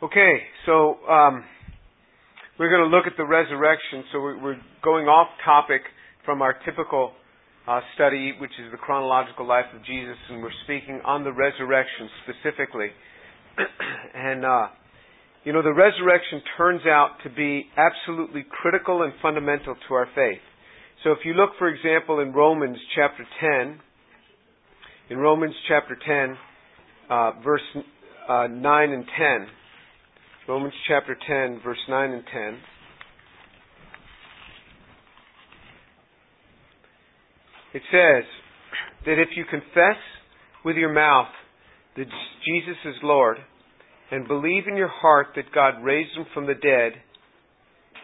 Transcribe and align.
Okay, 0.00 0.42
so 0.64 0.94
um, 1.10 1.42
we're 2.56 2.70
going 2.70 2.88
to 2.88 2.96
look 2.96 3.08
at 3.08 3.16
the 3.16 3.24
resurrection. 3.24 4.04
So 4.12 4.20
we're 4.20 4.60
going 4.80 5.06
off 5.06 5.26
topic 5.44 5.82
from 6.24 6.40
our 6.40 6.54
typical 6.64 7.10
uh, 7.66 7.80
study, 7.96 8.32
which 8.40 8.52
is 8.64 8.70
the 8.70 8.76
chronological 8.76 9.44
life 9.44 9.64
of 9.74 9.84
Jesus, 9.84 10.14
and 10.30 10.40
we're 10.40 10.54
speaking 10.62 11.00
on 11.04 11.24
the 11.24 11.32
resurrection 11.32 12.08
specifically. 12.22 12.90
and 14.14 14.44
uh, 14.44 14.68
you 15.42 15.52
know, 15.52 15.62
the 15.62 15.74
resurrection 15.74 16.42
turns 16.56 16.82
out 16.86 17.16
to 17.24 17.30
be 17.30 17.66
absolutely 17.76 18.46
critical 18.48 19.02
and 19.02 19.12
fundamental 19.20 19.74
to 19.88 19.94
our 19.94 20.06
faith. 20.14 20.38
So 21.02 21.10
if 21.10 21.18
you 21.24 21.34
look, 21.34 21.50
for 21.58 21.66
example, 21.66 22.20
in 22.20 22.32
Romans 22.32 22.78
chapter 22.94 23.26
10, 23.40 23.80
in 25.10 25.18
Romans 25.18 25.56
chapter 25.66 25.98
10, 26.06 26.36
uh, 27.10 27.32
verse 27.42 27.62
uh, 28.28 28.46
9 28.46 28.92
and 28.92 29.04
10, 29.04 29.57
Romans 30.48 30.72
chapter 30.88 31.14
10, 31.14 31.60
verse 31.62 31.76
9 31.90 32.10
and 32.10 32.24
10. 32.24 32.58
It 37.74 37.82
says 37.92 38.24
that 39.04 39.20
if 39.20 39.28
you 39.36 39.44
confess 39.44 40.00
with 40.64 40.76
your 40.76 40.90
mouth 40.90 41.28
that 41.98 42.06
Jesus 42.46 42.78
is 42.86 42.94
Lord 43.02 43.36
and 44.10 44.26
believe 44.26 44.62
in 44.66 44.78
your 44.78 44.88
heart 44.88 45.28
that 45.36 45.52
God 45.54 45.84
raised 45.84 46.16
him 46.16 46.24
from 46.32 46.46
the 46.46 46.54
dead, 46.54 46.92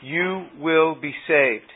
you 0.02 0.44
will 0.60 1.00
be 1.00 1.14
saved. 1.26 1.72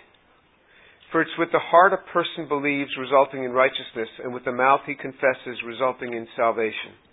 For 1.11 1.23
it's 1.23 1.31
with 1.39 1.49
the 1.51 1.61
heart 1.61 1.95
a 1.95 2.13
person 2.13 2.47
believes, 2.47 2.91
resulting 3.01 3.45
in 3.45 3.53
righteousness, 3.53 4.09
and 4.23 4.35
with 4.35 4.45
the 4.45 4.53
mouth 4.53 4.81
he 4.87 4.95
confesses, 4.95 5.63
resulting 5.65 6.13
in 6.13 6.29
salvation. 6.37 7.08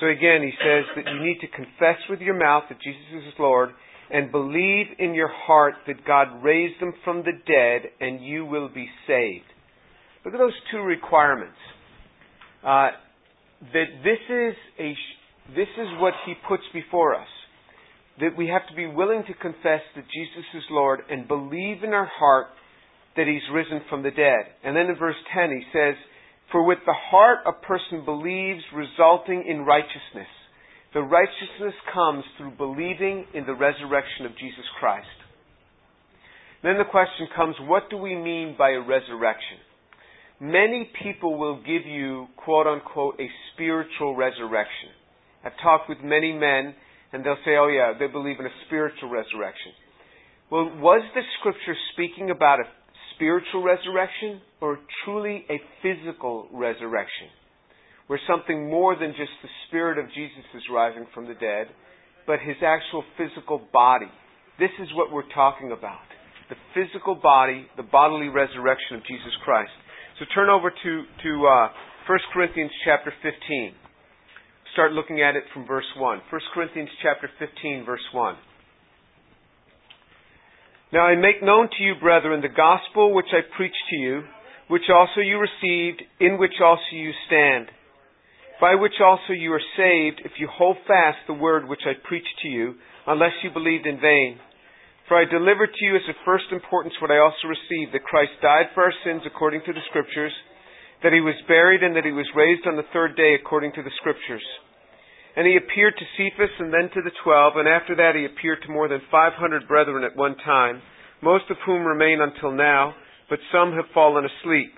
So 0.00 0.06
again, 0.06 0.42
he 0.42 0.52
says 0.62 0.84
that 0.96 1.10
you 1.12 1.24
need 1.24 1.40
to 1.40 1.48
confess 1.48 1.98
with 2.08 2.20
your 2.20 2.38
mouth 2.38 2.64
that 2.68 2.80
Jesus 2.80 3.26
is 3.26 3.34
Lord 3.38 3.70
and 4.10 4.32
believe 4.32 4.86
in 4.98 5.14
your 5.14 5.28
heart 5.28 5.74
that 5.86 6.06
God 6.06 6.42
raised 6.42 6.80
him 6.80 6.94
from 7.04 7.18
the 7.18 7.32
dead, 7.46 7.90
and 8.00 8.24
you 8.24 8.46
will 8.46 8.68
be 8.68 8.88
saved. 9.06 9.44
Look 10.24 10.34
at 10.34 10.38
those 10.38 10.56
two 10.70 10.78
requirements. 10.78 11.58
Uh, 12.64 12.90
that 13.72 13.86
this 14.04 14.18
is 14.30 14.54
a 14.78 14.94
this 15.54 15.68
is 15.78 15.88
what 15.98 16.14
he 16.26 16.34
puts 16.48 16.62
before 16.72 17.14
us. 17.14 17.28
That 18.20 18.36
we 18.36 18.48
have 18.48 18.66
to 18.68 18.74
be 18.74 18.86
willing 18.86 19.24
to 19.26 19.34
confess 19.34 19.80
that 19.94 20.04
Jesus 20.04 20.44
is 20.54 20.62
Lord 20.70 21.00
and 21.10 21.26
believe 21.26 21.82
in 21.82 21.92
our 21.92 22.10
heart 22.12 22.48
that 23.16 23.26
he's 23.26 23.42
risen 23.52 23.80
from 23.88 24.02
the 24.02 24.10
dead. 24.10 24.52
And 24.64 24.76
then 24.76 24.86
in 24.86 24.96
verse 24.96 25.16
10 25.34 25.50
he 25.50 25.64
says, 25.72 25.94
For 26.50 26.64
with 26.64 26.78
the 26.86 26.94
heart 26.94 27.40
a 27.46 27.52
person 27.52 28.04
believes, 28.04 28.62
resulting 28.74 29.44
in 29.46 29.66
righteousness. 29.66 30.28
The 30.94 31.02
righteousness 31.02 31.74
comes 31.92 32.24
through 32.36 32.56
believing 32.56 33.26
in 33.34 33.44
the 33.44 33.54
resurrection 33.54 34.24
of 34.24 34.32
Jesus 34.32 34.64
Christ. 34.80 35.06
Then 36.62 36.78
the 36.78 36.90
question 36.90 37.28
comes, 37.36 37.54
what 37.60 37.90
do 37.90 37.98
we 37.98 38.16
mean 38.16 38.56
by 38.58 38.70
a 38.70 38.80
resurrection? 38.80 39.58
Many 40.40 40.90
people 41.02 41.38
will 41.38 41.58
give 41.58 41.84
you, 41.86 42.28
quote 42.36 42.66
unquote, 42.66 43.20
a 43.20 43.28
spiritual 43.52 44.16
resurrection. 44.16 44.90
I've 45.44 45.58
talked 45.62 45.88
with 45.88 45.98
many 46.02 46.32
men, 46.32 46.74
and 47.12 47.24
they'll 47.24 47.42
say, 47.44 47.56
oh 47.58 47.68
yeah, 47.68 47.92
they 47.98 48.06
believe 48.06 48.40
in 48.40 48.46
a 48.46 48.56
spiritual 48.66 49.10
resurrection. 49.10 49.72
Well, 50.50 50.70
was 50.78 51.02
the 51.14 51.22
scripture 51.38 51.76
speaking 51.92 52.30
about 52.30 52.60
a 52.60 52.64
spiritual 53.18 53.66
resurrection 53.66 54.40
or 54.60 54.78
truly 55.04 55.44
a 55.50 55.58
physical 55.82 56.46
resurrection? 56.52 57.26
Where 58.06 58.20
something 58.26 58.70
more 58.70 58.96
than 58.96 59.10
just 59.10 59.34
the 59.42 59.50
spirit 59.66 59.98
of 59.98 60.06
Jesus 60.14 60.46
is 60.54 60.62
rising 60.72 61.06
from 61.12 61.26
the 61.26 61.34
dead, 61.34 61.66
but 62.26 62.38
his 62.38 62.56
actual 62.64 63.04
physical 63.18 63.60
body. 63.72 64.08
This 64.58 64.70
is 64.80 64.88
what 64.94 65.12
we're 65.12 65.28
talking 65.34 65.72
about. 65.72 66.06
The 66.48 66.56
physical 66.72 67.14
body, 67.14 67.66
the 67.76 67.82
bodily 67.82 68.28
resurrection 68.28 68.96
of 68.96 69.02
Jesus 69.02 69.34
Christ. 69.44 69.72
So 70.18 70.24
turn 70.34 70.48
over 70.48 70.70
to, 70.70 70.92
to 71.22 71.30
uh, 71.46 71.68
1 72.08 72.18
Corinthians 72.32 72.70
chapter 72.84 73.12
15. 73.22 73.74
Start 74.72 74.92
looking 74.92 75.20
at 75.20 75.36
it 75.36 75.44
from 75.52 75.66
verse 75.66 75.88
1. 75.96 76.20
1 76.30 76.40
Corinthians 76.54 76.88
chapter 77.02 77.28
15, 77.38 77.84
verse 77.84 78.04
1. 78.12 78.36
Now 80.92 81.04
I 81.04 81.16
make 81.16 81.42
known 81.42 81.68
to 81.68 81.82
you, 81.84 81.94
brethren, 82.00 82.40
the 82.40 82.48
gospel 82.48 83.12
which 83.12 83.28
I 83.32 83.44
preached 83.56 83.84
to 83.90 83.96
you, 83.96 84.22
which 84.68 84.88
also 84.88 85.20
you 85.20 85.36
received, 85.36 86.02
in 86.20 86.38
which 86.38 86.56
also 86.64 86.92
you 86.92 87.12
stand, 87.26 87.68
by 88.60 88.74
which 88.74 88.96
also 89.04 89.32
you 89.36 89.52
are 89.52 89.70
saved, 89.76 90.22
if 90.24 90.32
you 90.38 90.48
hold 90.48 90.76
fast 90.86 91.18
the 91.26 91.36
word 91.36 91.68
which 91.68 91.84
I 91.84 91.92
preached 92.08 92.40
to 92.42 92.48
you, 92.48 92.74
unless 93.06 93.32
you 93.42 93.50
believed 93.50 93.86
in 93.86 94.00
vain. 94.00 94.40
For 95.08 95.16
I 95.16 95.24
delivered 95.24 95.72
to 95.72 95.84
you 95.84 95.96
as 95.96 96.08
of 96.08 96.16
first 96.24 96.52
importance 96.52 96.94
what 97.00 97.10
I 97.10 97.18
also 97.18 97.48
received, 97.48 97.92
that 97.92 98.04
Christ 98.04 98.32
died 98.40 98.72
for 98.74 98.84
our 98.84 98.92
sins 99.04 99.22
according 99.26 99.62
to 99.66 99.72
the 99.72 99.84
Scriptures, 99.88 100.32
that 101.02 101.12
he 101.12 101.20
was 101.20 101.36
buried, 101.48 101.82
and 101.82 101.96
that 101.96 102.04
he 102.04 102.12
was 102.12 102.28
raised 102.34 102.66
on 102.66 102.76
the 102.76 102.88
third 102.92 103.16
day 103.16 103.36
according 103.36 103.72
to 103.72 103.82
the 103.82 103.92
Scriptures. 104.00 104.44
And 105.38 105.46
he 105.46 105.54
appeared 105.54 105.94
to 105.94 106.12
Cephas 106.18 106.50
and 106.58 106.74
then 106.74 106.90
to 106.94 107.00
the 107.00 107.14
twelve, 107.22 107.52
and 107.54 107.68
after 107.68 107.94
that 107.94 108.18
he 108.18 108.26
appeared 108.26 108.58
to 108.66 108.72
more 108.74 108.88
than 108.88 109.00
five 109.08 109.34
hundred 109.38 109.68
brethren 109.68 110.02
at 110.02 110.16
one 110.18 110.34
time, 110.42 110.82
most 111.22 111.44
of 111.48 111.56
whom 111.64 111.86
remain 111.86 112.18
until 112.20 112.50
now, 112.50 112.94
but 113.30 113.38
some 113.52 113.70
have 113.72 113.94
fallen 113.94 114.26
asleep. 114.26 114.74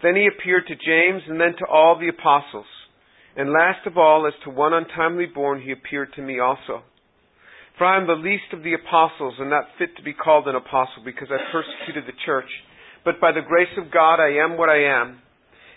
Then 0.00 0.14
he 0.14 0.28
appeared 0.30 0.68
to 0.68 0.78
James 0.78 1.22
and 1.26 1.40
then 1.40 1.58
to 1.58 1.66
all 1.66 1.98
the 1.98 2.14
apostles. 2.14 2.70
And 3.36 3.50
last 3.50 3.84
of 3.86 3.98
all, 3.98 4.26
as 4.26 4.34
to 4.44 4.50
one 4.50 4.72
untimely 4.72 5.26
born, 5.26 5.60
he 5.60 5.72
appeared 5.72 6.12
to 6.14 6.22
me 6.22 6.38
also. 6.38 6.82
For 7.76 7.84
I 7.84 7.98
am 7.98 8.06
the 8.06 8.12
least 8.12 8.52
of 8.52 8.62
the 8.62 8.74
apostles 8.74 9.34
and 9.38 9.50
not 9.50 9.66
fit 9.78 9.96
to 9.96 10.02
be 10.02 10.12
called 10.12 10.46
an 10.46 10.54
apostle 10.54 11.02
because 11.04 11.28
I 11.30 11.50
persecuted 11.50 12.04
the 12.06 12.18
church. 12.24 12.50
But 13.04 13.20
by 13.20 13.32
the 13.32 13.42
grace 13.42 13.74
of 13.78 13.90
God 13.90 14.20
I 14.20 14.44
am 14.44 14.56
what 14.56 14.68
I 14.68 14.84
am. 14.84 15.18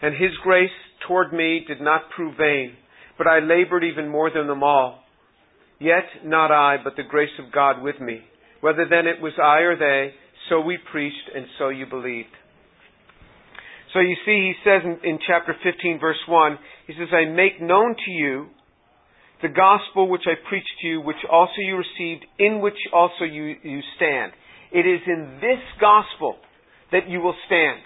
And 0.01 0.13
his 0.13 0.35
grace 0.43 0.69
toward 1.07 1.33
me 1.33 1.65
did 1.67 1.81
not 1.81 2.09
prove 2.15 2.37
vain, 2.37 2.75
but 3.17 3.27
I 3.27 3.39
labored 3.39 3.83
even 3.83 4.07
more 4.07 4.29
than 4.29 4.47
them 4.47 4.63
all. 4.63 4.99
Yet 5.79 6.05
not 6.23 6.51
I, 6.51 6.77
but 6.83 6.95
the 6.95 7.03
grace 7.03 7.37
of 7.39 7.51
God 7.51 7.81
with 7.81 7.99
me. 7.99 8.21
Whether 8.61 8.85
then 8.89 9.07
it 9.07 9.21
was 9.21 9.33
I 9.41 9.59
or 9.59 9.75
they, 9.77 10.13
so 10.49 10.61
we 10.61 10.77
preached 10.91 11.29
and 11.35 11.45
so 11.57 11.69
you 11.69 11.85
believed. 11.85 12.29
So 13.93 13.99
you 13.99 14.15
see, 14.25 14.51
he 14.51 14.53
says 14.63 14.81
in, 14.83 15.09
in 15.09 15.19
chapter 15.25 15.55
15 15.63 15.99
verse 15.99 16.19
1, 16.27 16.57
he 16.87 16.93
says, 16.93 17.07
I 17.13 17.31
make 17.31 17.61
known 17.61 17.95
to 17.95 18.11
you 18.11 18.47
the 19.41 19.47
gospel 19.49 20.09
which 20.09 20.23
I 20.25 20.35
preached 20.49 20.71
to 20.81 20.87
you, 20.87 21.01
which 21.01 21.23
also 21.31 21.59
you 21.59 21.77
received, 21.77 22.25
in 22.39 22.61
which 22.61 22.77
also 22.93 23.23
you, 23.23 23.55
you 23.63 23.81
stand. 23.95 24.31
It 24.71 24.85
is 24.87 25.01
in 25.07 25.37
this 25.41 25.61
gospel 25.79 26.35
that 26.91 27.09
you 27.09 27.19
will 27.19 27.35
stand. 27.45 27.79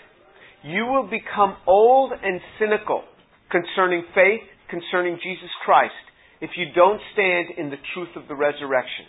You 0.63 0.85
will 0.85 1.09
become 1.09 1.57
old 1.67 2.11
and 2.11 2.39
cynical 2.59 3.03
concerning 3.51 4.03
faith, 4.13 4.41
concerning 4.69 5.15
Jesus 5.23 5.49
Christ, 5.65 5.93
if 6.41 6.51
you 6.55 6.67
don't 6.75 7.01
stand 7.13 7.57
in 7.57 7.69
the 7.69 7.77
truth 7.93 8.15
of 8.15 8.27
the 8.27 8.35
resurrection. 8.35 9.05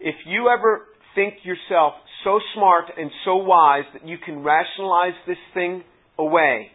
If 0.00 0.16
you 0.26 0.48
ever 0.48 0.82
think 1.14 1.34
yourself 1.44 1.94
so 2.24 2.38
smart 2.54 2.86
and 2.98 3.10
so 3.24 3.36
wise 3.36 3.84
that 3.94 4.06
you 4.06 4.18
can 4.24 4.42
rationalize 4.42 5.14
this 5.26 5.38
thing 5.54 5.82
away, 6.18 6.70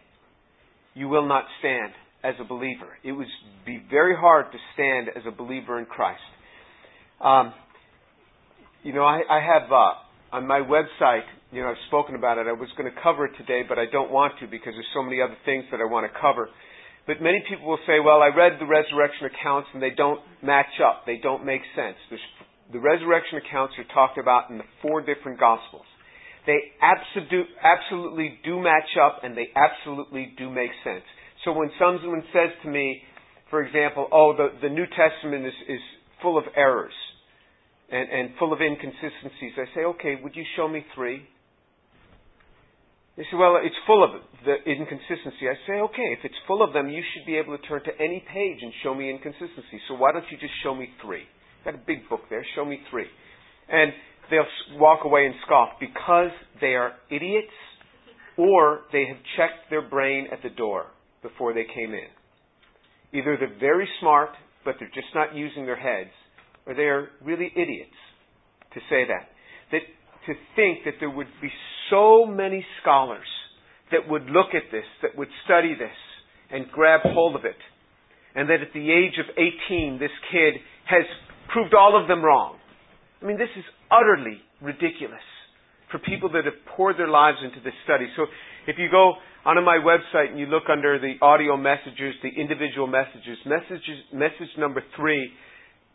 you 0.94 1.08
will 1.08 1.26
not 1.26 1.44
stand 1.60 1.92
as 2.24 2.34
a 2.40 2.44
believer. 2.44 2.98
It 3.02 3.12
would 3.12 3.26
be 3.64 3.82
very 3.90 4.16
hard 4.16 4.46
to 4.52 4.58
stand 4.74 5.08
as 5.16 5.22
a 5.26 5.30
believer 5.30 5.78
in 5.78 5.86
Christ. 5.86 6.20
Um, 7.20 7.52
you 8.82 8.92
know, 8.92 9.04
I, 9.04 9.20
I 9.30 9.40
have 9.40 9.70
uh, 9.70 10.36
on 10.36 10.46
my 10.46 10.60
website. 10.60 11.22
You 11.52 11.62
know, 11.62 11.68
I've 11.68 11.86
spoken 11.88 12.14
about 12.14 12.38
it. 12.38 12.46
I 12.46 12.52
was 12.52 12.68
going 12.76 12.90
to 12.90 13.00
cover 13.02 13.26
it 13.26 13.32
today, 13.38 13.62
but 13.68 13.78
I 13.78 13.84
don't 13.90 14.10
want 14.10 14.34
to 14.40 14.46
because 14.46 14.72
there's 14.74 14.86
so 14.94 15.02
many 15.02 15.20
other 15.20 15.36
things 15.44 15.64
that 15.70 15.80
I 15.80 15.84
want 15.84 16.10
to 16.10 16.20
cover. 16.20 16.48
But 17.06 17.20
many 17.20 17.42
people 17.48 17.66
will 17.66 17.82
say, 17.86 17.98
"Well, 17.98 18.22
I 18.22 18.28
read 18.28 18.58
the 18.60 18.66
resurrection 18.66 19.26
accounts 19.26 19.68
and 19.74 19.82
they 19.82 19.90
don't 19.90 20.20
match 20.42 20.80
up. 20.80 21.04
They 21.06 21.18
don't 21.18 21.44
make 21.44 21.62
sense." 21.74 21.96
The 22.72 22.78
resurrection 22.78 23.38
accounts 23.38 23.74
are 23.78 23.84
talked 23.92 24.18
about 24.18 24.50
in 24.50 24.58
the 24.58 24.64
four 24.80 25.02
different 25.02 25.38
gospels. 25.38 25.84
They 26.46 26.58
absolute, 26.80 27.46
absolutely 27.62 28.38
do 28.44 28.60
match 28.60 28.96
up 29.00 29.20
and 29.22 29.36
they 29.36 29.48
absolutely 29.54 30.32
do 30.36 30.50
make 30.50 30.70
sense. 30.82 31.04
So 31.44 31.52
when 31.52 31.70
someone 31.78 32.22
says 32.32 32.50
to 32.62 32.68
me, 32.68 33.02
for 33.50 33.62
example, 33.62 34.08
oh, 34.10 34.34
the, 34.36 34.48
the 34.60 34.72
New 34.72 34.86
Testament 34.86 35.46
is, 35.46 35.52
is 35.68 35.80
full 36.20 36.38
of 36.38 36.44
errors 36.56 36.94
and, 37.90 38.08
and 38.10 38.30
full 38.38 38.52
of 38.52 38.60
inconsistencies, 38.60 39.52
I 39.56 39.66
say, 39.74 39.84
okay, 39.84 40.16
would 40.22 40.34
you 40.34 40.44
show 40.56 40.66
me 40.66 40.84
three? 40.94 41.28
They 43.16 43.24
say, 43.24 43.36
well, 43.36 43.60
it's 43.62 43.76
full 43.86 44.02
of 44.02 44.22
the 44.44 44.56
inconsistency. 44.64 45.44
I 45.44 45.56
say, 45.68 45.80
okay, 45.92 46.16
if 46.16 46.24
it's 46.24 46.38
full 46.46 46.64
of 46.64 46.72
them, 46.72 46.88
you 46.88 47.02
should 47.12 47.26
be 47.26 47.36
able 47.36 47.56
to 47.56 47.62
turn 47.68 47.84
to 47.84 47.92
any 48.00 48.24
page 48.32 48.58
and 48.62 48.72
show 48.82 48.94
me 48.94 49.10
inconsistency. 49.10 49.80
So 49.88 49.94
why 49.94 50.12
don't 50.12 50.24
you 50.30 50.38
just 50.38 50.54
show 50.62 50.74
me 50.74 50.88
three? 51.04 51.24
Got 51.64 51.74
a 51.74 51.84
big 51.86 52.08
book 52.08 52.22
there. 52.30 52.44
Show 52.56 52.64
me 52.64 52.80
three. 52.90 53.06
And 53.68 53.92
they'll 54.30 54.80
walk 54.80 55.04
away 55.04 55.26
and 55.26 55.34
scoff 55.44 55.70
because 55.78 56.30
they 56.60 56.74
are 56.74 56.92
idiots 57.10 57.52
or 58.38 58.80
they 58.92 59.04
have 59.06 59.18
checked 59.36 59.68
their 59.68 59.82
brain 59.82 60.28
at 60.32 60.42
the 60.42 60.50
door 60.50 60.86
before 61.22 61.52
they 61.52 61.64
came 61.64 61.92
in. 61.92 62.08
Either 63.12 63.36
they're 63.38 63.60
very 63.60 63.88
smart 64.00 64.30
but 64.64 64.76
they're 64.78 64.90
just 64.94 65.12
not 65.14 65.34
using 65.34 65.66
their 65.66 65.76
heads, 65.76 66.10
or 66.66 66.74
they 66.74 66.82
are 66.82 67.08
really 67.22 67.50
idiots 67.54 67.98
to 68.74 68.80
say 68.88 69.04
that. 69.06 69.28
That 69.72 69.82
to 70.26 70.34
think 70.56 70.84
that 70.84 70.94
there 71.00 71.10
would 71.10 71.28
be 71.40 71.50
so 71.90 72.26
many 72.26 72.64
scholars 72.80 73.26
that 73.90 74.08
would 74.08 74.24
look 74.26 74.54
at 74.54 74.70
this, 74.70 74.84
that 75.02 75.16
would 75.16 75.28
study 75.44 75.74
this, 75.74 75.96
and 76.50 76.70
grab 76.70 77.00
hold 77.04 77.36
of 77.36 77.44
it, 77.44 77.56
and 78.34 78.48
that 78.48 78.60
at 78.60 78.72
the 78.72 78.90
age 78.90 79.18
of 79.18 79.26
18, 79.36 79.98
this 79.98 80.10
kid 80.30 80.54
has 80.86 81.04
proved 81.52 81.74
all 81.74 82.00
of 82.00 82.08
them 82.08 82.22
wrong. 82.24 82.56
I 83.22 83.26
mean, 83.26 83.38
this 83.38 83.52
is 83.56 83.64
utterly 83.90 84.40
ridiculous 84.60 85.22
for 85.90 85.98
people 85.98 86.30
that 86.32 86.44
have 86.44 86.58
poured 86.74 86.98
their 86.98 87.08
lives 87.08 87.38
into 87.44 87.60
this 87.62 87.74
study. 87.84 88.06
So 88.16 88.24
if 88.66 88.76
you 88.78 88.88
go 88.90 89.14
onto 89.44 89.60
my 89.60 89.78
website 89.78 90.30
and 90.30 90.38
you 90.38 90.46
look 90.46 90.64
under 90.72 90.98
the 90.98 91.14
audio 91.20 91.56
messages, 91.56 92.14
the 92.22 92.30
individual 92.30 92.86
messages, 92.86 93.36
messages 93.44 94.00
message 94.12 94.48
number 94.58 94.82
three 94.96 95.30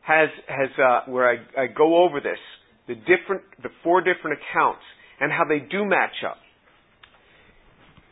has, 0.02 0.30
has 0.48 0.70
uh, 0.78 1.12
where 1.12 1.30
I, 1.30 1.64
I 1.64 1.68
go 1.68 2.06
over 2.06 2.22
this, 2.22 2.40
the 2.88 2.96
different, 2.96 3.44
the 3.62 3.70
four 3.84 4.02
different 4.02 4.40
accounts 4.40 4.84
and 5.20 5.32
how 5.32 5.44
they 5.48 5.60
do 5.60 5.86
match 5.86 6.24
up. 6.26 6.38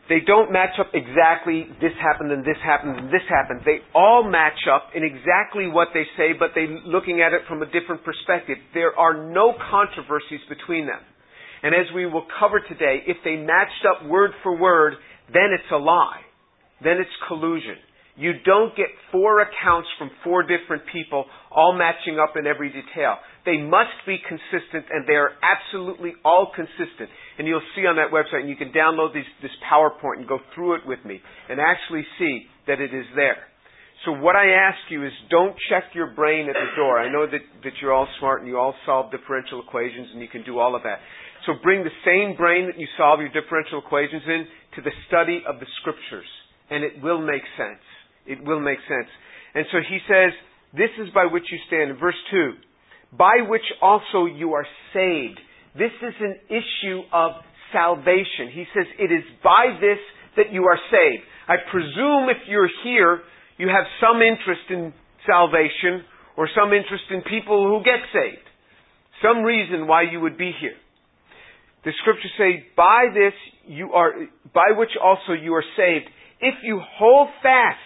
They 0.08 0.20
don't 0.24 0.52
match 0.52 0.78
up 0.78 0.94
exactly 0.94 1.66
this 1.80 1.90
happened 2.00 2.30
and 2.30 2.44
this 2.44 2.58
happened 2.62 2.96
and 2.96 3.08
this 3.08 3.26
happened. 3.28 3.62
They 3.66 3.82
all 3.92 4.22
match 4.22 4.62
up 4.70 4.94
in 4.94 5.02
exactly 5.02 5.66
what 5.66 5.88
they 5.94 6.04
say, 6.16 6.30
but 6.38 6.50
they're 6.54 6.78
looking 6.86 7.22
at 7.22 7.32
it 7.32 7.42
from 7.48 7.62
a 7.62 7.66
different 7.66 8.04
perspective. 8.04 8.56
There 8.72 8.94
are 8.96 9.26
no 9.26 9.52
controversies 9.70 10.46
between 10.48 10.86
them. 10.86 11.02
And 11.62 11.74
as 11.74 11.90
we 11.94 12.06
will 12.06 12.26
cover 12.38 12.60
today, 12.60 13.02
if 13.06 13.16
they 13.24 13.34
matched 13.34 13.82
up 13.82 14.06
word 14.06 14.30
for 14.44 14.56
word, 14.56 14.94
then 15.32 15.50
it's 15.50 15.70
a 15.72 15.76
lie. 15.76 16.22
Then 16.84 16.98
it's 17.00 17.10
collusion. 17.26 17.74
You 18.16 18.32
don't 18.44 18.76
get 18.76 18.86
four 19.10 19.40
accounts 19.40 19.88
from 19.98 20.10
four 20.22 20.42
different 20.42 20.84
people 20.92 21.24
all 21.50 21.76
matching 21.76 22.18
up 22.18 22.36
in 22.36 22.46
every 22.46 22.68
detail. 22.68 23.16
They 23.46 23.62
must 23.62 23.94
be 24.04 24.18
consistent 24.18 24.90
and 24.90 25.06
they 25.06 25.14
are 25.14 25.30
absolutely 25.38 26.18
all 26.26 26.50
consistent. 26.50 27.08
And 27.38 27.46
you'll 27.46 27.64
see 27.78 27.86
on 27.86 27.94
that 27.96 28.10
website 28.10 28.42
and 28.42 28.50
you 28.50 28.58
can 28.58 28.74
download 28.74 29.14
these, 29.14 29.28
this 29.40 29.54
PowerPoint 29.70 30.18
and 30.18 30.26
go 30.26 30.42
through 30.52 30.74
it 30.74 30.82
with 30.84 30.98
me 31.06 31.22
and 31.48 31.62
actually 31.62 32.02
see 32.18 32.50
that 32.66 32.82
it 32.82 32.92
is 32.92 33.06
there. 33.14 33.38
So 34.04 34.12
what 34.12 34.34
I 34.34 34.50
ask 34.50 34.78
you 34.90 35.06
is 35.06 35.12
don't 35.30 35.54
check 35.70 35.94
your 35.94 36.10
brain 36.12 36.50
at 36.50 36.58
the 36.58 36.74
door. 36.76 36.98
I 36.98 37.10
know 37.10 37.24
that, 37.24 37.40
that 37.62 37.72
you're 37.80 37.94
all 37.94 38.08
smart 38.18 38.42
and 38.42 38.50
you 38.50 38.58
all 38.58 38.74
solve 38.84 39.10
differential 39.10 39.62
equations 39.62 40.10
and 40.12 40.20
you 40.20 40.28
can 40.28 40.42
do 40.42 40.58
all 40.58 40.74
of 40.74 40.82
that. 40.82 40.98
So 41.46 41.54
bring 41.62 41.84
the 41.86 41.94
same 42.04 42.36
brain 42.36 42.66
that 42.66 42.78
you 42.78 42.86
solve 42.98 43.20
your 43.20 43.30
differential 43.30 43.78
equations 43.78 44.22
in 44.26 44.46
to 44.74 44.82
the 44.82 44.92
study 45.06 45.42
of 45.46 45.60
the 45.60 45.66
scriptures. 45.80 46.26
And 46.68 46.82
it 46.82 47.00
will 47.00 47.22
make 47.22 47.46
sense. 47.56 47.82
It 48.26 48.42
will 48.42 48.60
make 48.60 48.82
sense. 48.90 49.08
And 49.54 49.64
so 49.70 49.78
he 49.78 49.98
says, 50.10 50.34
this 50.74 50.90
is 50.98 51.14
by 51.14 51.26
which 51.30 51.46
you 51.50 51.58
stand. 51.70 51.90
In 51.90 51.96
verse 51.96 52.18
2, 52.30 52.52
by 53.16 53.46
which 53.48 53.64
also 53.80 54.26
you 54.26 54.52
are 54.52 54.66
saved. 54.92 55.40
This 55.74 55.92
is 56.02 56.14
an 56.20 56.36
issue 56.48 57.02
of 57.12 57.32
salvation. 57.72 58.52
He 58.52 58.64
says, 58.74 58.86
it 58.98 59.12
is 59.12 59.24
by 59.42 59.76
this 59.80 59.98
that 60.36 60.52
you 60.52 60.64
are 60.64 60.78
saved. 60.90 61.22
I 61.48 61.56
presume 61.70 62.28
if 62.28 62.48
you're 62.48 62.70
here, 62.84 63.20
you 63.58 63.68
have 63.68 63.84
some 64.00 64.22
interest 64.22 64.68
in 64.70 64.92
salvation 65.26 66.04
or 66.36 66.48
some 66.54 66.72
interest 66.72 67.04
in 67.10 67.22
people 67.22 67.68
who 67.68 67.84
get 67.84 68.00
saved. 68.12 68.44
Some 69.22 69.42
reason 69.42 69.86
why 69.86 70.02
you 70.02 70.20
would 70.20 70.36
be 70.36 70.52
here. 70.60 70.76
The 71.84 71.92
scriptures 72.02 72.32
say, 72.36 72.66
by 72.76 73.06
this 73.14 73.32
you 73.66 73.92
are, 73.92 74.12
by 74.52 74.76
which 74.76 74.90
also 75.02 75.32
you 75.32 75.54
are 75.54 75.64
saved, 75.76 76.06
if 76.40 76.54
you 76.62 76.80
hold 76.98 77.28
fast 77.42 77.78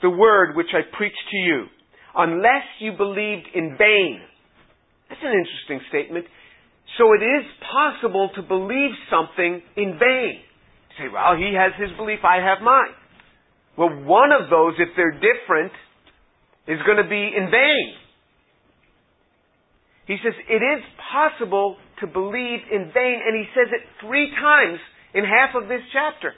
the 0.00 0.10
word 0.10 0.56
which 0.56 0.72
I 0.72 0.80
preached 0.96 1.16
to 1.30 1.36
you, 1.36 1.66
unless 2.16 2.64
you 2.80 2.92
believed 2.92 3.48
in 3.54 3.76
vain. 3.76 4.20
That's 5.08 5.20
an 5.24 5.32
interesting 5.32 5.80
statement. 5.88 6.26
So 6.96 7.12
it 7.12 7.24
is 7.24 7.44
possible 7.64 8.30
to 8.36 8.42
believe 8.42 8.90
something 9.10 9.62
in 9.76 9.98
vain. 9.98 10.40
You 10.40 10.94
say, 10.96 11.08
well, 11.12 11.36
he 11.36 11.54
has 11.56 11.72
his 11.78 11.96
belief, 11.96 12.20
I 12.24 12.40
have 12.40 12.62
mine. 12.62 12.94
Well, 13.76 13.90
one 14.04 14.32
of 14.32 14.50
those, 14.50 14.74
if 14.78 14.88
they're 14.96 15.14
different, 15.14 15.72
is 16.66 16.80
going 16.84 16.98
to 16.98 17.08
be 17.08 17.30
in 17.36 17.48
vain. 17.50 17.88
He 20.06 20.16
says, 20.24 20.34
it 20.48 20.62
is 20.64 20.82
possible 21.12 21.76
to 22.00 22.06
believe 22.06 22.60
in 22.72 22.90
vain, 22.92 23.20
and 23.24 23.36
he 23.36 23.46
says 23.52 23.68
it 23.70 23.84
three 24.00 24.32
times 24.32 24.80
in 25.14 25.24
half 25.24 25.54
of 25.54 25.68
this 25.68 25.84
chapter. 25.92 26.32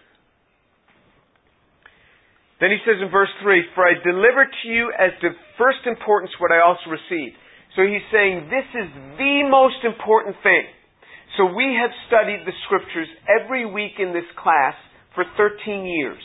Then 2.60 2.70
he 2.70 2.78
says 2.84 3.00
in 3.00 3.08
verse 3.08 3.32
3, 3.42 3.72
For 3.74 3.88
I 3.88 3.96
delivered 4.04 4.52
to 4.62 4.68
you 4.68 4.92
as 4.92 5.16
the 5.22 5.32
first 5.56 5.86
importance 5.86 6.30
what 6.38 6.52
I 6.52 6.60
also 6.60 6.92
received. 6.92 7.36
So 7.76 7.82
he's 7.82 8.04
saying 8.12 8.50
this 8.50 8.66
is 8.74 8.88
the 9.18 9.46
most 9.48 9.84
important 9.84 10.36
thing. 10.42 10.64
So 11.36 11.46
we 11.46 11.78
have 11.80 11.90
studied 12.08 12.42
the 12.44 12.52
scriptures 12.66 13.08
every 13.28 13.64
week 13.64 13.98
in 13.98 14.12
this 14.12 14.26
class 14.36 14.74
for 15.14 15.24
13 15.36 15.86
years. 15.86 16.22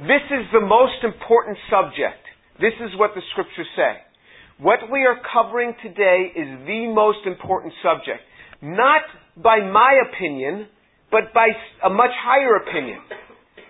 This 0.00 0.24
is 0.28 0.44
the 0.52 0.60
most 0.60 1.00
important 1.04 1.56
subject. 1.70 2.20
This 2.60 2.74
is 2.80 2.92
what 2.98 3.14
the 3.14 3.22
scriptures 3.32 3.68
say. 3.76 3.96
What 4.58 4.90
we 4.92 5.06
are 5.06 5.16
covering 5.32 5.74
today 5.82 6.32
is 6.36 6.66
the 6.66 6.92
most 6.92 7.26
important 7.26 7.72
subject. 7.82 8.20
Not 8.60 9.02
by 9.36 9.58
my 9.60 9.98
opinion, 10.12 10.68
but 11.10 11.32
by 11.34 11.48
a 11.84 11.90
much 11.90 12.12
higher 12.22 12.56
opinion 12.56 13.00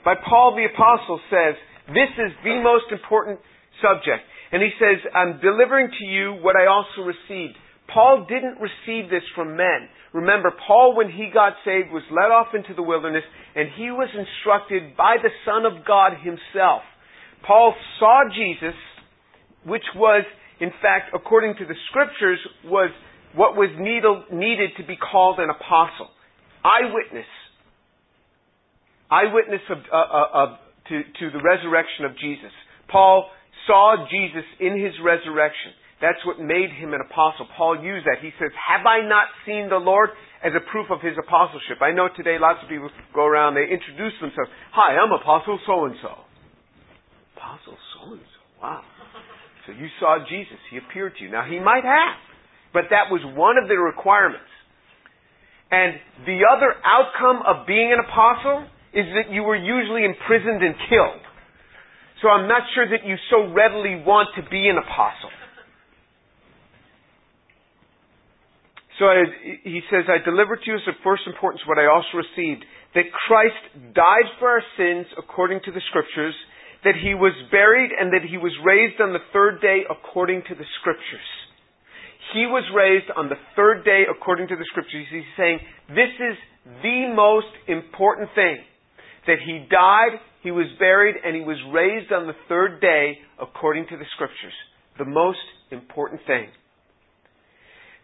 by 0.04 0.14
Paul 0.18 0.54
the 0.58 0.66
Apostle 0.66 1.20
says, 1.30 1.54
this 1.88 2.10
is 2.18 2.32
the 2.42 2.58
most 2.62 2.90
important 2.90 3.38
subject. 3.78 4.26
And 4.52 4.62
he 4.62 4.70
says, 4.78 5.00
I'm 5.14 5.40
delivering 5.40 5.88
to 5.88 6.04
you 6.04 6.38
what 6.40 6.56
I 6.56 6.68
also 6.68 7.08
received. 7.08 7.56
Paul 7.92 8.26
didn't 8.28 8.60
receive 8.60 9.10
this 9.10 9.24
from 9.34 9.56
men. 9.56 9.88
Remember, 10.12 10.52
Paul, 10.66 10.94
when 10.96 11.10
he 11.10 11.30
got 11.32 11.54
saved, 11.64 11.90
was 11.90 12.02
led 12.10 12.30
off 12.30 12.54
into 12.54 12.74
the 12.74 12.82
wilderness, 12.82 13.24
and 13.56 13.68
he 13.76 13.90
was 13.90 14.08
instructed 14.12 14.96
by 14.96 15.16
the 15.22 15.30
Son 15.44 15.64
of 15.64 15.84
God 15.86 16.12
himself. 16.22 16.82
Paul 17.46 17.74
saw 17.98 18.24
Jesus, 18.28 18.76
which 19.64 19.84
was, 19.96 20.24
in 20.60 20.70
fact, 20.82 21.10
according 21.14 21.56
to 21.58 21.64
the 21.64 21.74
scriptures, 21.90 22.38
was 22.64 22.90
what 23.34 23.56
was 23.56 23.72
needed 23.80 24.70
to 24.76 24.84
be 24.84 24.96
called 24.96 25.38
an 25.40 25.48
apostle. 25.48 26.08
Eyewitness 26.62 27.26
eyewitness 29.12 29.60
of, 29.68 29.78
uh, 29.92 29.96
uh, 29.96 30.28
of, 30.32 30.48
to, 30.88 31.04
to 31.20 31.24
the 31.36 31.42
resurrection 31.44 32.08
of 32.08 32.16
Jesus. 32.16 32.50
Paul 32.88 33.28
saw 33.66 34.06
Jesus 34.10 34.46
in 34.60 34.78
his 34.78 34.94
resurrection. 35.02 35.72
That's 36.02 36.18
what 36.26 36.42
made 36.42 36.74
him 36.74 36.94
an 36.94 37.00
apostle. 37.00 37.46
Paul 37.56 37.78
used 37.78 38.06
that. 38.10 38.18
He 38.18 38.34
says, 38.38 38.50
Have 38.58 38.82
I 38.86 39.06
not 39.06 39.30
seen 39.46 39.70
the 39.70 39.78
Lord 39.78 40.10
as 40.42 40.50
a 40.50 40.62
proof 40.74 40.90
of 40.90 40.98
his 40.98 41.14
apostleship? 41.14 41.78
I 41.78 41.94
know 41.94 42.10
today 42.10 42.42
lots 42.42 42.58
of 42.58 42.68
people 42.68 42.90
go 43.14 43.22
around, 43.22 43.54
they 43.54 43.70
introduce 43.70 44.12
themselves. 44.18 44.50
Hi, 44.74 44.98
I'm 44.98 45.14
Apostle 45.14 45.62
so 45.62 45.86
and 45.86 45.94
so. 46.02 46.12
Apostle 47.38 47.78
so 47.94 48.18
and 48.18 48.26
so. 48.26 48.40
Wow. 48.58 48.82
So 49.66 49.72
you 49.72 49.86
saw 50.02 50.18
Jesus. 50.26 50.58
He 50.74 50.82
appeared 50.82 51.14
to 51.18 51.20
you. 51.22 51.30
Now, 51.30 51.46
he 51.46 51.62
might 51.62 51.86
have, 51.86 52.18
but 52.74 52.90
that 52.90 53.14
was 53.14 53.22
one 53.38 53.54
of 53.62 53.70
the 53.70 53.78
requirements. 53.78 54.50
And 55.70 55.94
the 56.26 56.44
other 56.50 56.74
outcome 56.82 57.46
of 57.46 57.66
being 57.66 57.94
an 57.94 58.02
apostle 58.02 58.66
is 58.92 59.06
that 59.16 59.32
you 59.32 59.42
were 59.46 59.56
usually 59.56 60.04
imprisoned 60.04 60.60
and 60.60 60.74
killed. 60.90 61.22
So 62.22 62.30
I'm 62.30 62.46
not 62.46 62.62
sure 62.74 62.86
that 62.88 63.04
you 63.04 63.16
so 63.30 63.52
readily 63.52 63.98
want 64.06 64.30
to 64.38 64.42
be 64.48 64.70
an 64.70 64.78
apostle. 64.78 65.34
So 68.98 69.10
I, 69.10 69.26
he 69.64 69.82
says, 69.90 70.06
I 70.06 70.22
delivered 70.22 70.62
to 70.62 70.70
you 70.70 70.76
as 70.78 70.86
of 70.86 70.94
first 71.02 71.26
importance 71.26 71.66
what 71.66 71.82
I 71.82 71.90
also 71.90 72.22
received, 72.22 72.62
that 72.94 73.10
Christ 73.10 73.90
died 73.90 74.28
for 74.38 74.48
our 74.48 74.62
sins 74.78 75.10
according 75.18 75.66
to 75.66 75.72
the 75.72 75.82
scriptures, 75.90 76.34
that 76.84 76.94
he 76.94 77.14
was 77.14 77.34
buried 77.50 77.90
and 77.90 78.14
that 78.14 78.22
he 78.22 78.38
was 78.38 78.52
raised 78.62 79.00
on 79.00 79.12
the 79.12 79.24
third 79.32 79.60
day 79.60 79.82
according 79.90 80.46
to 80.46 80.54
the 80.54 80.66
scriptures. 80.78 81.26
He 82.34 82.46
was 82.46 82.62
raised 82.70 83.10
on 83.16 83.28
the 83.28 83.40
third 83.56 83.84
day 83.84 84.06
according 84.06 84.46
to 84.48 84.56
the 84.56 84.66
scriptures. 84.70 85.06
He's 85.10 85.26
saying, 85.36 85.58
this 85.88 86.14
is 86.22 86.36
the 86.86 87.10
most 87.10 87.50
important 87.66 88.30
thing 88.34 88.62
that 89.26 89.42
he 89.42 89.66
died, 89.66 90.22
he 90.42 90.50
was 90.50 90.66
buried, 90.78 91.16
and 91.24 91.36
he 91.36 91.42
was 91.42 91.56
raised 91.72 92.12
on 92.12 92.26
the 92.26 92.34
third 92.48 92.80
day 92.80 93.18
according 93.40 93.86
to 93.88 93.96
the 93.96 94.04
scriptures. 94.14 94.54
The 94.98 95.04
most 95.04 95.42
important 95.70 96.20
thing. 96.26 96.48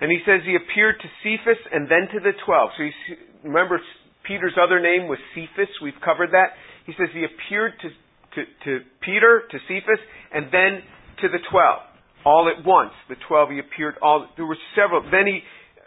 And 0.00 0.11
he 0.11 0.18
says 0.25 0.47
he 0.47 0.54
appeared 0.54 0.95
to 1.02 1.09
Cephas 1.23 1.59
and 1.73 1.90
then 1.90 2.07
to 2.14 2.21
the 2.21 2.33
twelve. 2.47 2.71
So 2.78 2.87
remember 3.42 3.80
Peter's 4.23 4.54
other 4.54 4.78
name 4.78 5.09
was 5.09 5.18
Cephas. 5.35 5.68
We've 5.83 5.99
covered 6.04 6.30
that. 6.30 6.54
He 6.87 6.92
says 6.92 7.09
he 7.12 7.26
appeared 7.26 7.73
to, 7.83 7.88
to, 7.90 8.40
to 8.64 8.85
Peter, 9.02 9.42
to 9.50 9.59
Cephas, 9.66 10.00
and 10.33 10.47
then 10.52 10.87
to 11.23 11.28
the 11.28 11.42
twelve. 11.50 11.83
All 12.25 12.47
at 12.47 12.64
once. 12.64 12.92
The 13.09 13.16
twelve 13.26 13.50
he 13.50 13.59
appeared 13.59 13.97
all, 14.00 14.28
there 14.37 14.47
were 14.47 14.59
several. 14.76 15.02
Then 15.02 15.26
he 15.26 15.40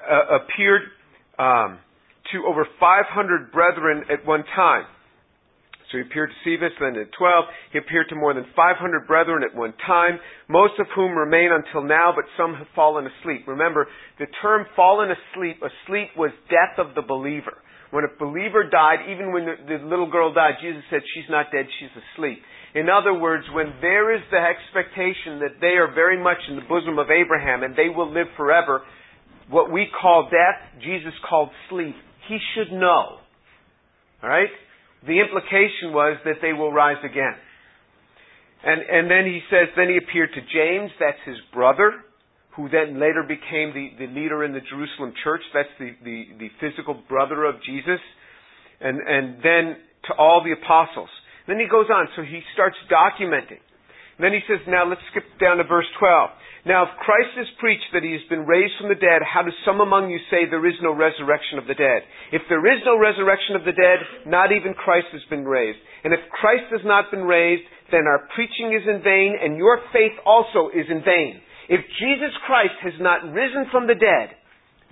uh, 0.03 0.43
appeared 0.43 0.81
um, 1.39 1.79
to 2.33 2.45
over 2.47 2.67
500 2.79 3.51
brethren 3.51 4.03
at 4.11 4.25
one 4.25 4.43
time. 4.55 4.85
So 5.91 5.97
he 5.99 6.07
appeared 6.07 6.31
to 6.31 6.39
Cephas, 6.47 6.71
then 6.79 6.93
to 6.93 7.05
12. 7.05 7.45
He 7.73 7.77
appeared 7.77 8.07
to 8.09 8.15
more 8.15 8.33
than 8.33 8.45
500 8.55 9.07
brethren 9.07 9.43
at 9.43 9.55
one 9.55 9.73
time, 9.85 10.19
most 10.47 10.79
of 10.79 10.87
whom 10.95 11.11
remain 11.17 11.51
until 11.51 11.83
now, 11.83 12.13
but 12.15 12.25
some 12.37 12.55
have 12.55 12.67
fallen 12.73 13.05
asleep. 13.05 13.43
Remember, 13.47 13.87
the 14.19 14.27
term 14.41 14.65
fallen 14.75 15.09
asleep, 15.11 15.59
asleep 15.59 16.09
was 16.15 16.31
death 16.49 16.79
of 16.79 16.95
the 16.95 17.01
believer. 17.01 17.59
When 17.91 18.05
a 18.05 18.13
believer 18.17 18.63
died, 18.63 19.11
even 19.11 19.33
when 19.33 19.45
the, 19.45 19.55
the 19.67 19.83
little 19.83 20.09
girl 20.09 20.33
died, 20.33 20.63
Jesus 20.63 20.81
said, 20.89 21.01
she's 21.13 21.29
not 21.29 21.51
dead, 21.51 21.67
she's 21.79 21.91
asleep. 21.91 22.39
In 22.73 22.87
other 22.87 23.13
words, 23.13 23.43
when 23.53 23.73
there 23.81 24.15
is 24.15 24.21
the 24.31 24.39
expectation 24.39 25.43
that 25.43 25.59
they 25.59 25.75
are 25.75 25.91
very 25.93 26.21
much 26.21 26.39
in 26.47 26.55
the 26.55 26.63
bosom 26.71 26.99
of 26.99 27.07
Abraham 27.11 27.63
and 27.63 27.75
they 27.75 27.89
will 27.93 28.07
live 28.07 28.27
forever, 28.37 28.83
what 29.49 29.71
we 29.71 29.87
call 30.01 30.29
death, 30.31 30.81
Jesus 30.81 31.11
called 31.27 31.49
sleep. 31.69 31.95
He 32.29 32.37
should 32.55 32.71
know. 32.71 33.17
Alright? 34.23 34.47
The 35.05 35.19
implication 35.19 35.93
was 35.93 36.17
that 36.25 36.41
they 36.41 36.53
will 36.53 36.71
rise 36.71 37.01
again. 37.03 37.35
And, 38.63 38.81
and 38.81 39.09
then 39.09 39.25
he 39.25 39.41
says, 39.49 39.73
then 39.75 39.89
he 39.89 39.97
appeared 39.97 40.29
to 40.33 40.41
James, 40.41 40.91
that's 40.99 41.17
his 41.25 41.37
brother, 41.51 42.05
who 42.55 42.69
then 42.69 42.99
later 42.99 43.23
became 43.23 43.73
the, 43.73 44.05
the 44.05 44.11
leader 44.13 44.43
in 44.43 44.53
the 44.53 44.61
Jerusalem 44.61 45.13
church. 45.23 45.41
That's 45.53 45.73
the, 45.79 45.95
the, 46.03 46.25
the 46.37 46.49
physical 46.59 47.01
brother 47.09 47.45
of 47.45 47.55
Jesus. 47.65 47.99
And, 48.79 48.99
and 49.01 49.37
then 49.41 49.77
to 50.05 50.13
all 50.17 50.43
the 50.43 50.53
apostles. 50.53 51.09
Then 51.47 51.57
he 51.57 51.65
goes 51.69 51.87
on, 51.89 52.07
so 52.15 52.21
he 52.21 52.41
starts 52.53 52.77
documenting. 52.85 53.61
Then 54.21 54.37
he 54.37 54.45
says, 54.45 54.61
now 54.69 54.85
let's 54.85 55.01
skip 55.09 55.25
down 55.41 55.57
to 55.57 55.65
verse 55.65 55.89
12. 55.97 56.29
Now, 56.69 56.85
if 56.85 56.93
Christ 57.01 57.33
has 57.41 57.49
preached 57.57 57.89
that 57.89 58.05
he 58.05 58.13
has 58.13 58.21
been 58.29 58.45
raised 58.45 58.77
from 58.77 58.93
the 58.93 59.01
dead, 59.01 59.25
how 59.25 59.41
do 59.41 59.49
some 59.65 59.81
among 59.81 60.13
you 60.13 60.21
say 60.29 60.45
there 60.45 60.69
is 60.69 60.77
no 60.85 60.93
resurrection 60.93 61.57
of 61.57 61.65
the 61.65 61.73
dead? 61.73 62.05
If 62.29 62.45
there 62.53 62.61
is 62.69 62.85
no 62.85 63.01
resurrection 63.01 63.57
of 63.57 63.65
the 63.65 63.73
dead, 63.73 64.29
not 64.29 64.53
even 64.53 64.77
Christ 64.77 65.09
has 65.09 65.25
been 65.25 65.41
raised. 65.41 65.81
And 66.05 66.13
if 66.13 66.21
Christ 66.29 66.69
has 66.69 66.85
not 66.85 67.09
been 67.09 67.25
raised, 67.25 67.65
then 67.89 68.05
our 68.05 68.29
preaching 68.37 68.77
is 68.77 68.85
in 68.85 69.01
vain, 69.01 69.41
and 69.41 69.57
your 69.57 69.81
faith 69.89 70.13
also 70.21 70.69
is 70.69 70.85
in 70.85 71.01
vain. 71.01 71.41
If 71.65 71.81
Jesus 71.97 72.33
Christ 72.45 72.77
has 72.85 72.93
not 73.01 73.25
risen 73.25 73.65
from 73.73 73.89
the 73.89 73.97
dead, 73.97 74.37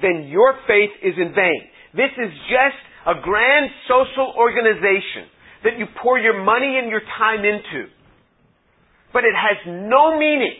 then 0.01 0.25
your 0.25 0.57
faith 0.65 0.93
is 1.05 1.13
in 1.21 1.37
vain. 1.37 1.69
This 1.93 2.13
is 2.17 2.33
just 2.49 2.81
a 3.05 3.21
grand 3.21 3.69
social 3.85 4.33
organization 4.33 5.29
that 5.69 5.77
you 5.77 5.85
pour 6.01 6.17
your 6.17 6.41
money 6.41 6.81
and 6.81 6.89
your 6.89 7.05
time 7.21 7.45
into. 7.45 7.93
But 9.11 9.23
it 9.25 9.33
has 9.33 9.57
no 9.65 10.17
meaning 10.17 10.53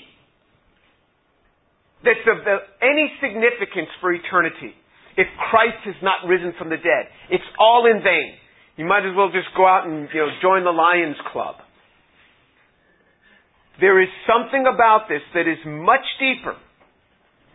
that's 2.04 2.24
of 2.26 2.40
any 2.82 3.12
significance 3.22 3.92
for 4.00 4.14
eternity 4.14 4.74
if 5.18 5.28
Christ 5.52 5.84
has 5.84 6.00
not 6.02 6.24
risen 6.28 6.54
from 6.58 6.70
the 6.70 6.80
dead. 6.80 7.12
It's 7.30 7.46
all 7.60 7.86
in 7.86 8.02
vain. 8.02 8.40
You 8.78 8.86
might 8.86 9.04
as 9.04 9.12
well 9.12 9.28
just 9.28 9.52
go 9.58 9.68
out 9.68 9.86
and 9.86 10.08
you 10.14 10.20
know, 10.24 10.32
join 10.42 10.64
the 10.64 10.72
Lions 10.72 11.20
Club. 11.34 11.60
There 13.84 14.00
is 14.02 14.08
something 14.24 14.64
about 14.64 15.08
this 15.12 15.24
that 15.36 15.48
is 15.48 15.60
much 15.68 16.04
deeper, 16.20 16.56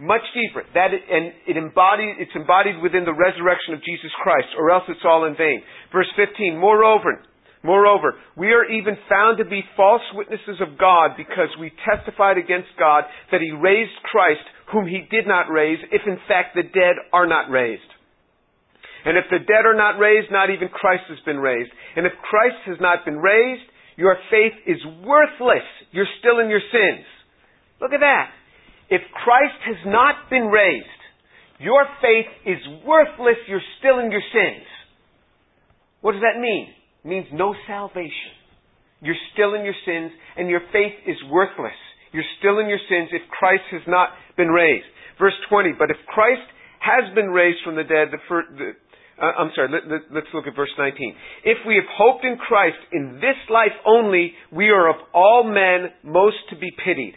much 0.01 0.25
deeper. 0.37 0.65
That 0.77 0.93
it, 0.93 1.01
and 1.09 1.33
it 1.49 1.57
embodied, 1.57 2.21
it's 2.21 2.33
embodied 2.37 2.81
within 2.85 3.05
the 3.05 3.17
resurrection 3.17 3.73
of 3.73 3.81
Jesus 3.81 4.13
Christ, 4.21 4.53
or 4.57 4.71
else 4.71 4.85
it's 4.89 5.05
all 5.05 5.25
in 5.25 5.37
vain. 5.37 5.65
Verse 5.93 6.09
15. 6.17 6.57
Moreover, 6.61 7.25
Moreover, 7.64 8.21
we 8.37 8.52
are 8.52 8.68
even 8.68 8.94
found 9.09 9.38
to 9.38 9.49
be 9.49 9.64
false 9.75 10.04
witnesses 10.12 10.61
of 10.61 10.76
God 10.78 11.16
because 11.16 11.49
we 11.59 11.73
testified 11.80 12.37
against 12.37 12.68
God 12.78 13.04
that 13.33 13.40
He 13.40 13.56
raised 13.56 13.97
Christ, 14.04 14.44
whom 14.71 14.87
He 14.87 15.09
did 15.11 15.26
not 15.26 15.49
raise, 15.49 15.80
if 15.90 16.02
in 16.06 16.21
fact 16.28 16.54
the 16.54 16.62
dead 16.62 17.00
are 17.11 17.26
not 17.26 17.49
raised. 17.49 17.88
And 19.09 19.16
if 19.16 19.25
the 19.33 19.40
dead 19.40 19.64
are 19.64 19.76
not 19.76 19.99
raised, 19.99 20.28
not 20.30 20.50
even 20.50 20.68
Christ 20.68 21.04
has 21.09 21.18
been 21.25 21.40
raised. 21.40 21.73
And 21.97 22.04
if 22.04 22.12
Christ 22.21 22.61
has 22.66 22.76
not 22.80 23.04
been 23.04 23.16
raised, 23.16 23.64
your 23.97 24.16
faith 24.30 24.52
is 24.66 24.80
worthless. 25.00 25.64
You're 25.92 26.11
still 26.21 26.40
in 26.40 26.50
your 26.50 26.64
sins. 26.68 27.06
Look 27.80 27.92
at 27.92 28.00
that. 28.00 28.28
If 28.90 29.00
Christ 29.25 29.61
has 29.64 29.80
not 29.87 30.28
been 30.28 30.52
raised, 30.52 31.00
your 31.61 31.87
faith 32.04 32.28
is 32.44 32.61
worthless. 32.85 33.40
You're 33.49 33.64
still 33.80 34.00
in 34.00 34.11
your 34.11 34.25
sins. 34.33 34.66
What 36.00 36.12
does 36.12 36.21
that 36.21 36.40
mean? 36.40 36.68
Means 37.04 37.26
no 37.32 37.54
salvation. 37.66 38.32
You're 39.00 39.20
still 39.34 39.54
in 39.54 39.64
your 39.64 39.76
sins 39.84 40.11
and 40.37 40.49
your 40.49 40.62
faith 40.73 40.96
is 41.06 41.16
worthless. 41.30 41.76
You're 42.12 42.26
still 42.38 42.58
in 42.58 42.68
your 42.68 42.80
sins 42.88 43.11
if 43.12 43.23
Christ 43.28 43.64
has 43.73 43.82
not 43.87 44.11
been 44.37 44.49
raised. 44.49 44.87
Verse 45.18 45.37
20, 45.50 45.73
but 45.78 45.90
if 45.90 45.99
Christ 46.06 46.46
has 46.80 47.12
been 47.14 47.28
raised 47.28 47.58
from 47.64 47.76
the 47.76 47.84
dead, 47.84 48.08
the, 48.11 48.18
the 48.56 48.73
uh, 49.20 49.30
I'm 49.38 49.50
sorry, 49.54 49.70
let, 49.70 49.87
us 49.87 50.02
let, 50.11 50.25
look 50.34 50.46
at 50.46 50.56
verse 50.56 50.73
19. 50.76 51.14
If 51.44 51.58
we 51.66 51.76
have 51.76 51.87
hoped 51.87 52.25
in 52.25 52.37
Christ 52.37 52.78
in 52.92 53.20
this 53.23 53.38
life 53.49 53.75
only, 53.87 54.32
we 54.50 54.70
are 54.70 54.90
of 54.90 54.96
all 55.14 55.44
men 55.44 55.92
most 56.02 56.37
to 56.50 56.56
be 56.56 56.70
pitied. 56.84 57.14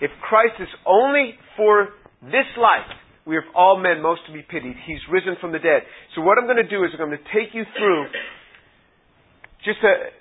If 0.00 0.10
Christ 0.22 0.56
is 0.60 0.68
only 0.86 1.34
for 1.56 1.88
this 2.22 2.48
life, 2.56 2.88
we 3.26 3.36
are 3.36 3.44
of 3.44 3.52
all 3.54 3.76
men 3.80 4.00
most 4.00 4.20
to 4.28 4.32
be 4.32 4.40
pitied. 4.48 4.76
He's 4.86 5.02
risen 5.10 5.36
from 5.40 5.52
the 5.52 5.58
dead. 5.58 5.82
So 6.14 6.22
what 6.22 6.38
I'm 6.38 6.46
going 6.46 6.62
to 6.62 6.68
do 6.68 6.84
is 6.84 6.90
I'm 6.92 7.08
going 7.08 7.18
to 7.18 7.32
take 7.36 7.52
you 7.52 7.64
through 7.76 8.06
just 9.66 9.82
a, 9.82 10.14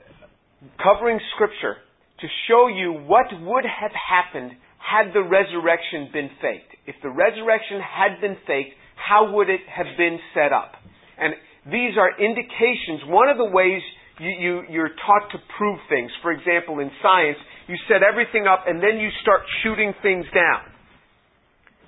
covering 0.81 1.19
scripture 1.35 1.77
to 2.19 2.27
show 2.49 2.67
you 2.67 3.05
what 3.05 3.29
would 3.31 3.65
have 3.65 3.93
happened 3.93 4.51
had 4.81 5.13
the 5.13 5.21
resurrection 5.21 6.09
been 6.11 6.29
faked. 6.41 6.73
If 6.85 6.95
the 7.01 7.09
resurrection 7.09 7.81
had 7.81 8.21
been 8.21 8.37
faked, 8.45 8.73
how 8.95 9.33
would 9.33 9.49
it 9.49 9.61
have 9.69 9.89
been 9.97 10.19
set 10.33 10.53
up? 10.53 10.73
And 11.17 11.33
these 11.65 11.97
are 11.97 12.13
indications. 12.17 13.05
One 13.05 13.29
of 13.29 13.37
the 13.37 13.49
ways 13.49 13.81
you, 14.19 14.63
you, 14.69 14.81
are 14.81 14.95
taught 15.05 15.29
to 15.31 15.39
prove 15.57 15.79
things, 15.89 16.11
for 16.21 16.31
example, 16.31 16.79
in 16.79 16.89
science, 17.01 17.37
you 17.67 17.75
set 17.89 18.01
everything 18.03 18.45
up 18.47 18.63
and 18.67 18.81
then 18.81 18.97
you 19.01 19.09
start 19.21 19.41
shooting 19.63 19.93
things 20.01 20.25
down. 20.33 20.61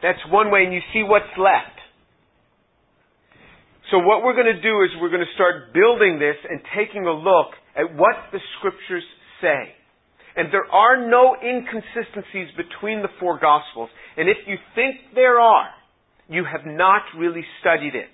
That's 0.01 0.19
one 0.29 0.51
way, 0.51 0.65
and 0.65 0.73
you 0.73 0.81
see 0.93 1.01
what's 1.01 1.31
left. 1.37 1.76
So 3.91 3.99
what 3.99 4.23
we're 4.23 4.35
going 4.35 4.51
to 4.51 4.61
do 4.61 4.83
is 4.83 4.91
we're 4.99 5.13
going 5.13 5.23
to 5.23 5.35
start 5.35 5.71
building 5.71 6.19
this 6.19 6.35
and 6.43 6.59
taking 6.75 7.07
a 7.07 7.15
look 7.15 7.55
at 7.71 7.95
what 7.95 8.19
the 8.35 8.39
scriptures 8.59 9.03
say. 9.39 9.71
And 10.35 10.51
there 10.51 10.67
are 10.67 11.07
no 11.07 11.35
inconsistencies 11.39 12.51
between 12.59 13.01
the 13.01 13.07
four 13.19 13.39
gospels. 13.39 13.89
And 14.17 14.27
if 14.27 14.37
you 14.45 14.57
think 14.75 15.15
there 15.15 15.39
are, 15.39 15.71
you 16.27 16.43
have 16.43 16.67
not 16.67 17.01
really 17.17 17.45
studied 17.61 17.95
it. 17.95 18.11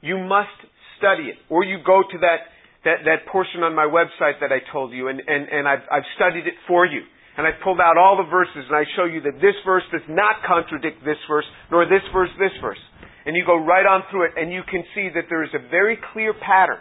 You 0.00 0.18
must 0.24 0.56
study 0.96 1.36
it. 1.36 1.36
Or 1.50 1.64
you 1.64 1.78
go 1.84 2.00
to 2.00 2.18
that, 2.24 2.48
that, 2.88 3.04
that 3.04 3.30
portion 3.30 3.62
on 3.62 3.76
my 3.76 3.84
website 3.84 4.40
that 4.40 4.50
I 4.50 4.64
told 4.72 4.92
you 4.92 5.08
and, 5.08 5.20
and, 5.20 5.48
and 5.52 5.68
I've, 5.68 5.84
I've 5.92 6.08
studied 6.16 6.46
it 6.48 6.56
for 6.66 6.86
you. 6.86 7.02
And 7.36 7.46
I 7.46 7.50
pulled 7.62 7.78
out 7.78 7.98
all 7.98 8.16
the 8.16 8.28
verses 8.28 8.64
and 8.66 8.74
I 8.74 8.82
show 8.96 9.04
you 9.04 9.20
that 9.20 9.36
this 9.36 9.54
verse 9.66 9.84
does 9.92 10.02
not 10.08 10.42
contradict 10.48 11.04
this 11.04 11.20
verse, 11.28 11.46
nor 11.70 11.84
this 11.84 12.02
verse, 12.10 12.30
this 12.40 12.56
verse 12.62 12.80
and 13.28 13.36
you 13.36 13.44
go 13.44 13.60
right 13.60 13.84
on 13.84 14.08
through 14.10 14.24
it, 14.24 14.32
and 14.40 14.48
you 14.50 14.64
can 14.64 14.80
see 14.96 15.12
that 15.12 15.28
there 15.28 15.44
is 15.44 15.52
a 15.52 15.60
very 15.68 16.00
clear 16.16 16.32
pattern 16.32 16.80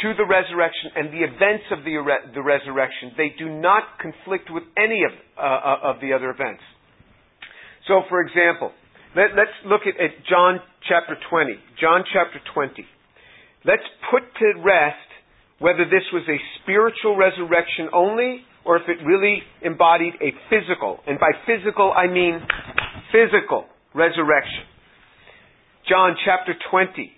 to 0.00 0.16
the 0.16 0.24
resurrection 0.24 0.96
and 0.96 1.12
the 1.12 1.28
events 1.28 1.68
of 1.76 1.84
the, 1.84 2.00
the 2.32 2.40
resurrection. 2.40 3.12
They 3.20 3.36
do 3.36 3.52
not 3.52 4.00
conflict 4.00 4.48
with 4.48 4.64
any 4.80 5.04
of, 5.04 5.12
uh, 5.36 5.92
of 5.92 6.00
the 6.00 6.16
other 6.16 6.32
events. 6.32 6.64
So, 7.84 8.00
for 8.08 8.24
example, 8.24 8.72
let, 9.12 9.36
us 9.36 9.52
look 9.68 9.84
at, 9.84 10.00
at 10.00 10.24
John 10.24 10.56
chapter 10.88 11.20
20. 11.28 11.52
John 11.84 12.08
chapter 12.08 12.40
20. 12.56 12.80
Let's 13.68 13.84
put 14.08 14.24
to 14.40 14.46
rest 14.64 15.04
whether 15.60 15.84
this 15.84 16.04
was 16.16 16.24
a 16.32 16.40
spiritual 16.64 17.20
resurrection 17.20 17.92
only 17.92 18.40
or 18.64 18.80
if 18.80 18.88
it 18.88 19.04
really 19.04 19.44
embodied 19.60 20.16
a 20.24 20.32
physical, 20.48 20.98
and 21.06 21.20
by 21.20 21.30
physical 21.44 21.92
I 21.92 22.08
mean 22.08 22.40
physical 23.12 23.68
resurrection. 23.92 24.64
John 25.88 26.16
chapter 26.24 26.52
20. 26.68 27.12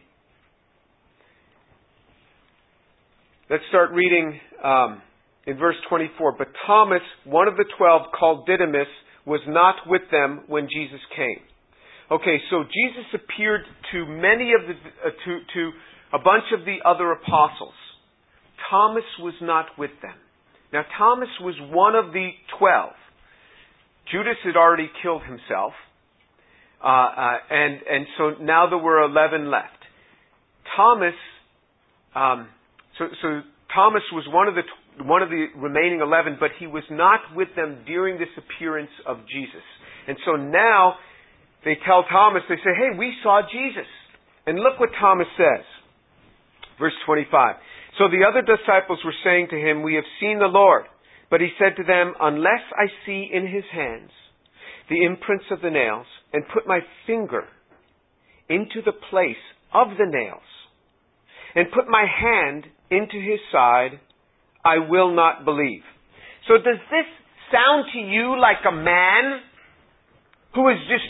Let's 3.49 3.63
start 3.71 3.93
reading 3.93 4.39
um, 4.63 5.01
in 5.47 5.57
verse 5.57 5.77
24. 5.89 6.37
But 6.37 6.49
Thomas, 6.67 7.01
one 7.25 7.49
of 7.49 7.57
the 7.57 7.65
twelve, 7.79 8.03
called 8.19 8.47
Didymus, 8.47 8.89
was 9.25 9.41
not 9.49 9.77
with 9.87 10.03
them 10.11 10.45
when 10.49 10.65
Jesus 10.65 11.01
came. 11.17 11.41
Okay, 12.11 12.37
so 12.51 12.65
Jesus 12.65 13.09
appeared 13.15 13.63
to 13.93 14.05
many 14.05 14.53
of 14.53 14.69
the, 14.69 14.75
uh, 14.75 15.11
to, 15.25 15.39
to 15.55 15.71
a 16.13 16.19
bunch 16.19 16.45
of 16.53 16.67
the 16.67 16.77
other 16.85 17.13
apostles. 17.13 17.75
Thomas 18.71 19.05
was 19.19 19.35
not 19.41 19.67
with 19.79 19.93
them. 20.03 20.17
Now, 20.75 20.83
Thomas 20.99 21.29
was 21.41 21.55
one 21.73 21.95
of 21.95 22.13
the 22.13 22.29
twelve. 22.59 22.93
Judas 24.13 24.37
had 24.45 24.57
already 24.57 24.91
killed 25.03 25.23
himself. 25.23 25.73
Uh, 26.83 26.87
uh, 26.87 27.37
and 27.51 27.81
and 27.91 28.07
so 28.17 28.43
now 28.43 28.69
there 28.69 28.79
were 28.79 29.03
eleven 29.03 29.51
left. 29.51 29.83
Thomas, 30.77 31.15
um, 32.15 32.49
so 32.99 33.07
so 33.23 33.41
Thomas 33.75 34.03
was 34.13 34.25
one 34.31 34.49
of 34.49 34.55
the 34.55 34.63
one 35.05 35.23
of 35.23 35.29
the 35.29 35.47
remaining 35.57 36.01
eleven, 36.01 36.37
but 36.39 36.51
he 36.59 36.67
was 36.67 36.85
not 36.91 37.21
with 37.35 37.49
them 37.57 37.83
during 37.87 38.19
this 38.19 38.31
appearance 38.37 38.91
of 39.07 39.19
Jesus. 39.27 39.65
And 40.07 40.17
so 40.25 40.37
now 40.37 40.95
they 41.65 41.77
tell 41.85 42.05
Thomas, 42.05 42.43
they 42.49 42.57
say, 42.57 42.75
"Hey, 42.77 42.97
we 42.97 43.13
saw 43.23 43.43
Jesus." 43.43 43.89
And 44.47 44.59
look 44.61 44.81
what 44.81 44.89
Thomas 44.99 45.27
says, 45.37 45.65
verse 46.79 46.95
twenty-five. 47.05 47.57
So 47.99 48.07
the 48.07 48.25
other 48.25 48.41
disciples 48.41 49.01
were 49.05 49.15
saying 49.25 49.49
to 49.51 49.59
him, 49.59 49.83
We 49.83 49.95
have 49.95 50.07
seen 50.21 50.39
the 50.39 50.47
Lord. 50.47 50.85
But 51.31 51.41
he 51.41 51.49
said 51.59 51.77
to 51.77 51.85
them, 51.85 52.15
Unless 52.21 52.63
I 52.73 52.87
see 53.05 53.29
in 53.31 53.47
his 53.47 53.65
hands 53.73 54.11
the 54.89 55.05
imprints 55.05 55.45
of 55.51 55.61
the 55.61 55.71
nails, 55.71 56.07
and 56.33 56.43
put 56.53 56.67
my 56.67 56.81
finger 57.07 57.45
into 58.49 58.81
the 58.85 58.93
place 59.11 59.37
of 59.75 59.89
the 59.99 60.07
nails, 60.09 60.49
and 61.55 61.67
put 61.73 61.89
my 61.89 62.07
hand 62.09 62.65
into 62.91 63.21
his 63.21 63.41
side, 63.53 64.01
I 64.65 64.79
will 64.89 65.15
not 65.15 65.45
believe. 65.45 65.83
So 66.49 66.57
does 66.57 66.81
this 66.91 67.09
sound 67.53 67.85
to 67.93 67.99
you 67.99 68.41
like 68.41 68.65
a 68.67 68.73
man 68.73 69.41
who 70.55 70.69
is 70.69 70.81
just 70.89 71.05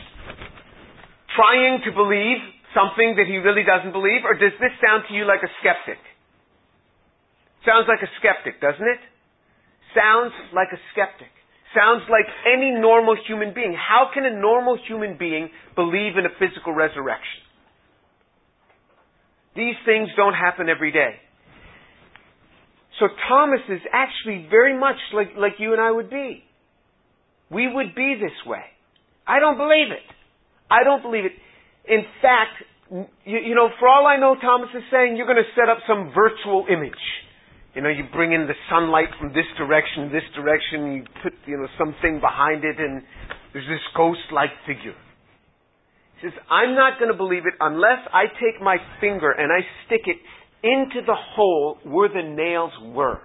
trying 1.39 1.79
to 1.87 1.93
believe 1.95 2.43
something 2.75 3.15
that 3.17 3.27
he 3.31 3.39
really 3.39 3.63
doesn't 3.63 3.93
believe, 3.93 4.27
or 4.27 4.35
does 4.35 4.55
this 4.59 4.75
sound 4.83 5.05
to 5.09 5.15
you 5.15 5.25
like 5.25 5.43
a 5.47 5.51
skeptic? 5.63 6.03
Sounds 7.65 7.87
like 7.87 8.03
a 8.03 8.11
skeptic, 8.19 8.61
doesn't 8.61 8.87
it? 8.87 9.03
Sounds 9.95 10.35
like 10.51 10.69
a 10.75 10.81
skeptic. 10.93 11.31
Sounds 11.75 12.03
like 12.09 12.25
any 12.47 12.71
normal 12.71 13.17
human 13.27 13.53
being. 13.55 13.77
How 13.77 14.11
can 14.13 14.25
a 14.25 14.31
normal 14.31 14.79
human 14.89 15.19
being 15.19 15.51
believe 15.75 16.17
in 16.17 16.25
a 16.25 16.33
physical 16.39 16.73
resurrection? 16.73 17.45
These 19.55 19.75
things 19.85 20.09
don't 20.17 20.35
happen 20.35 20.69
every 20.69 20.93
day. 20.93 21.17
So 23.01 23.07
Thomas 23.29 23.61
is 23.69 23.81
actually 23.93 24.47
very 24.51 24.79
much 24.79 24.97
like, 25.13 25.37
like 25.37 25.53
you 25.59 25.73
and 25.73 25.81
I 25.81 25.91
would 25.91 26.11
be. 26.11 26.43
We 27.51 27.73
would 27.73 27.95
be 27.95 28.15
this 28.21 28.35
way. 28.47 28.65
I 29.27 29.41
don't 29.41 29.57
believe 29.57 29.91
it. 29.93 30.07
I 30.71 30.85
don't 30.85 31.03
believe 31.03 31.25
it. 31.25 31.33
In 31.87 32.05
fact, 32.21 32.63
you, 33.25 33.39
you 33.39 33.55
know, 33.55 33.69
for 33.79 33.89
all 33.89 34.07
I 34.07 34.17
know, 34.17 34.37
Thomas 34.41 34.69
is 34.75 34.83
saying 34.91 35.17
you're 35.17 35.27
going 35.27 35.43
to 35.43 35.53
set 35.55 35.69
up 35.69 35.79
some 35.87 36.13
virtual 36.15 36.67
image. 36.71 36.99
You 37.79 37.85
know, 37.85 37.91
you 37.95 38.11
bring 38.11 38.33
in 38.33 38.49
the 38.51 38.59
sunlight 38.69 39.07
from 39.21 39.29
this 39.29 39.47
direction, 39.57 40.11
this 40.11 40.27
direction, 40.35 40.99
you 40.99 41.05
put, 41.23 41.31
you 41.47 41.57
know, 41.59 41.69
something 41.79 42.19
behind 42.19 42.65
it, 42.65 42.75
and 42.75 43.07
there's 43.53 43.71
this 43.71 43.87
ghost-like 43.95 44.51
figure. 44.67 44.99
He 46.19 46.27
says, 46.27 46.35
I'm 46.51 46.75
not 46.75 46.99
going 46.99 47.13
to 47.13 47.17
believe 47.17 47.47
it 47.47 47.55
unless 47.61 48.03
I 48.13 48.27
take 48.35 48.61
my 48.61 48.79
finger 49.01 49.31
and 49.31 49.53
I 49.53 49.63
stick 49.87 50.11
it 50.11 50.19
into 50.67 51.07
the 51.07 51.15
hole 51.15 51.79
where 51.85 52.09
the 52.09 52.27
nails 52.27 52.73
were. 52.83 53.23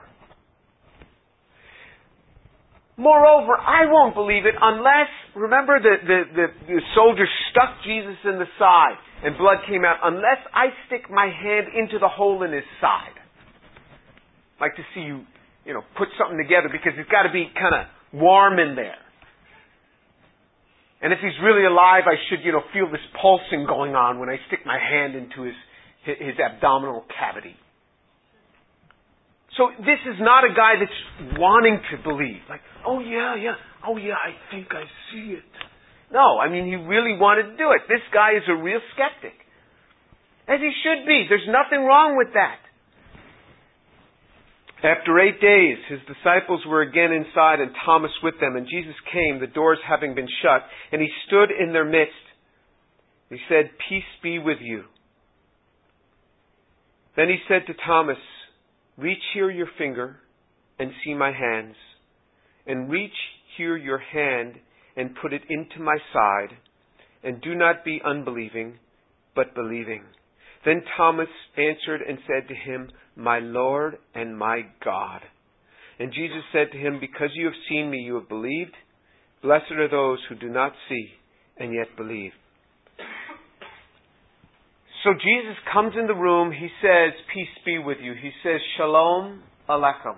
Moreover, 2.95 3.57
I 3.57 3.89
won't 3.89 4.13
believe 4.13 4.45
it 4.45 4.53
unless, 4.62 5.10
remember 5.33 5.81
the, 5.81 5.95
the, 6.05 6.19
the, 6.29 6.48
the 6.67 6.81
soldier 6.93 7.25
stuck 7.50 7.81
Jesus 7.83 8.22
in 8.24 8.38
the 8.38 8.45
side 8.60 9.01
and 9.25 9.36
blood 9.36 9.65
came 9.67 9.83
out, 9.83 9.98
unless 10.03 10.45
I 10.53 10.67
stick 10.86 11.10
my 11.10 11.25
hand 11.25 11.74
into 11.74 11.98
the 11.98 12.07
hole 12.07 12.43
in 12.43 12.53
his 12.53 12.69
side. 12.79 13.17
Like 14.63 14.79
to 14.79 14.88
see 14.96 15.03
you, 15.03 15.27
you 15.67 15.74
know, 15.75 15.84
put 16.00 16.08
something 16.15 16.39
together 16.39 16.72
because 16.72 16.96
it's 16.96 17.12
got 17.12 17.27
to 17.27 17.34
be 17.36 17.51
kind 17.51 17.75
of 17.75 17.84
warm 18.15 18.63
in 18.63 18.79
there. 18.79 18.96
And 21.03 21.12
if 21.12 21.20
he's 21.20 21.36
really 21.43 21.67
alive, 21.67 22.08
I 22.08 22.15
should, 22.32 22.48
you 22.48 22.55
know, 22.55 22.63
feel 22.72 22.88
this 22.88 23.03
pulsing 23.20 23.67
going 23.67 23.91
on 23.91 24.24
when 24.24 24.32
I 24.32 24.39
stick 24.48 24.63
my 24.63 24.79
hand 24.79 25.20
into 25.20 25.43
his, 25.43 25.60
his 26.08 26.39
abdominal 26.39 27.03
cavity. 27.12 27.60
So 29.60 29.67
this 29.84 30.00
is 30.08 30.15
not 30.24 30.48
a 30.48 30.55
guy 30.55 30.79
that's 30.79 31.36
wanting 31.36 31.84
to 31.91 31.96
believe. 32.08 32.39
Like, 32.48 32.63
oh 32.88 33.03
yeah, 33.03 33.36
yeah, 33.36 33.60
oh 33.84 34.00
yeah, 34.00 34.15
I 34.15 34.32
think 34.48 34.72
I 34.72 34.88
see 35.12 35.36
it. 35.36 35.53
No, 36.08 36.39
I 36.39 36.48
mean, 36.48 36.72
he 36.72 36.79
really 36.79 37.20
wanted 37.20 37.51
to 37.51 37.55
do 37.60 37.75
it. 37.75 37.84
This 37.91 38.05
guy 38.15 38.39
is 38.39 38.48
a 38.48 38.55
real 38.55 38.79
skeptic. 38.96 39.36
As 40.48 40.63
he 40.63 40.72
should 40.88 41.03
be. 41.03 41.27
There's 41.27 41.51
nothing 41.51 41.84
wrong 41.84 42.15
with 42.15 42.32
that. 42.39 42.63
After 44.83 45.17
eight 45.21 45.39
days, 45.39 45.77
his 45.87 45.99
disciples 46.13 46.61
were 46.67 46.81
again 46.81 47.13
inside 47.13 47.61
and 47.61 47.71
Thomas 47.85 48.11
with 48.21 48.33
them, 48.41 48.57
and 48.57 48.67
Jesus 48.67 48.95
came, 49.13 49.39
the 49.39 49.47
doors 49.47 49.77
having 49.88 50.13
been 50.13 50.27
shut, 50.41 50.62
and 50.91 51.01
he 51.01 51.08
stood 51.25 51.49
in 51.51 51.71
their 51.71 51.86
midst. 51.86 52.13
He 53.29 53.38
said, 53.47 53.71
Peace 53.89 54.03
be 54.21 54.39
with 54.39 54.58
you. 54.60 54.84
Then 57.15 57.29
he 57.29 57.38
said 57.47 57.65
to 57.67 57.73
Thomas, 57.86 58.17
Reach 58.97 59.23
here 59.34 59.49
your 59.49 59.69
finger 59.77 60.17
and 60.77 60.91
see 61.05 61.13
my 61.13 61.31
hands, 61.31 61.75
and 62.67 62.89
reach 62.89 63.12
here 63.58 63.77
your 63.77 63.99
hand 63.99 64.55
and 64.97 65.15
put 65.21 65.31
it 65.31 65.43
into 65.49 65.79
my 65.79 65.97
side, 66.12 66.58
and 67.23 67.41
do 67.41 67.55
not 67.55 67.86
be 67.86 68.01
unbelieving, 68.05 68.79
but 69.34 69.55
believing. 69.55 70.03
Then 70.65 70.81
Thomas 70.97 71.29
answered 71.58 72.01
and 72.08 72.17
said 72.27 72.49
to 72.49 72.55
him, 72.55 72.89
My 73.15 73.39
Lord 73.39 73.97
and 74.15 74.38
my 74.38 74.62
God. 74.84 75.21
And 75.99 76.12
Jesus 76.12 76.43
said 76.52 76.71
to 76.71 76.78
him, 76.78 76.99
Because 76.99 77.30
you 77.34 77.45
have 77.45 77.54
seen 77.69 77.89
me, 77.89 77.99
you 77.99 78.15
have 78.15 78.30
believed. 78.30 78.73
Blessed 79.41 79.71
are 79.71 79.89
those 79.89 80.19
who 80.28 80.36
do 80.36 80.49
not 80.49 80.73
see 80.89 81.08
and 81.58 81.73
yet 81.73 81.95
believe. 81.97 82.32
So 85.04 85.12
Jesus 85.13 85.58
comes 85.71 85.93
in 85.99 86.08
the 86.08 86.15
room. 86.15 86.52
He 86.52 86.69
says, 86.82 87.12
Peace 87.34 87.56
be 87.65 87.78
with 87.78 87.97
you. 88.02 88.13
He 88.13 88.32
says, 88.41 88.62
Shalom 88.78 89.43
Aleichem. 89.69 90.15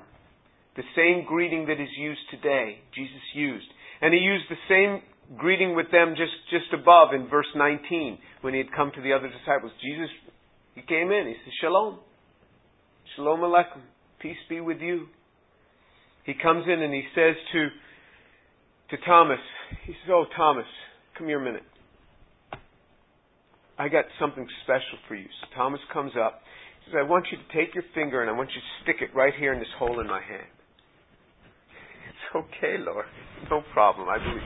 The 0.78 0.84
same 0.96 1.26
greeting 1.28 1.66
that 1.68 1.82
is 1.82 1.90
used 1.98 2.22
today, 2.30 2.80
Jesus 2.94 3.24
used. 3.34 3.68
And 4.02 4.14
he 4.14 4.20
used 4.20 4.46
the 4.50 4.62
same 4.70 5.02
greeting 5.38 5.76
with 5.76 5.90
them 5.92 6.14
just, 6.16 6.36
just 6.52 6.72
above 6.74 7.14
in 7.14 7.28
verse 7.28 7.48
19 7.56 8.20
when 8.42 8.54
he 8.54 8.60
had 8.60 8.72
come 8.76 8.92
to 8.94 9.02
the 9.02 9.14
other 9.14 9.28
disciples. 9.28 9.72
Jesus, 9.82 10.10
he 10.76 10.82
came 10.82 11.12
in. 11.12 11.28
He 11.28 11.36
said, 11.44 11.54
Shalom. 11.62 12.00
Shalom 13.16 13.40
Aleichem. 13.42 13.82
Peace 14.20 14.38
be 14.50 14.60
with 14.60 14.80
you. 14.82 15.08
He 16.26 16.34
comes 16.34 16.66
in 16.68 16.82
and 16.82 16.94
he 16.94 17.04
says 17.16 17.36
to, 17.54 17.70
to 18.90 19.06
Thomas, 19.06 19.40
he 19.86 19.94
says, 19.94 20.12
Oh, 20.12 20.26
Thomas, 20.36 20.66
come 21.18 21.28
here 21.28 21.40
a 21.40 21.44
minute. 21.44 21.64
I 23.78 23.88
got 23.88 24.06
something 24.20 24.46
special 24.64 24.98
for 25.08 25.16
you. 25.16 25.28
So 25.42 25.56
Thomas 25.56 25.80
comes 25.94 26.14
up. 26.20 26.42
He 26.84 26.92
says, 26.92 26.98
I 27.06 27.08
want 27.08 27.28
you 27.32 27.38
to 27.38 27.66
take 27.66 27.74
your 27.74 27.84
finger 27.94 28.22
and 28.22 28.30
I 28.30 28.34
want 28.34 28.50
you 28.50 28.62
to 28.62 28.84
stick 28.84 29.02
it 29.02 29.16
right 29.16 29.34
here 29.38 29.54
in 29.54 29.60
this 29.60 29.74
hole 29.78 30.00
in 30.00 30.08
my 30.08 30.22
hand. 30.22 30.48
It's 32.10 32.36
okay, 32.36 32.76
Lord. 32.80 33.06
No 33.50 33.62
problem. 33.74 34.10
I 34.10 34.18
believe. 34.18 34.42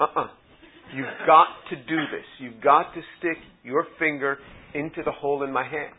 Uh-uh. 0.00 0.26
You've 0.94 1.26
got 1.26 1.46
to 1.70 1.76
do 1.76 1.96
this. 2.10 2.24
You've 2.38 2.62
got 2.62 2.94
to 2.94 3.00
stick 3.18 3.38
your 3.62 3.86
finger 3.98 4.38
into 4.74 5.02
the 5.04 5.12
hole 5.12 5.42
in 5.42 5.52
my 5.52 5.64
hand. 5.64 5.94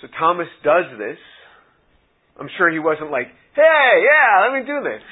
So 0.00 0.08
Thomas 0.18 0.48
does 0.62 0.84
this. 0.98 1.18
I'm 2.38 2.48
sure 2.56 2.70
he 2.70 2.78
wasn't 2.78 3.10
like, 3.10 3.26
hey, 3.54 4.04
yeah, 4.04 4.46
let 4.46 4.60
me 4.60 4.66
do 4.66 4.82
this. 4.82 5.02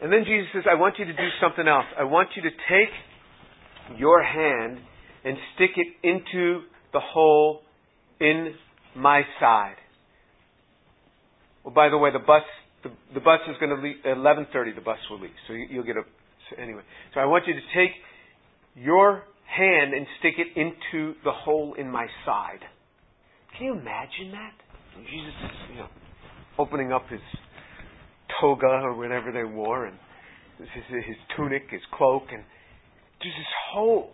And 0.00 0.12
then 0.12 0.24
Jesus 0.24 0.48
says, 0.54 0.64
I 0.70 0.74
want 0.74 0.94
you 0.98 1.04
to 1.04 1.12
do 1.12 1.28
something 1.40 1.66
else. 1.66 1.84
I 1.98 2.04
want 2.04 2.30
you 2.36 2.42
to 2.42 2.50
take 2.50 3.98
your 3.98 4.22
hand 4.22 4.78
and 5.24 5.36
stick 5.54 5.70
it 5.76 6.06
into 6.06 6.62
the 6.92 7.00
hole 7.00 7.60
in 8.20 8.54
my 8.96 9.22
side. 9.40 9.76
Well, 11.64 11.74
by 11.74 11.88
the 11.88 11.98
way, 11.98 12.10
the 12.12 12.18
bus 12.18 12.42
the, 12.82 12.90
the 13.12 13.20
bus 13.20 13.40
is 13.48 13.56
going 13.58 13.74
to 13.74 13.82
leave 13.82 13.96
at 14.04 14.16
11:30. 14.16 14.74
The 14.76 14.80
bus 14.80 14.98
will 15.10 15.20
leave, 15.20 15.34
so 15.46 15.52
you, 15.52 15.66
you'll 15.70 15.84
get 15.84 15.96
a 15.96 16.02
so 16.50 16.62
anyway. 16.62 16.82
So 17.12 17.20
I 17.20 17.24
want 17.24 17.46
you 17.46 17.54
to 17.54 17.60
take 17.74 17.90
your 18.74 19.24
hand 19.44 19.94
and 19.94 20.06
stick 20.20 20.34
it 20.38 20.56
into 20.56 21.14
the 21.24 21.32
hole 21.32 21.74
in 21.76 21.90
my 21.90 22.06
side. 22.24 22.60
Can 23.58 23.66
you 23.66 23.72
imagine 23.72 24.30
that? 24.30 24.54
Jesus 25.02 25.34
is, 25.44 25.56
you 25.70 25.78
know, 25.82 25.88
opening 26.58 26.92
up 26.92 27.08
his 27.10 27.20
toga 28.40 28.66
or 28.66 28.94
whatever 28.94 29.32
they 29.32 29.42
wore, 29.42 29.86
and 29.86 29.96
his, 30.58 30.84
his 30.90 31.16
tunic, 31.36 31.64
his 31.70 31.82
cloak, 31.92 32.22
and 32.30 32.42
there's 33.20 33.34
this 33.34 33.54
hole 33.72 34.10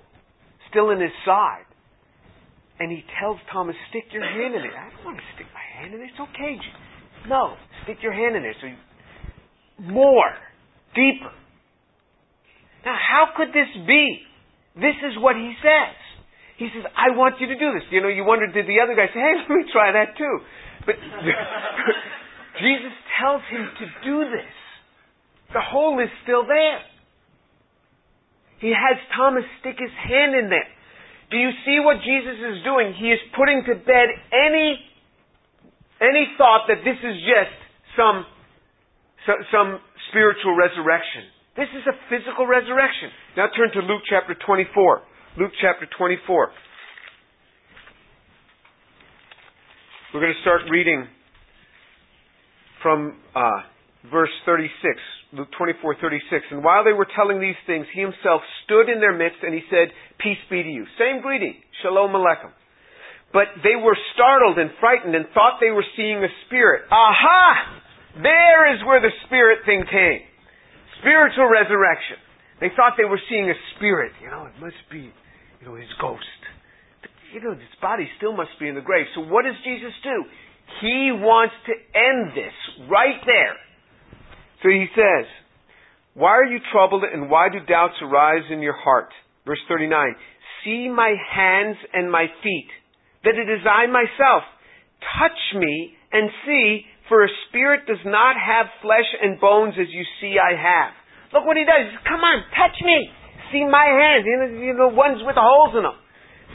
still 0.71 0.91
in 0.91 1.01
his 1.01 1.13
side. 1.27 1.69
And 2.81 2.91
he 2.91 3.05
tells 3.21 3.39
Thomas, 3.53 3.77
stick 3.91 4.05
your 4.13 4.25
hand 4.25 4.55
in 4.55 4.63
it. 4.63 4.73
I 4.73 4.91
don't 4.91 5.05
want 5.05 5.19
to 5.19 5.25
stick 5.37 5.47
my 5.53 5.63
hand 5.79 5.95
in 5.95 6.01
it. 6.01 6.11
It's 6.11 6.21
okay. 6.21 6.57
No, 7.29 7.55
stick 7.85 7.99
your 8.03 8.13
hand 8.13 8.37
in 8.37 8.43
there. 8.43 8.55
So 8.61 8.67
you, 8.67 9.93
more, 9.93 10.33
deeper. 10.95 11.31
Now, 12.85 12.97
how 12.97 13.29
could 13.37 13.49
this 13.49 13.69
be? 13.87 14.21
This 14.75 14.97
is 15.05 15.21
what 15.21 15.37
he 15.37 15.55
says. 15.63 16.04
He 16.57 16.71
says, 16.71 16.87
I 16.95 17.11
want 17.19 17.43
you 17.43 17.51
to 17.51 17.59
do 17.59 17.75
this. 17.75 17.83
You 17.91 18.01
know, 18.01 18.09
you 18.09 18.23
wonder, 18.23 18.47
did 18.47 18.67
the 18.67 18.79
other 18.79 18.95
guy 18.95 19.11
say, 19.11 19.19
hey, 19.19 19.35
let 19.43 19.51
me 19.51 19.65
try 19.73 19.91
that 19.91 20.15
too? 20.15 20.35
But 20.87 20.95
Jesus 22.63 22.95
tells 23.19 23.43
him 23.51 23.67
to 23.67 23.87
do 24.07 24.17
this. 24.31 24.55
The 25.51 25.63
hole 25.63 25.99
is 25.99 26.11
still 26.23 26.47
there. 26.47 26.83
He 28.63 28.71
has 28.71 28.97
Thomas 29.15 29.45
stick 29.61 29.77
his 29.79 29.93
hand 29.93 30.35
in 30.35 30.49
there. 30.49 30.71
Do 31.31 31.37
you 31.37 31.51
see 31.67 31.83
what 31.83 31.99
Jesus 32.07 32.39
is 32.39 32.63
doing? 32.63 32.95
He 32.95 33.11
is 33.11 33.19
putting 33.35 33.67
to 33.67 33.75
bed 33.75 34.09
any, 34.31 34.79
any 35.99 36.31
thought 36.39 36.71
that 36.71 36.87
this 36.87 36.99
is 37.03 37.17
just 37.27 37.55
some, 37.99 38.23
some 39.51 39.83
spiritual 40.11 40.55
resurrection. 40.55 41.27
This 41.59 41.71
is 41.75 41.83
a 41.87 41.95
physical 42.11 42.47
resurrection. 42.47 43.11
Now 43.37 43.51
turn 43.51 43.75
to 43.75 43.83
Luke 43.83 44.03
chapter 44.07 44.35
24. 44.39 45.14
Luke 45.35 45.51
chapter 45.61 45.83
24. 45.99 46.49
We're 50.15 50.21
going 50.21 50.31
to 50.31 50.43
start 50.47 50.63
reading 50.71 51.09
from 52.81 53.19
uh, 53.35 53.67
verse 54.15 54.31
36, 54.47 54.71
Luke 55.33 55.49
24, 55.59 55.97
36. 55.99 56.55
And 56.55 56.63
while 56.63 56.87
they 56.87 56.95
were 56.95 57.11
telling 57.19 57.43
these 57.43 57.59
things, 57.67 57.83
he 57.91 57.99
himself 57.99 58.47
stood 58.63 58.87
in 58.87 59.03
their 59.03 59.11
midst 59.11 59.43
and 59.43 59.51
he 59.51 59.67
said, 59.75 59.91
Peace 60.23 60.39
be 60.47 60.63
to 60.63 60.71
you. 60.71 60.87
Same 61.03 61.19
greeting, 61.19 61.59
Shalom 61.83 62.15
Aleichem. 62.15 62.55
But 63.35 63.59
they 63.67 63.75
were 63.75 63.99
startled 64.15 64.63
and 64.63 64.71
frightened 64.79 65.19
and 65.19 65.27
thought 65.35 65.59
they 65.59 65.75
were 65.75 65.87
seeing 65.99 66.23
a 66.23 66.31
spirit. 66.47 66.87
Aha! 66.95 68.23
There 68.23 68.71
is 68.71 68.87
where 68.87 69.03
the 69.03 69.11
spirit 69.27 69.67
thing 69.67 69.83
came. 69.91 70.23
Spiritual 71.03 71.51
resurrection. 71.51 72.23
They 72.61 72.71
thought 72.77 72.95
they 72.95 73.05
were 73.05 73.21
seeing 73.29 73.51
a 73.51 73.59
spirit. 73.75 74.13
You 74.23 74.31
know, 74.31 74.47
it 74.47 74.55
must 74.63 74.79
be, 74.91 75.11
you 75.65 75.71
know, 75.71 75.77
his 75.77 75.89
ghost. 76.01 76.41
But, 77.01 77.11
you 77.33 77.41
know, 77.41 77.53
his 77.53 77.77
body 77.81 78.09
still 78.19 78.37
must 78.37 78.53
be 78.61 78.69
in 78.69 78.75
the 78.75 78.85
grave. 78.85 79.07
So 79.15 79.23
what 79.23 79.45
does 79.45 79.57
Jesus 79.65 79.93
do? 80.03 80.25
He 80.81 81.13
wants 81.13 81.55
to 81.67 81.73
end 81.73 82.37
this 82.37 82.53
right 82.91 83.21
there. 83.25 83.57
So 84.63 84.69
he 84.69 84.87
says, 84.95 85.27
Why 86.15 86.37
are 86.37 86.45
you 86.45 86.59
troubled 86.73 87.05
and 87.05 87.31
why 87.31 87.49
do 87.49 87.65
doubts 87.65 87.95
arise 88.03 88.45
in 88.51 88.61
your 88.61 88.77
heart? 88.77 89.09
Verse 89.47 89.61
39. 89.69 90.15
See 90.65 90.89
my 90.89 91.15
hands 91.33 91.77
and 91.93 92.11
my 92.11 92.27
feet, 92.43 92.69
that 93.25 93.37
it 93.37 93.49
is 93.49 93.65
I 93.65 93.87
myself. 93.87 94.45
Touch 95.21 95.61
me 95.61 95.93
and 96.13 96.31
see, 96.47 96.81
for 97.09 97.25
a 97.25 97.29
spirit 97.49 97.87
does 97.87 98.01
not 98.07 98.37
have 98.41 98.67
flesh 98.81 99.09
and 99.21 99.41
bones 99.41 99.75
as 99.79 99.89
you 99.91 100.05
see 100.21 100.37
I 100.41 100.57
have. 100.57 100.93
Look 101.33 101.45
what 101.45 101.57
he 101.57 101.65
does. 101.65 101.93
Come 102.09 102.21
on, 102.21 102.45
touch 102.57 102.77
me. 102.85 103.13
See 103.55 103.63
my 103.63 103.87
hands, 103.87 104.27
know, 104.27 104.91
the 104.91 104.99
ones 104.99 105.23
with 105.23 105.39
the 105.39 105.47
holes 105.47 105.79
in 105.79 105.87
them. 105.87 105.95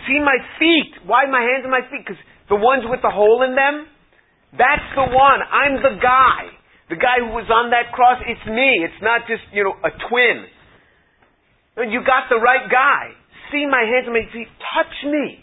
See 0.04 0.20
my 0.20 0.36
feet. 0.60 1.08
Why 1.08 1.32
my 1.32 1.40
hands 1.40 1.64
and 1.64 1.72
my 1.72 1.88
feet? 1.88 2.04
Because 2.04 2.20
the 2.52 2.60
ones 2.60 2.84
with 2.84 3.00
the 3.00 3.08
hole 3.08 3.40
in 3.48 3.56
them, 3.56 3.88
that's 4.60 4.84
the 5.00 5.08
one. 5.08 5.40
I'm 5.40 5.80
the 5.80 5.96
guy. 5.96 6.52
The 6.92 7.00
guy 7.00 7.24
who 7.24 7.32
was 7.32 7.48
on 7.48 7.72
that 7.72 7.96
cross, 7.96 8.20
it's 8.28 8.44
me. 8.52 8.84
It's 8.84 9.00
not 9.00 9.24
just, 9.32 9.48
you 9.56 9.64
know, 9.64 9.80
a 9.80 9.96
twin. 10.12 10.44
You 11.88 12.04
got 12.04 12.28
the 12.28 12.36
right 12.36 12.68
guy. 12.68 13.16
See 13.56 13.64
my 13.64 13.88
hands 13.88 14.12
and 14.12 14.20
my 14.20 14.28
feet. 14.36 14.52
Touch 14.76 14.96
me. 15.08 15.40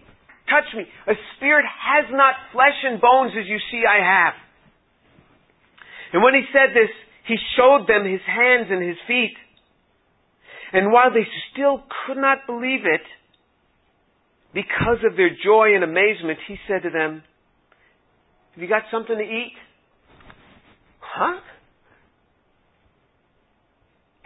Touch 0.53 0.69
me. 0.77 0.85
A 1.09 1.17
spirit 1.41 1.65
has 1.65 2.13
not 2.13 2.37
flesh 2.53 2.77
and 2.85 3.01
bones 3.01 3.33
as 3.33 3.49
you 3.49 3.57
see 3.73 3.81
I 3.89 4.05
have. 4.05 4.37
And 6.13 6.21
when 6.21 6.37
he 6.37 6.45
said 6.53 6.77
this, 6.77 6.93
he 7.25 7.41
showed 7.57 7.89
them 7.89 8.05
his 8.05 8.21
hands 8.29 8.69
and 8.69 8.85
his 8.85 9.01
feet. 9.09 9.35
And 10.77 10.93
while 10.93 11.09
they 11.09 11.25
still 11.53 11.81
could 12.05 12.21
not 12.21 12.45
believe 12.45 12.85
it, 12.85 13.01
because 14.53 15.01
of 15.09 15.17
their 15.17 15.33
joy 15.33 15.73
and 15.73 15.83
amazement, 15.83 16.37
he 16.47 16.61
said 16.69 16.83
to 16.85 16.91
them, 16.93 17.25
have 18.53 18.61
you 18.61 18.69
got 18.69 18.85
something 18.93 19.17
to 19.17 19.25
eat? 19.25 19.57
Huh? 21.01 21.41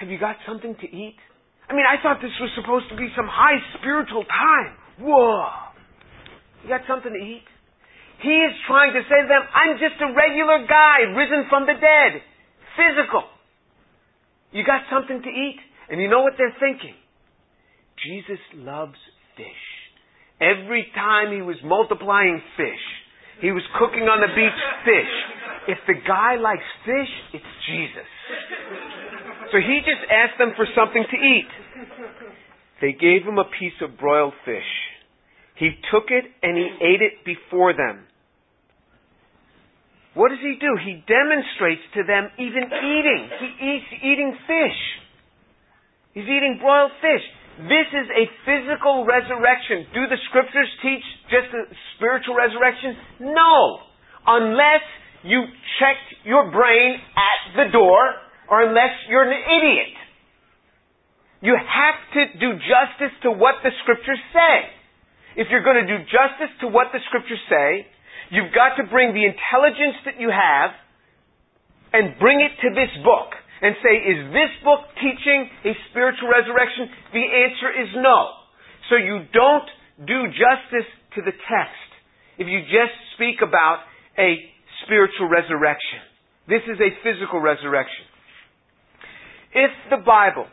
Have 0.03 0.09
you 0.11 0.19
got 0.19 0.43
something 0.43 0.75
to 0.75 0.87
eat? 0.91 1.15
I 1.69 1.75
mean, 1.75 1.87
I 1.87 2.03
thought 2.03 2.19
this 2.19 2.35
was 2.43 2.51
supposed 2.59 2.91
to 2.91 2.97
be 2.99 3.07
some 3.15 3.31
high 3.31 3.63
spiritual 3.79 4.27
time. 4.27 4.75
Whoa. 5.07 5.47
You 6.67 6.69
got 6.69 6.83
something 6.91 7.15
to 7.15 7.23
eat? 7.23 7.47
He 8.27 8.35
is 8.43 8.59
trying 8.67 8.91
to 8.99 9.03
say 9.07 9.23
to 9.23 9.29
them, 9.31 9.47
I'm 9.55 9.79
just 9.79 10.03
a 10.03 10.11
regular 10.19 10.67
guy 10.67 11.15
risen 11.15 11.47
from 11.47 11.71
the 11.71 11.79
dead. 11.79 12.27
Physical. 12.75 13.23
You 14.51 14.67
got 14.67 14.83
something 14.91 15.23
to 15.23 15.31
eat? 15.31 15.70
And 15.91 16.01
you 16.01 16.09
know 16.09 16.23
what 16.23 16.35
they're 16.39 16.57
thinking? 16.61 16.95
Jesus 17.99 18.41
loves 18.55 18.97
fish. 19.37 19.65
Every 20.41 20.87
time 20.95 21.35
he 21.35 21.43
was 21.43 21.57
multiplying 21.63 22.41
fish, 22.57 22.85
he 23.43 23.53
was 23.53 23.63
cooking 23.79 24.09
on 24.09 24.21
the 24.23 24.33
beach 24.33 24.61
fish. 24.87 25.15
If 25.69 25.79
the 25.87 25.99
guy 26.07 26.37
likes 26.37 26.65
fish, 26.87 27.13
it's 27.35 27.53
Jesus. 27.69 28.09
So 29.53 29.59
he 29.59 29.81
just 29.85 30.01
asked 30.09 30.39
them 30.39 30.53
for 30.57 30.65
something 30.73 31.05
to 31.05 31.17
eat. 31.19 31.51
They 32.81 32.93
gave 32.93 33.27
him 33.27 33.37
a 33.37 33.45
piece 33.45 33.77
of 33.83 33.99
broiled 33.99 34.33
fish. 34.45 34.71
He 35.57 35.77
took 35.93 36.09
it 36.09 36.25
and 36.43 36.57
he 36.57 36.69
ate 36.81 37.03
it 37.03 37.25
before 37.27 37.75
them. 37.75 38.07
What 40.15 40.31
does 40.31 40.41
he 40.41 40.57
do? 40.59 40.73
He 40.81 41.05
demonstrates 41.05 41.85
to 41.95 42.03
them 42.03 42.31
even 42.39 42.65
eating. 42.65 43.23
He 43.29 43.49
eats 43.77 43.89
eating 44.01 44.33
fish. 44.47 44.81
He's 46.13 46.27
eating 46.27 46.59
broiled 46.61 46.93
fish. 46.99 47.25
This 47.71 47.89
is 47.93 48.07
a 48.09 48.25
physical 48.49 49.05
resurrection. 49.05 49.87
Do 49.93 50.09
the 50.09 50.19
scriptures 50.31 50.71
teach 50.83 51.05
just 51.29 51.53
a 51.53 51.69
spiritual 51.97 52.35
resurrection? 52.35 52.97
No. 53.21 53.85
Unless 54.27 54.85
you 55.23 55.45
checked 55.79 56.25
your 56.25 56.51
brain 56.51 56.97
at 56.97 57.41
the 57.57 57.69
door 57.73 58.01
or 58.49 58.65
unless 58.67 58.97
you're 59.09 59.29
an 59.29 59.37
idiot. 59.37 59.95
You 61.43 61.57
have 61.57 61.99
to 62.17 62.23
do 62.39 62.59
justice 62.59 63.15
to 63.23 63.31
what 63.31 63.63
the 63.63 63.71
scriptures 63.85 64.21
say. 64.33 64.57
If 65.37 65.49
you're 65.49 65.65
going 65.65 65.81
to 65.81 65.89
do 65.89 66.05
justice 66.05 66.53
to 66.61 66.69
what 66.69 66.93
the 66.93 67.01
scriptures 67.09 67.41
say, 67.49 67.87
you've 68.31 68.53
got 68.53 68.77
to 68.77 68.85
bring 68.89 69.15
the 69.15 69.25
intelligence 69.25 70.01
that 70.05 70.21
you 70.21 70.29
have 70.29 70.75
and 71.93 72.19
bring 72.19 72.41
it 72.41 72.57
to 72.61 72.69
this 72.75 72.91
book 73.05 73.40
and 73.61 73.77
say, 73.85 73.95
is 74.01 74.33
this 74.33 74.53
book 74.65 74.89
teaching 74.97 75.49
a 75.65 75.73
spiritual 75.91 76.29
resurrection? 76.33 76.89
The 77.13 77.25
answer 77.25 77.71
is 77.77 77.89
no. 77.97 78.41
So 78.89 78.97
you 78.97 79.29
don't 79.33 79.69
do 80.07 80.33
justice 80.33 80.89
to 81.17 81.21
the 81.21 81.33
text 81.33 81.91
if 82.39 82.49
you 82.49 82.61
just 82.73 82.97
speak 83.15 83.45
about 83.45 83.85
a 84.17 84.41
spiritual 84.85 85.29
resurrection. 85.29 86.01
This 86.49 86.65
is 86.65 86.81
a 86.81 86.91
physical 87.05 87.39
resurrection. 87.39 88.09
If 89.53 89.71
the 89.91 90.01
Bible 90.01 90.47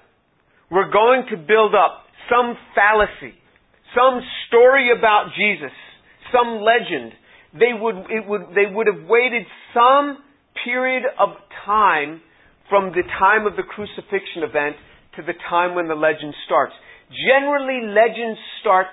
were 0.69 0.91
going 0.91 1.31
to 1.31 1.37
build 1.37 1.73
up 1.73 2.03
some 2.29 2.57
fallacy, 2.75 3.33
some 3.95 4.19
story 4.47 4.91
about 4.91 5.31
Jesus, 5.37 5.71
some 6.35 6.59
legend, 6.59 7.13
they 7.53 7.71
would, 7.71 7.95
it 8.11 8.27
would, 8.27 8.51
they 8.53 8.67
would 8.67 8.87
have 8.87 9.07
waited 9.07 9.47
some 9.73 10.17
period 10.65 11.03
of 11.17 11.29
time 11.65 12.21
from 12.69 12.91
the 12.91 13.03
time 13.19 13.47
of 13.47 13.56
the 13.56 13.63
crucifixion 13.63 14.43
event 14.43 14.75
to 15.15 15.21
the 15.23 15.38
time 15.49 15.75
when 15.75 15.88
the 15.88 15.95
legend 15.95 16.34
starts. 16.45 16.73
Generally, 17.10 17.88
legends 17.95 18.39
start 18.62 18.88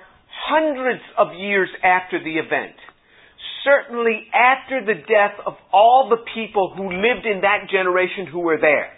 hundreds 0.47 1.03
of 1.17 1.35
years 1.35 1.69
after 1.83 2.23
the 2.23 2.39
event. 2.39 2.75
Certainly 3.63 4.27
after 4.31 4.85
the 4.85 5.01
death 5.05 5.35
of 5.45 5.55
all 5.73 6.07
the 6.09 6.23
people 6.33 6.73
who 6.75 6.87
lived 6.87 7.25
in 7.25 7.41
that 7.41 7.67
generation 7.71 8.27
who 8.31 8.39
were 8.39 8.59
there. 8.61 8.93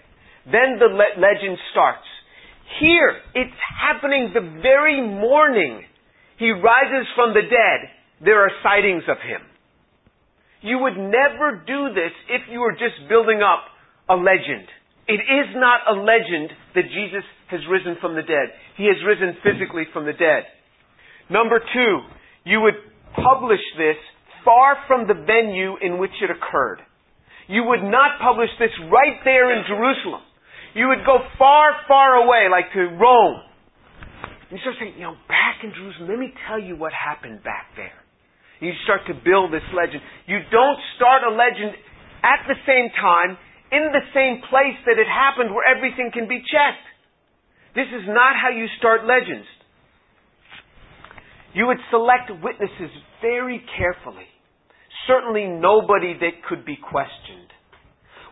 Then 0.45 0.77
the 0.79 0.91
le- 0.91 1.17
legend 1.19 1.57
starts. 1.71 2.05
Here, 2.79 3.15
it's 3.33 3.59
happening 3.81 4.31
the 4.33 4.61
very 4.61 5.01
morning 5.01 5.83
he 6.37 6.51
rises 6.51 7.07
from 7.15 7.33
the 7.33 7.41
dead. 7.41 7.79
There 8.23 8.43
are 8.43 8.51
sightings 8.61 9.03
of 9.09 9.17
him. 9.17 9.41
You 10.61 10.79
would 10.79 10.97
never 10.97 11.63
do 11.65 11.93
this 11.93 12.13
if 12.29 12.41
you 12.51 12.59
were 12.59 12.73
just 12.73 13.07
building 13.09 13.41
up 13.41 13.65
a 14.09 14.15
legend. 14.15 14.67
It 15.07 15.23
is 15.23 15.47
not 15.55 15.87
a 15.87 15.95
legend 15.95 16.51
that 16.75 16.83
Jesus 16.91 17.23
has 17.47 17.61
risen 17.71 17.95
from 18.01 18.15
the 18.15 18.23
dead. 18.23 18.51
He 18.75 18.85
has 18.91 18.99
risen 19.07 19.39
physically 19.39 19.87
from 19.93 20.05
the 20.05 20.13
dead. 20.13 20.43
Number 21.29 21.59
two, 21.59 21.93
you 22.43 22.59
would 22.61 22.75
publish 23.15 23.63
this 23.77 23.95
far 24.43 24.79
from 24.87 25.07
the 25.07 25.15
venue 25.15 25.75
in 25.79 25.99
which 25.99 26.15
it 26.23 26.31
occurred. 26.31 26.79
You 27.47 27.63
would 27.71 27.83
not 27.83 28.19
publish 28.19 28.51
this 28.59 28.71
right 28.91 29.19
there 29.23 29.55
in 29.55 29.63
Jerusalem. 29.67 30.23
You 30.75 30.91
would 30.91 31.07
go 31.07 31.19
far, 31.39 31.71
far 31.87 32.19
away, 32.19 32.51
like 32.51 32.71
to 32.75 32.91
Rome. 32.99 33.43
You 34.51 34.59
start 34.59 34.75
saying, 34.79 34.95
you 34.95 35.03
know, 35.03 35.15
back 35.27 35.63
in 35.63 35.71
Jerusalem, 35.71 36.07
let 36.07 36.19
me 36.19 36.31
tell 36.47 36.59
you 36.59 36.75
what 36.75 36.91
happened 36.91 37.43
back 37.43 37.71
there. 37.75 37.95
You 38.59 38.71
start 38.83 39.07
to 39.07 39.15
build 39.15 39.51
this 39.51 39.65
legend. 39.75 40.03
You 40.27 40.39
don't 40.51 40.79
start 40.95 41.23
a 41.23 41.31
legend 41.31 41.75
at 42.23 42.47
the 42.47 42.55
same 42.67 42.91
time 42.95 43.37
in 43.71 43.91
the 43.91 44.05
same 44.13 44.41
place 44.49 44.79
that 44.85 44.99
it 44.99 45.07
happened 45.07 45.51
where 45.51 45.65
everything 45.67 46.11
can 46.13 46.27
be 46.27 46.39
checked. 46.39 46.87
This 47.75 47.87
is 47.93 48.07
not 48.07 48.33
how 48.39 48.49
you 48.49 48.65
start 48.79 49.05
legends. 49.05 49.45
You 51.53 51.67
would 51.67 51.81
select 51.89 52.31
witnesses 52.43 52.91
very 53.21 53.61
carefully. 53.77 54.29
Certainly 55.07 55.59
nobody 55.59 56.13
that 56.19 56.43
could 56.47 56.65
be 56.65 56.77
questioned. 56.77 57.49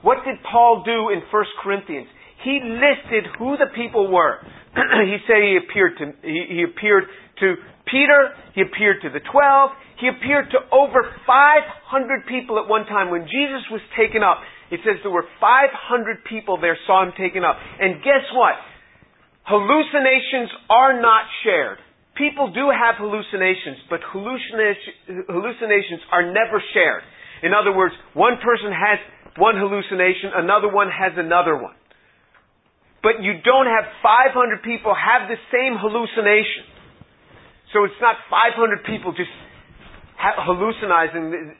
What 0.01 0.23
did 0.25 0.37
Paul 0.45 0.83
do 0.85 1.09
in 1.09 1.25
1 1.25 1.45
Corinthians? 1.63 2.07
He 2.43 2.61
listed 2.61 3.25
who 3.39 3.57
the 3.57 3.73
people 3.73 4.11
were. 4.11 4.37
he 5.09 5.17
said 5.25 5.41
he 5.41 5.57
appeared 5.57 5.97
to 5.97 6.05
he, 6.21 6.61
he 6.61 6.63
appeared 6.63 7.05
to 7.39 7.55
Peter, 7.89 8.33
he 8.53 8.61
appeared 8.61 9.01
to 9.01 9.09
the 9.09 9.21
12, 9.21 9.69
he 9.99 10.07
appeared 10.09 10.51
to 10.51 10.59
over 10.73 11.01
500 11.25 12.27
people 12.27 12.59
at 12.59 12.67
one 12.67 12.85
time 12.85 13.09
when 13.09 13.25
Jesus 13.25 13.65
was 13.71 13.81
taken 13.97 14.21
up. 14.21 14.41
It 14.71 14.79
says 14.81 14.97
there 15.03 15.11
were 15.11 15.27
500 15.39 16.23
people 16.25 16.57
there 16.59 16.77
saw 16.87 17.03
him 17.03 17.13
taken 17.17 17.43
up. 17.43 17.57
And 17.79 18.01
guess 18.01 18.25
what? 18.33 18.55
Hallucinations 19.45 20.49
are 20.69 20.99
not 20.99 21.25
shared. 21.43 21.77
People 22.17 22.49
do 22.49 22.71
have 22.71 22.95
hallucinations, 22.97 23.77
but 23.89 23.99
hallucinations 24.01 26.01
are 26.11 26.23
never 26.31 26.63
shared. 26.73 27.03
In 27.43 27.53
other 27.53 27.75
words, 27.75 27.93
one 28.13 28.37
person 28.41 28.71
has 28.71 28.97
one 29.37 29.57
hallucination, 29.59 30.31
another 30.33 30.69
one 30.71 30.89
has 30.89 31.11
another 31.17 31.57
one. 31.59 31.75
But 33.03 33.21
you 33.21 33.33
don't 33.43 33.67
have 33.67 33.83
500 34.01 34.63
people 34.63 34.95
have 34.95 35.27
the 35.29 35.35
same 35.53 35.77
hallucination. 35.77 36.63
So 37.73 37.83
it's 37.83 38.01
not 38.01 38.15
500 38.31 38.83
people 38.87 39.11
just 39.11 39.29
hallucinizing 40.17 41.51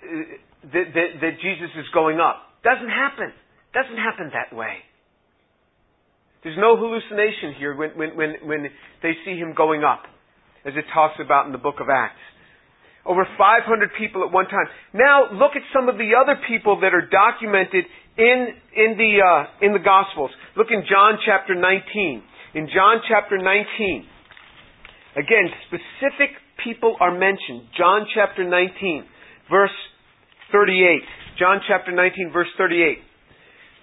that, 0.74 0.94
that, 0.96 1.22
that 1.22 1.39
Jesus 1.44 1.70
is 1.78 1.86
going 1.94 2.20
up. 2.20 2.44
Doesn't 2.65 2.89
happen. 2.89 3.30
Doesn't 3.78 4.01
happen 4.01 4.34
that 4.34 4.49
way. 4.56 4.82
There's 6.41 6.58
no 6.58 6.75
hallucination 6.78 7.54
here 7.58 7.75
when, 7.78 7.91
when, 7.93 8.17
when, 8.17 8.32
when 8.41 8.62
they 9.01 9.13
see 9.23 9.38
him 9.38 9.54
going 9.56 9.84
up 9.84 10.04
as 10.65 10.73
it 10.73 10.86
talks 10.93 11.21
about 11.21 11.45
in 11.45 11.51
the 11.51 11.62
book 11.62 11.78
of 11.80 11.88
Acts. 11.93 12.21
Over 13.06 13.25
500 13.38 13.89
people 13.97 14.25
at 14.25 14.34
one 14.34 14.45
time. 14.45 14.65
Now 14.93 15.30
look 15.30 15.54
at 15.54 15.62
some 15.69 15.89
of 15.89 15.97
the 15.97 16.17
other 16.17 16.41
people 16.49 16.82
that 16.82 16.93
are 16.93 17.06
documented 17.06 17.86
in, 18.17 18.49
in, 18.73 18.97
the, 18.97 19.21
uh, 19.21 19.65
in 19.65 19.73
the 19.73 19.84
Gospels. 19.86 20.32
Look 20.58 20.73
in 20.73 20.82
John 20.89 21.21
chapter 21.21 21.54
19. 21.54 22.23
In 22.56 22.65
John 22.73 23.01
chapter 23.08 23.38
19, 23.38 24.06
again, 25.17 25.45
specific 25.69 26.34
people 26.63 26.95
are 26.99 27.12
mentioned. 27.12 27.69
John 27.78 28.08
chapter 28.13 28.43
19, 28.47 29.06
verse 29.51 29.75
38. 30.51 31.24
John 31.38 31.60
chapter 31.67 31.91
19, 31.91 32.32
verse 32.32 32.48
38. 32.58 33.00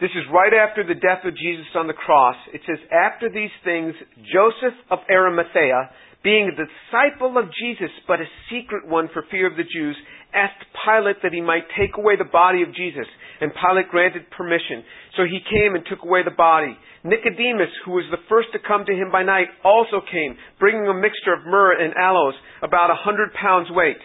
This 0.01 0.11
is 0.17 0.25
right 0.33 0.57
after 0.57 0.83
the 0.83 0.97
death 0.97 1.21
of 1.29 1.37
Jesus 1.37 1.69
on 1.77 1.87
the 1.87 1.93
cross. 1.93 2.37
It 2.49 2.63
says, 2.65 2.81
After 2.89 3.29
these 3.29 3.53
things, 3.63 3.93
Joseph 4.33 4.75
of 4.91 4.99
Arimathea, 5.05 5.93
being 6.25 6.49
a 6.49 6.57
disciple 6.57 7.37
of 7.37 7.53
Jesus, 7.53 7.93
but 8.09 8.25
a 8.25 8.33
secret 8.49 8.89
one 8.89 9.13
for 9.13 9.29
fear 9.31 9.47
of 9.47 9.61
the 9.61 9.69
Jews, 9.69 9.97
asked 10.33 10.65
Pilate 10.81 11.21
that 11.23 11.37
he 11.37 11.45
might 11.45 11.69
take 11.77 12.01
away 12.01 12.17
the 12.17 12.31
body 12.33 12.63
of 12.65 12.73
Jesus. 12.73 13.05
And 13.45 13.53
Pilate 13.53 13.93
granted 13.93 14.33
permission. 14.33 14.81
So 15.21 15.29
he 15.29 15.45
came 15.45 15.77
and 15.77 15.85
took 15.85 16.01
away 16.09 16.25
the 16.25 16.33
body. 16.33 16.73
Nicodemus, 17.05 17.75
who 17.85 18.01
was 18.01 18.09
the 18.09 18.25
first 18.33 18.49
to 18.57 18.65
come 18.65 18.89
to 18.89 18.97
him 18.97 19.13
by 19.13 19.29
night, 19.29 19.53
also 19.61 20.01
came, 20.09 20.41
bringing 20.57 20.89
a 20.89 20.97
mixture 20.97 21.37
of 21.37 21.45
myrrh 21.45 21.77
and 21.77 21.93
aloes, 22.01 22.35
about 22.65 22.89
a 22.89 22.97
hundred 22.97 23.35
pounds 23.37 23.69
weight. 23.71 24.01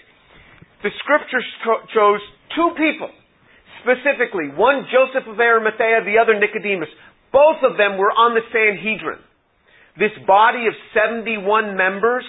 The 0.84 0.92
scriptures 1.00 1.48
chose 1.96 2.22
two 2.54 2.76
people, 2.76 3.10
specifically. 3.88 4.52
One 4.52 4.84
Joseph 4.92 5.24
of 5.32 5.40
Arimathea, 5.40 6.04
the 6.04 6.20
other 6.20 6.36
Nicodemus. 6.36 6.92
Both 7.32 7.64
of 7.64 7.80
them 7.80 7.96
were 7.96 8.12
on 8.12 8.36
the 8.36 8.44
Sanhedrin 8.52 9.24
this 9.98 10.14
body 10.26 10.70
of 10.70 10.74
71 10.94 11.76
members, 11.76 12.26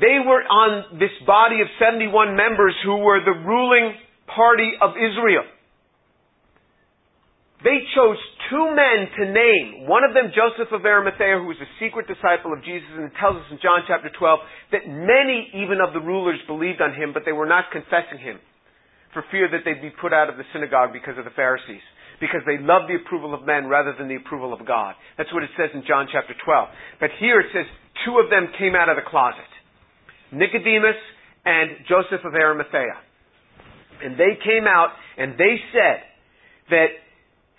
they 0.00 0.16
were 0.24 0.42
on 0.48 0.98
this 0.98 1.12
body 1.26 1.60
of 1.60 1.68
71 1.76 2.36
members 2.36 2.74
who 2.84 2.96
were 3.04 3.20
the 3.20 3.36
ruling 3.36 3.94
party 4.26 4.72
of 4.80 4.96
Israel. 4.96 5.44
They 7.60 7.84
chose 7.92 8.16
two 8.48 8.72
men 8.72 9.12
to 9.20 9.22
name. 9.28 9.84
One 9.84 10.00
of 10.00 10.16
them, 10.16 10.32
Joseph 10.32 10.72
of 10.72 10.80
Arimathea, 10.86 11.36
who 11.36 11.52
was 11.52 11.60
a 11.60 11.68
secret 11.76 12.08
disciple 12.08 12.56
of 12.56 12.64
Jesus, 12.64 12.88
and 12.96 13.12
it 13.12 13.16
tells 13.20 13.36
us 13.36 13.44
in 13.52 13.60
John 13.60 13.84
chapter 13.84 14.08
12 14.08 14.40
that 14.72 14.88
many 14.88 15.52
even 15.60 15.84
of 15.84 15.92
the 15.92 16.00
rulers 16.00 16.40
believed 16.48 16.80
on 16.80 16.96
him, 16.96 17.12
but 17.12 17.28
they 17.28 17.36
were 17.36 17.50
not 17.50 17.68
confessing 17.68 18.16
him 18.16 18.40
for 19.12 19.24
fear 19.30 19.48
that 19.50 19.62
they'd 19.64 19.82
be 19.82 19.90
put 19.90 20.12
out 20.12 20.28
of 20.28 20.36
the 20.36 20.44
synagogue 20.52 20.92
because 20.92 21.18
of 21.18 21.24
the 21.24 21.34
Pharisees 21.34 21.82
because 22.20 22.44
they 22.44 22.60
love 22.60 22.84
the 22.86 23.00
approval 23.00 23.32
of 23.32 23.48
men 23.48 23.66
rather 23.66 23.96
than 23.96 24.06
the 24.06 24.14
approval 24.14 24.52
of 24.52 24.60
God. 24.66 24.94
That's 25.16 25.32
what 25.32 25.42
it 25.42 25.50
says 25.56 25.70
in 25.72 25.82
John 25.88 26.06
chapter 26.12 26.36
12. 26.36 26.68
But 27.00 27.10
here 27.18 27.40
it 27.40 27.48
says 27.52 27.64
two 28.04 28.20
of 28.20 28.28
them 28.28 28.52
came 28.60 28.76
out 28.76 28.92
of 28.92 28.96
the 28.96 29.08
closet. 29.08 29.48
Nicodemus 30.30 31.00
and 31.44 31.88
Joseph 31.88 32.20
of 32.24 32.34
Arimathea. 32.34 32.94
And 34.04 34.14
they 34.20 34.36
came 34.44 34.68
out 34.68 34.92
and 35.16 35.34
they 35.40 35.56
said 35.72 36.04
that 36.68 36.88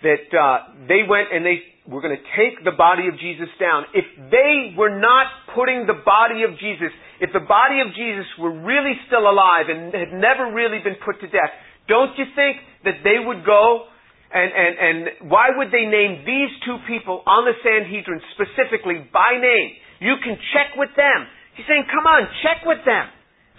that 0.02 0.26
uh, 0.34 0.74
they 0.88 1.06
went 1.06 1.30
and 1.30 1.46
they 1.46 1.62
were 1.86 2.02
going 2.02 2.14
to 2.14 2.26
take 2.34 2.64
the 2.64 2.74
body 2.74 3.06
of 3.06 3.14
Jesus 3.18 3.46
down. 3.58 3.84
If 3.94 4.06
they 4.30 4.74
were 4.76 4.98
not 4.98 5.26
putting 5.54 5.86
the 5.86 5.98
body 6.04 6.42
of 6.42 6.58
Jesus, 6.58 6.90
if 7.22 7.30
the 7.30 7.46
body 7.46 7.78
of 7.78 7.94
Jesus 7.94 8.26
were 8.36 8.50
really 8.50 8.98
still 9.06 9.30
alive 9.30 9.70
and 9.70 9.94
had 9.94 10.10
never 10.10 10.50
really 10.50 10.82
been 10.82 10.98
put 11.06 11.22
to 11.22 11.30
death, 11.30 11.54
don't 11.86 12.18
you 12.18 12.26
think 12.34 12.58
that 12.82 13.06
they 13.06 13.22
would 13.22 13.46
go 13.46 13.86
and, 14.32 14.48
and, 14.48 14.72
and 14.80 14.96
why 15.28 15.52
would 15.52 15.68
they 15.68 15.84
name 15.84 16.24
these 16.24 16.48
two 16.64 16.80
people 16.88 17.20
on 17.28 17.44
the 17.44 17.52
Sanhedrin 17.60 18.18
specifically 18.32 19.04
by 19.12 19.36
name? 19.36 19.76
You 20.00 20.16
can 20.24 20.40
check 20.56 20.72
with 20.74 20.88
them. 20.96 21.28
He's 21.54 21.68
saying, 21.68 21.84
come 21.92 22.08
on, 22.08 22.24
check 22.40 22.64
with 22.64 22.80
them. 22.88 23.12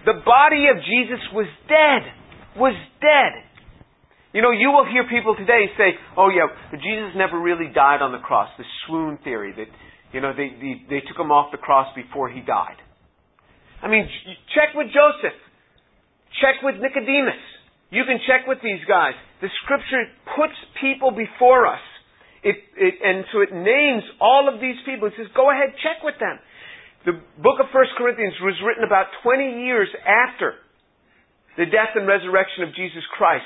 The 0.10 0.18
body 0.26 0.68
of 0.74 0.82
Jesus 0.82 1.22
was 1.32 1.46
dead. 1.70 2.10
Was 2.58 2.74
dead. 3.00 3.46
You 4.34 4.42
know, 4.42 4.50
you 4.50 4.74
will 4.74 4.90
hear 4.90 5.06
people 5.06 5.38
today 5.38 5.70
say, 5.78 5.94
oh 6.18 6.34
yeah, 6.34 6.50
Jesus 6.74 7.14
never 7.16 7.38
really 7.40 7.70
died 7.70 8.02
on 8.02 8.12
the 8.12 8.18
cross. 8.18 8.50
The 8.58 8.66
swoon 8.86 9.20
theory 9.24 9.54
that, 9.56 9.70
you 10.12 10.22
know, 10.22 10.34
they, 10.34 10.50
they, 10.58 10.74
they 10.90 11.02
took 11.06 11.22
him 11.22 11.30
off 11.30 11.54
the 11.54 11.62
cross 11.62 11.94
before 11.96 12.34
he 12.34 12.42
died. 12.42 12.82
I 13.84 13.92
mean, 13.92 14.08
check 14.56 14.72
with 14.74 14.88
Joseph. 14.96 15.36
Check 16.40 16.64
with 16.64 16.80
Nicodemus. 16.80 17.44
You 17.92 18.08
can 18.08 18.18
check 18.26 18.48
with 18.48 18.64
these 18.64 18.82
guys. 18.88 19.14
The 19.44 19.52
scripture 19.62 20.08
puts 20.34 20.56
people 20.80 21.12
before 21.12 21.68
us. 21.68 21.84
It, 22.42 22.58
it, 22.80 22.96
and 23.04 23.28
so 23.30 23.44
it 23.44 23.52
names 23.52 24.04
all 24.24 24.48
of 24.48 24.64
these 24.64 24.80
people. 24.88 25.12
It 25.12 25.16
says, 25.20 25.28
go 25.36 25.52
ahead, 25.52 25.76
check 25.84 26.02
with 26.02 26.16
them. 26.18 26.40
The 27.06 27.20
book 27.44 27.60
of 27.60 27.68
1 27.70 28.00
Corinthians 28.00 28.40
was 28.40 28.56
written 28.64 28.88
about 28.88 29.12
20 29.22 29.68
years 29.68 29.92
after 30.08 30.56
the 31.60 31.68
death 31.68 31.94
and 32.00 32.08
resurrection 32.08 32.64
of 32.64 32.72
Jesus 32.74 33.04
Christ. 33.14 33.46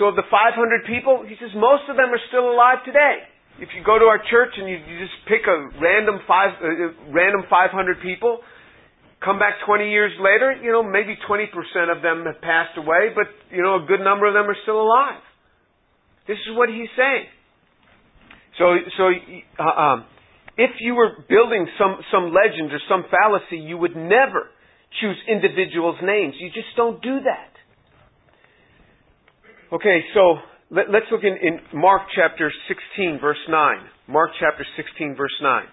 So 0.00 0.10
of 0.10 0.16
the 0.16 0.26
500 0.26 0.88
people, 0.88 1.22
he 1.28 1.36
says 1.36 1.52
most 1.54 1.86
of 1.92 2.00
them 2.00 2.08
are 2.08 2.24
still 2.32 2.48
alive 2.48 2.82
today. 2.88 3.28
If 3.60 3.74
you 3.76 3.82
go 3.84 3.98
to 3.98 4.06
our 4.06 4.22
church 4.30 4.54
and 4.56 4.66
you, 4.70 4.78
you 4.80 4.96
just 5.02 5.18
pick 5.26 5.44
a 5.44 5.56
random 5.82 6.22
five, 6.26 6.56
uh, 6.62 6.94
random 7.10 7.44
500 7.50 8.00
people, 8.00 8.40
Come 9.24 9.38
back 9.38 9.58
20 9.66 9.90
years 9.90 10.12
later, 10.20 10.54
you 10.62 10.70
know, 10.70 10.82
maybe 10.82 11.18
20% 11.28 11.50
of 11.90 12.02
them 12.02 12.24
have 12.26 12.40
passed 12.40 12.78
away, 12.78 13.10
but, 13.14 13.26
you 13.50 13.62
know, 13.62 13.82
a 13.82 13.86
good 13.86 14.00
number 14.00 14.28
of 14.28 14.34
them 14.34 14.46
are 14.46 14.56
still 14.62 14.80
alive. 14.80 15.22
This 16.28 16.38
is 16.48 16.56
what 16.56 16.68
he's 16.68 16.88
saying. 16.96 17.26
So, 18.58 18.76
so, 18.96 19.04
uh, 19.58 19.80
um, 19.80 20.04
if 20.56 20.70
you 20.80 20.94
were 20.94 21.24
building 21.28 21.66
some, 21.78 21.98
some 22.12 22.34
legend 22.34 22.70
or 22.70 22.80
some 22.88 23.04
fallacy, 23.10 23.58
you 23.58 23.76
would 23.78 23.96
never 23.96 24.50
choose 25.00 25.16
individuals' 25.26 25.98
names. 26.02 26.34
You 26.38 26.50
just 26.50 26.74
don't 26.76 27.02
do 27.02 27.18
that. 27.26 27.52
Okay, 29.74 30.00
so 30.14 30.36
let, 30.70 30.88
us 30.88 31.08
look 31.10 31.22
in, 31.24 31.36
in 31.42 31.58
Mark 31.78 32.02
chapter 32.14 32.52
16, 32.68 33.18
verse 33.20 33.40
9. 33.48 33.76
Mark 34.06 34.30
chapter 34.38 34.64
16, 34.76 35.14
verse 35.16 35.34
9. 35.42 35.64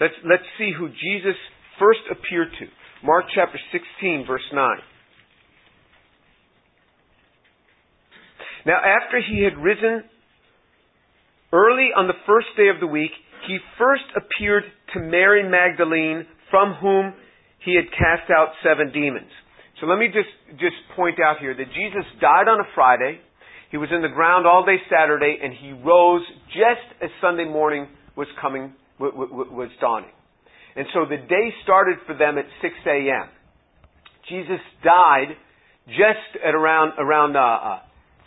Let's, 0.00 0.14
let's 0.24 0.48
see 0.58 0.72
who 0.76 0.88
Jesus 0.88 1.36
first 1.78 2.00
appeared 2.10 2.48
to. 2.60 2.66
Mark 3.02 3.26
chapter 3.34 3.58
16, 3.72 4.24
verse 4.26 4.42
9. 4.52 4.76
Now, 8.66 8.76
after 8.76 9.20
he 9.20 9.42
had 9.42 9.56
risen 9.56 10.04
early 11.52 11.88
on 11.96 12.06
the 12.06 12.18
first 12.26 12.48
day 12.56 12.68
of 12.68 12.78
the 12.80 12.86
week, 12.86 13.10
he 13.48 13.58
first 13.78 14.04
appeared 14.14 14.64
to 14.94 15.00
Mary 15.00 15.48
Magdalene, 15.48 16.26
from 16.50 16.74
whom 16.74 17.14
he 17.64 17.74
had 17.74 17.90
cast 17.90 18.30
out 18.30 18.48
seven 18.62 18.92
demons. 18.92 19.30
So 19.80 19.86
let 19.86 19.98
me 19.98 20.08
just, 20.08 20.60
just 20.60 20.76
point 20.94 21.18
out 21.24 21.38
here 21.40 21.54
that 21.54 21.66
Jesus 21.72 22.04
died 22.20 22.48
on 22.48 22.60
a 22.60 22.68
Friday. 22.74 23.20
He 23.70 23.78
was 23.78 23.88
in 23.94 24.02
the 24.02 24.08
ground 24.08 24.46
all 24.46 24.64
day 24.66 24.76
Saturday, 24.90 25.38
and 25.42 25.54
he 25.54 25.72
rose 25.72 26.22
just 26.48 27.02
as 27.02 27.08
Sunday 27.22 27.46
morning 27.46 27.88
was 28.14 28.26
coming, 28.42 28.74
was 28.98 29.70
dawning. 29.80 30.10
And 30.76 30.86
so 30.94 31.04
the 31.08 31.16
day 31.16 31.46
started 31.64 31.98
for 32.06 32.16
them 32.16 32.38
at 32.38 32.44
6 32.62 32.74
a.m. 32.86 33.28
Jesus 34.28 34.60
died 34.84 35.36
just 35.88 36.44
at 36.44 36.54
around 36.54 36.92
around 36.98 37.36
uh, 37.36 37.40
uh, 37.40 37.78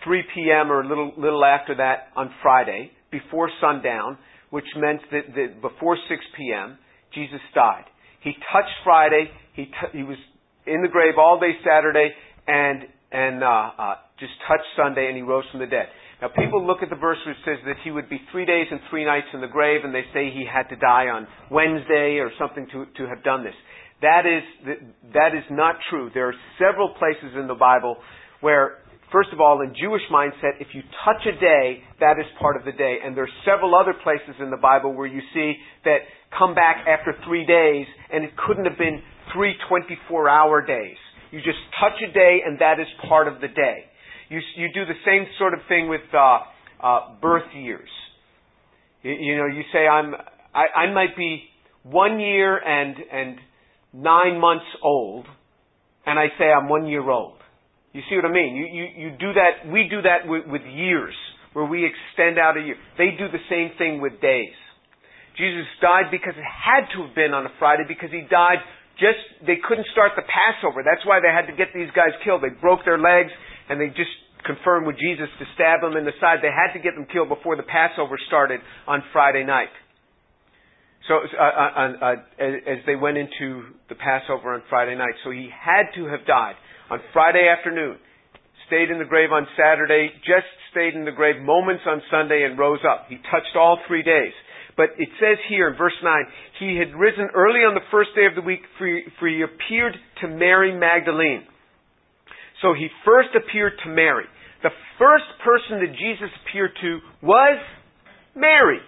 3 0.03 0.23
p.m. 0.36 0.71
or 0.71 0.82
a 0.82 0.88
little 0.88 1.13
little 1.17 1.45
after 1.45 1.75
that 1.75 2.08
on 2.15 2.29
Friday, 2.41 2.91
before 3.12 3.49
sundown, 3.62 4.17
which 4.49 4.65
meant 4.75 5.01
that, 5.12 5.34
that 5.36 5.62
before 5.62 5.95
6 5.95 6.21
p.m. 6.36 6.77
Jesus 7.13 7.39
died. 7.56 7.86
He 8.21 8.32
touched 8.51 8.75
Friday. 8.84 9.29
He 9.53 9.65
t- 9.65 9.93
he 9.93 10.03
was 10.03 10.17
in 10.65 10.82
the 10.82 10.89
grave 10.89 11.13
all 11.17 11.39
day 11.39 11.53
Saturday, 11.63 12.10
and 12.47 12.84
and 13.12 13.43
uh, 13.43 13.69
uh, 13.77 13.95
just 14.19 14.34
touched 14.47 14.67
Sunday, 14.75 15.08
and 15.08 15.15
he 15.15 15.21
rose 15.21 15.45
from 15.51 15.62
the 15.62 15.67
dead. 15.67 15.88
Now, 16.23 16.29
people 16.29 16.65
look 16.65 16.79
at 16.81 16.89
the 16.89 16.95
verse 16.95 17.17
which 17.27 17.36
says 17.43 17.59
that 17.67 17.75
he 17.83 17.91
would 17.91 18.07
be 18.07 18.15
three 18.31 18.45
days 18.45 18.67
and 18.71 18.79
three 18.89 19.03
nights 19.03 19.27
in 19.33 19.41
the 19.41 19.51
grave, 19.51 19.81
and 19.83 19.93
they 19.93 20.07
say 20.13 20.31
he 20.31 20.47
had 20.47 20.71
to 20.71 20.77
die 20.77 21.12
on 21.12 21.27
Wednesday 21.51 22.23
or 22.23 22.31
something 22.39 22.65
to, 22.71 22.86
to 22.95 23.09
have 23.12 23.25
done 23.25 23.43
this. 23.43 23.53
That 23.99 24.23
is, 24.23 24.79
that 25.12 25.36
is 25.36 25.43
not 25.51 25.75
true. 25.89 26.12
There 26.13 26.29
are 26.29 26.39
several 26.57 26.95
places 26.95 27.36
in 27.36 27.47
the 27.47 27.59
Bible 27.59 27.97
where 28.39 28.79
First 29.12 29.29
of 29.31 29.39
all, 29.39 29.62
in 29.62 29.75
Jewish 29.79 30.01
mindset, 30.12 30.57
if 30.59 30.73
you 30.73 30.81
touch 31.05 31.21
a 31.27 31.39
day, 31.39 31.83
that 31.99 32.17
is 32.17 32.25
part 32.41 32.57
of 32.57 32.65
the 32.65 32.71
day. 32.71 32.97
And 33.05 33.15
there 33.15 33.25
are 33.25 33.38
several 33.45 33.75
other 33.75 33.93
places 33.93 34.33
in 34.41 34.49
the 34.49 34.57
Bible 34.57 34.91
where 34.91 35.05
you 35.05 35.21
see 35.36 35.53
that 35.86 35.99
come 36.36 36.55
back 36.55 36.88
after 36.88 37.13
three 37.23 37.45
days, 37.45 37.86
and 38.12 38.23
it 38.23 38.31
couldn't 38.47 38.65
have 38.65 38.79
been 38.79 39.03
three 39.31 39.53
24 39.69 40.29
hour 40.29 40.65
days. 40.65 40.97
You 41.29 41.38
just 41.45 41.62
touch 41.79 41.93
a 42.01 42.12
day, 42.12 42.39
and 42.43 42.57
that 42.57 42.79
is 42.79 42.88
part 43.07 43.27
of 43.27 43.39
the 43.39 43.49
day. 43.49 43.86
You, 44.29 44.39
you 44.55 44.69
do 44.73 44.86
the 44.86 44.97
same 45.05 45.25
sort 45.38 45.53
of 45.53 45.59
thing 45.67 45.89
with 45.89 46.01
uh, 46.13 46.39
uh, 46.81 46.99
birth 47.21 47.49
years. 47.55 47.89
You, 49.01 49.12
you 49.12 49.38
know, 49.38 49.45
you 49.45 49.63
say, 49.71 49.88
I'm, 49.88 50.13
I, 50.53 50.88
I 50.88 50.93
might 50.93 51.15
be 51.17 51.43
one 51.83 52.19
year 52.19 52.57
and, 52.57 52.95
and 53.12 53.38
nine 53.93 54.39
months 54.39 54.65
old, 54.81 55.25
and 56.05 56.17
I 56.17 56.27
say 56.38 56.45
I'm 56.45 56.69
one 56.69 56.88
year 56.88 57.07
old. 57.07 57.38
You 57.93 58.01
see 58.09 58.15
what 58.15 58.25
I 58.25 58.31
mean? 58.31 58.55
You, 58.55 58.65
you, 58.65 58.86
you 58.97 59.09
do 59.19 59.33
that, 59.33 59.71
we 59.71 59.88
do 59.89 60.01
that 60.01 60.25
with, 60.25 60.47
with 60.47 60.62
years, 60.63 61.13
where 61.53 61.65
we 61.65 61.86
extend 61.86 62.39
out 62.39 62.57
a 62.57 62.62
year. 62.62 62.75
They 62.97 63.13
do 63.17 63.29
the 63.29 63.43
same 63.49 63.77
thing 63.77 64.01
with 64.01 64.19
days. 64.19 64.55
Jesus 65.38 65.65
died 65.81 66.09
because 66.09 66.33
it 66.38 66.45
had 66.45 66.89
to 66.93 67.05
have 67.05 67.15
been 67.15 67.33
on 67.33 67.45
a 67.45 67.53
Friday 67.57 67.83
because 67.88 68.09
he 68.09 68.25
died 68.29 68.62
just, 69.01 69.21
they 69.45 69.57
couldn't 69.57 69.89
start 69.89 70.13
the 70.13 70.21
Passover. 70.21 70.86
That's 70.86 71.01
why 71.05 71.17
they 71.17 71.33
had 71.33 71.49
to 71.49 71.55
get 71.57 71.73
these 71.73 71.89
guys 71.97 72.13
killed. 72.21 72.45
They 72.45 72.53
broke 72.53 72.86
their 72.86 73.01
legs 73.01 73.33
and 73.69 73.80
they 73.80 73.88
just 73.89 74.12
confirmed 74.45 74.88
with 74.88 74.99
Jesus 74.99 75.28
to 75.39 75.45
stab 75.56 75.82
them 75.82 75.95
in 75.95 76.06
the 76.06 76.15
side. 76.19 76.39
They 76.43 76.52
had 76.52 76.76
to 76.76 76.82
get 76.84 76.95
them 76.95 77.08
killed 77.12 77.30
before 77.30 77.56
the 77.56 77.63
Passover 77.63 78.19
started 78.28 78.60
on 78.88 79.04
Friday 79.12 79.43
night. 79.43 79.71
So, 81.08 81.19
uh, 81.19 81.43
uh, 81.43 81.91
uh, 81.99 82.15
as 82.39 82.80
they 82.88 82.95
went 82.95 83.17
into 83.17 83.76
the 83.89 83.95
Passover 83.95 84.54
on 84.56 84.63
Friday 84.69 84.95
night. 84.95 85.15
So 85.23 85.32
he 85.32 85.49
had 85.52 85.91
to 85.95 86.08
have 86.08 86.26
died 86.26 86.56
on 86.89 86.99
Friday 87.12 87.47
afternoon, 87.52 87.97
stayed 88.67 88.89
in 88.89 88.99
the 88.99 89.08
grave 89.08 89.32
on 89.32 89.47
Saturday, 89.60 90.12
just 90.23 90.47
stayed 90.71 90.95
in 90.95 91.04
the 91.04 91.12
grave 91.12 91.41
moments 91.41 91.84
on 91.86 92.02
Sunday 92.10 92.47
and 92.47 92.58
rose 92.58 92.80
up. 92.88 93.08
He 93.10 93.17
touched 93.32 93.56
all 93.56 93.80
three 93.88 94.04
days. 94.04 94.32
But 94.76 94.95
it 94.97 95.10
says 95.19 95.38
here 95.49 95.69
in 95.69 95.78
verse 95.78 95.93
9, 96.02 96.23
he 96.60 96.78
had 96.78 96.95
risen 96.97 97.30
early 97.36 97.62
on 97.62 97.76
the 97.76 97.86
first 97.91 98.10
day 98.15 98.26
of 98.26 98.34
the 98.36 98.41
week, 98.41 98.62
for 98.80 99.28
he 99.28 99.43
appeared 99.43 99.93
to 100.21 100.28
Mary 100.28 100.73
Magdalene. 100.73 101.45
So 102.63 102.73
he 102.73 102.88
first 103.04 103.36
appeared 103.36 103.73
to 103.84 103.91
Mary. 103.91 104.23
The 104.63 104.71
first 104.97 105.28
person 105.43 105.84
that 105.84 105.91
Jesus 105.91 106.32
appeared 106.47 106.71
to 106.80 106.99
was 107.21 107.60
Mary. 108.34 108.80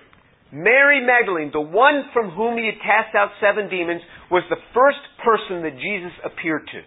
Mary 0.56 1.04
Magdalene, 1.04 1.52
the 1.52 1.60
one 1.60 2.08
from 2.16 2.32
whom 2.32 2.56
he 2.56 2.66
had 2.66 2.80
cast 2.80 3.12
out 3.14 3.36
seven 3.44 3.68
demons, 3.68 4.00
was 4.32 4.48
the 4.50 4.62
first 4.74 5.04
person 5.20 5.62
that 5.68 5.76
Jesus 5.76 6.16
appeared 6.24 6.64
to. 6.72 6.80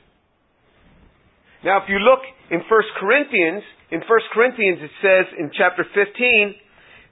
Now, 1.69 1.85
if 1.85 1.91
you 1.93 2.01
look 2.01 2.25
in 2.49 2.65
1 2.65 2.67
Corinthians, 2.97 3.63
in 3.93 4.01
1 4.01 4.09
Corinthians 4.33 4.79
it 4.81 4.95
says 5.05 5.27
in 5.37 5.51
chapter 5.53 5.85
15 5.85 6.55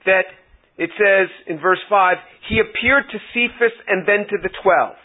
that 0.09 0.25
it 0.81 0.89
says 0.97 1.29
in 1.45 1.59
verse 1.61 1.81
5, 1.89 2.17
he 2.49 2.57
appeared 2.57 3.05
to 3.11 3.17
Cephas 3.33 3.75
and 3.87 4.07
then 4.07 4.25
to 4.25 4.37
the 4.41 4.49
twelve. 4.63 4.95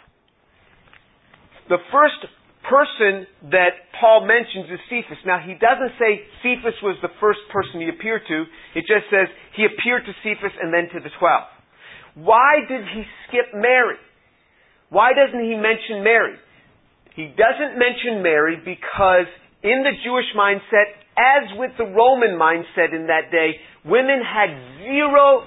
The 1.68 1.82
first 1.90 2.32
person 2.68 3.26
that 3.50 3.90
Paul 3.98 4.26
mentions 4.26 4.70
is 4.70 4.80
Cephas. 4.88 5.18
Now, 5.26 5.42
he 5.42 5.54
doesn't 5.54 5.98
say 5.98 6.22
Cephas 6.42 6.78
was 6.82 6.96
the 7.02 7.10
first 7.20 7.40
person 7.50 7.80
he 7.80 7.88
appeared 7.88 8.22
to. 8.28 8.44
It 8.74 8.86
just 8.86 9.10
says 9.10 9.26
he 9.56 9.66
appeared 9.66 10.06
to 10.06 10.12
Cephas 10.22 10.54
and 10.60 10.72
then 10.72 10.88
to 10.94 11.00
the 11.02 11.10
twelve. 11.18 11.50
Why 12.14 12.60
did 12.68 12.84
he 12.92 13.02
skip 13.26 13.54
Mary? 13.54 13.96
Why 14.90 15.16
doesn't 15.16 15.40
he 15.40 15.56
mention 15.56 16.04
Mary? 16.04 16.36
He 17.16 17.32
doesn't 17.32 17.78
mention 17.80 18.22
Mary 18.22 18.56
because 18.60 19.28
in 19.62 19.84
the 19.84 19.92
Jewish 20.04 20.28
mindset, 20.36 20.92
as 21.16 21.56
with 21.56 21.72
the 21.78 21.84
Roman 21.84 22.36
mindset 22.36 22.94
in 22.94 23.06
that 23.08 23.30
day, 23.30 23.56
women 23.84 24.20
had 24.20 24.50
zero, 24.84 25.44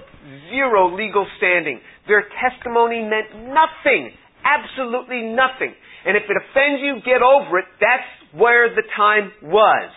zero 0.49 0.95
legal 0.95 1.25
standing. 1.37 1.79
Their 2.07 2.25
testimony 2.41 3.01
meant 3.01 3.49
nothing. 3.49 4.13
Absolutely 4.45 5.33
nothing. 5.33 5.73
And 6.05 6.15
if 6.15 6.23
it 6.29 6.37
offends 6.37 6.79
you, 6.85 7.01
get 7.01 7.25
over 7.25 7.57
it. 7.59 7.65
That's 7.81 8.05
where 8.37 8.69
the 8.69 8.85
time 8.95 9.33
was. 9.41 9.89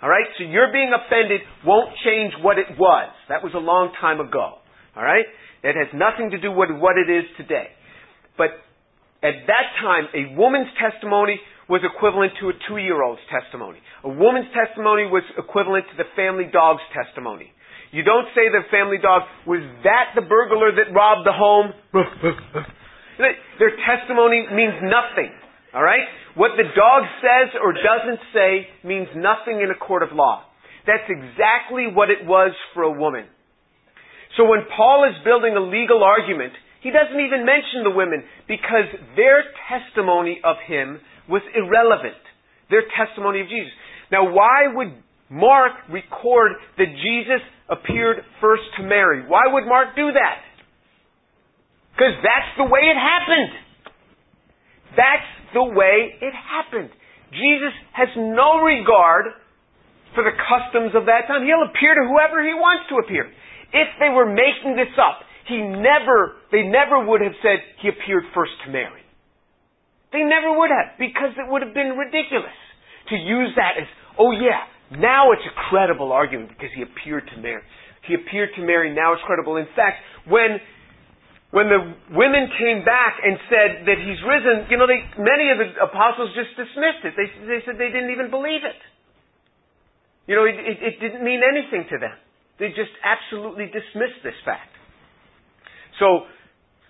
Alright? 0.00 0.30
So 0.38 0.44
your 0.44 0.70
being 0.72 0.94
offended 0.94 1.42
won't 1.66 1.90
change 2.06 2.32
what 2.40 2.58
it 2.58 2.78
was. 2.78 3.10
That 3.28 3.42
was 3.42 3.52
a 3.54 3.58
long 3.58 3.90
time 4.00 4.20
ago. 4.20 4.62
Alright? 4.96 5.26
It 5.64 5.74
has 5.74 5.90
nothing 5.92 6.30
to 6.30 6.38
do 6.38 6.52
with 6.52 6.70
what 6.78 6.94
it 6.96 7.10
is 7.10 7.26
today. 7.36 7.74
But 8.38 8.54
at 9.26 9.34
that 9.50 9.66
time, 9.82 10.06
a 10.14 10.38
woman's 10.38 10.70
testimony 10.78 11.40
was 11.68 11.82
equivalent 11.82 12.32
to 12.40 12.48
a 12.48 12.54
two-year-old's 12.70 13.20
testimony. 13.26 13.82
A 14.04 14.08
woman's 14.08 14.48
testimony 14.54 15.10
was 15.10 15.26
equivalent 15.36 15.84
to 15.90 15.96
the 15.98 16.08
family 16.14 16.46
dog's 16.46 16.86
testimony. 16.94 17.50
You 17.90 18.04
don't 18.04 18.30
say 18.36 18.46
the 18.48 18.62
family 18.70 18.98
dog, 19.02 19.22
was 19.46 19.60
that 19.82 20.14
the 20.14 20.22
burglar 20.22 20.70
that 20.76 20.94
robbed 20.94 21.26
the 21.26 21.34
home? 21.34 21.74
Their 23.18 23.74
testimony 23.82 24.46
means 24.54 24.78
nothing. 24.82 25.34
Alright? 25.74 26.06
What 26.34 26.56
the 26.56 26.64
dog 26.64 27.02
says 27.20 27.52
or 27.60 27.74
doesn't 27.74 28.22
say 28.32 28.66
means 28.86 29.08
nothing 29.14 29.60
in 29.60 29.70
a 29.70 29.78
court 29.78 30.02
of 30.02 30.14
law. 30.14 30.44
That's 30.86 31.04
exactly 31.10 31.90
what 31.92 32.08
it 32.08 32.24
was 32.24 32.54
for 32.72 32.82
a 32.82 32.94
woman. 32.94 33.26
So 34.36 34.44
when 34.48 34.64
Paul 34.74 35.04
is 35.10 35.18
building 35.24 35.56
a 35.56 35.60
legal 35.60 36.02
argument, 36.02 36.54
he 36.80 36.90
doesn't 36.90 37.20
even 37.20 37.44
mention 37.44 37.82
the 37.82 37.90
women 37.90 38.22
because 38.46 38.86
their 39.16 39.44
testimony 39.66 40.40
of 40.44 40.56
him 40.64 41.00
was 41.28 41.42
irrelevant. 41.52 42.22
Their 42.70 42.84
testimony 42.94 43.42
of 43.42 43.48
Jesus. 43.48 43.72
Now, 44.12 44.32
why 44.32 44.70
would 44.72 44.94
Mark 45.28 45.72
record 45.90 46.52
that 46.78 46.88
Jesus 47.02 47.42
appeared 47.68 48.24
first 48.40 48.62
to 48.78 48.82
Mary? 48.82 49.26
Why 49.26 49.44
would 49.52 49.66
Mark 49.66 49.96
do 49.96 50.12
that? 50.12 50.38
Because 51.98 52.14
that's 52.22 52.54
the 52.54 52.70
way 52.70 52.86
it 52.86 52.94
happened. 52.94 53.50
That's 54.94 55.30
the 55.50 55.66
way 55.66 56.14
it 56.22 56.30
happened. 56.30 56.94
Jesus 57.34 57.74
has 57.90 58.06
no 58.14 58.62
regard 58.62 59.34
for 60.14 60.22
the 60.22 60.30
customs 60.30 60.94
of 60.94 61.10
that 61.10 61.26
time. 61.26 61.42
He'll 61.42 61.66
appear 61.66 61.98
to 61.98 62.06
whoever 62.06 62.38
he 62.46 62.54
wants 62.54 62.86
to 62.94 63.02
appear. 63.02 63.26
If 63.74 63.88
they 63.98 64.14
were 64.14 64.30
making 64.30 64.78
this 64.78 64.94
up, 64.94 65.26
he 65.50 65.58
never, 65.58 66.38
they 66.54 66.62
never 66.62 67.02
would 67.02 67.18
have 67.18 67.34
said 67.42 67.66
he 67.82 67.90
appeared 67.90 68.30
first 68.30 68.54
to 68.64 68.70
Mary. 68.70 69.02
They 70.14 70.22
never 70.22 70.54
would 70.54 70.70
have, 70.70 70.96
because 71.02 71.34
it 71.34 71.50
would 71.50 71.66
have 71.66 71.74
been 71.74 71.98
ridiculous 71.98 72.54
to 73.10 73.16
use 73.18 73.52
that 73.58 73.74
as, 73.74 73.90
oh 74.16 74.30
yeah, 74.30 74.70
now 74.96 75.32
it's 75.34 75.44
a 75.44 75.54
credible 75.68 76.12
argument 76.12 76.54
because 76.54 76.70
he 76.72 76.80
appeared 76.80 77.28
to 77.34 77.42
Mary. 77.42 77.66
He 78.06 78.14
appeared 78.14 78.54
to 78.56 78.62
Mary, 78.62 78.94
now 78.94 79.12
it's 79.12 79.22
credible. 79.26 79.56
In 79.56 79.68
fact, 79.76 80.00
when 80.30 80.62
when 81.50 81.72
the 81.72 81.80
women 82.12 82.52
came 82.60 82.84
back 82.84 83.16
and 83.24 83.40
said 83.48 83.88
that 83.88 83.96
he's 83.96 84.20
risen, 84.20 84.68
you 84.68 84.76
know, 84.76 84.84
they, 84.84 85.00
many 85.16 85.48
of 85.48 85.56
the 85.56 85.80
apostles 85.80 86.28
just 86.36 86.52
dismissed 86.52 87.08
it. 87.08 87.16
They, 87.16 87.28
they 87.48 87.60
said 87.64 87.80
they 87.80 87.88
didn't 87.88 88.12
even 88.12 88.28
believe 88.28 88.68
it. 88.68 88.76
You 90.28 90.36
know, 90.36 90.44
it, 90.44 90.60
it, 90.60 90.76
it 90.84 90.94
didn't 91.00 91.24
mean 91.24 91.40
anything 91.40 91.88
to 91.88 91.96
them. 91.96 92.12
They 92.60 92.68
just 92.76 92.92
absolutely 93.00 93.72
dismissed 93.72 94.20
this 94.20 94.36
fact. 94.44 94.76
So, 95.96 96.28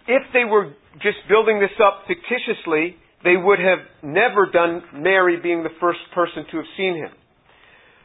if 0.09 0.23
they 0.33 0.45
were 0.45 0.75
just 0.99 1.23
building 1.29 1.61
this 1.61 1.77
up 1.79 2.09
fictitiously, 2.09 2.97
they 3.23 3.37
would 3.37 3.59
have 3.61 3.87
never 4.03 4.51
done 4.51 4.83
Mary 4.95 5.39
being 5.41 5.63
the 5.63 5.75
first 5.81 6.01
person 6.15 6.45
to 6.51 6.57
have 6.57 6.71
seen 6.77 6.97
him. 6.97 7.13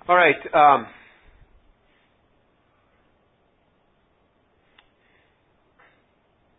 All 0.07 0.15
right. 0.15 0.35
Um, 0.53 0.85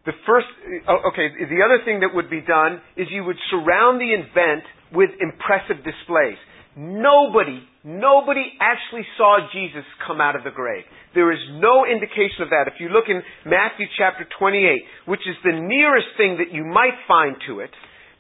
the 0.06 0.12
first, 0.26 0.46
oh, 0.88 1.08
okay, 1.12 1.32
the 1.48 1.64
other 1.64 1.80
thing 1.84 2.00
that 2.00 2.14
would 2.14 2.28
be 2.28 2.42
done 2.42 2.80
is 2.96 3.08
you 3.10 3.24
would 3.24 3.40
surround 3.50 4.00
the 4.00 4.12
event 4.12 4.64
with 4.92 5.10
impressive 5.20 5.80
displays. 5.80 6.36
Nobody, 6.76 7.62
nobody 7.84 8.52
actually 8.60 9.06
saw 9.16 9.38
Jesus 9.52 9.84
come 10.06 10.20
out 10.20 10.36
of 10.36 10.44
the 10.44 10.50
grave. 10.50 10.84
There 11.14 11.32
is 11.32 11.38
no 11.52 11.86
indication 11.86 12.42
of 12.42 12.50
that. 12.50 12.66
If 12.66 12.80
you 12.80 12.88
look 12.88 13.04
in 13.08 13.22
Matthew 13.46 13.86
chapter 13.96 14.26
28, 14.38 14.82
which 15.06 15.20
is 15.24 15.36
the 15.44 15.56
nearest 15.56 16.08
thing 16.18 16.36
that 16.36 16.52
you 16.52 16.64
might 16.64 16.98
find 17.08 17.36
to 17.46 17.60
it, 17.60 17.70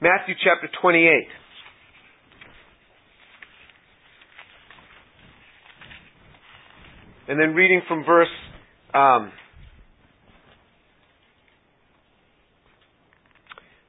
Matthew 0.00 0.34
chapter 0.42 0.68
28. 0.80 1.28
And 7.26 7.40
then 7.40 7.54
reading 7.54 7.82
from 7.88 8.04
verse 8.04 8.28
um, 8.94 9.32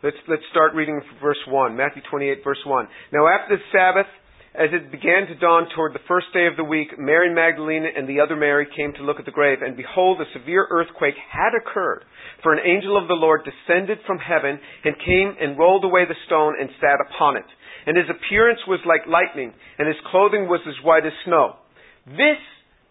Let's, 0.06 0.22
let's 0.30 0.45
start 0.51 0.78
reading 0.78 1.01
verse 1.18 1.41
1. 1.49 1.76
Matthew 1.76 2.03
28, 2.12 2.43
verse 2.43 2.62
1. 2.64 2.88
Now 3.10 3.26
after 3.26 3.58
the 3.58 3.64
Sabbath, 3.74 4.06
as 4.53 4.70
it 4.70 4.93
began 4.93 5.26
to 5.26 5.41
dawn 5.41 5.66
toward 5.74 5.97
the 5.97 6.06
first 6.08 6.30
day 6.32 6.45
of 6.45 6.53
the 6.62 6.64
week, 6.64 6.93
Mary 6.99 7.34
Magdalene 7.34 7.89
and 7.89 8.06
the 8.06 8.22
other 8.22 8.36
Mary 8.36 8.68
came 8.70 8.93
to 8.93 9.03
look 9.03 9.18
at 9.18 9.26
the 9.26 9.34
grave, 9.34 9.66
and 9.66 9.76
behold, 9.76 10.22
a 10.22 10.30
severe 10.38 10.68
earthquake 10.70 11.18
had 11.18 11.58
occurred. 11.58 12.06
For 12.43 12.53
an 12.53 12.62
angel 12.62 13.01
of 13.01 13.08
the 13.08 13.18
Lord 13.18 13.49
descended 13.49 13.97
from 14.06 14.22
heaven 14.22 14.62
and 14.86 14.93
came 15.01 15.41
and 15.41 15.58
rolled 15.58 15.84
away 15.84 16.06
the 16.06 16.22
stone 16.30 16.53
and 16.53 16.70
sat 16.78 17.01
upon 17.01 17.38
it. 17.38 17.49
and 17.89 17.97
his 17.97 18.06
appearance 18.06 18.62
was 18.68 18.86
like 18.86 19.10
lightning, 19.10 19.58
and 19.80 19.88
his 19.88 19.97
clothing 20.12 20.45
was 20.45 20.62
as 20.70 20.86
white 20.86 21.08
as 21.08 21.18
snow. 21.26 21.58
This, 22.06 22.38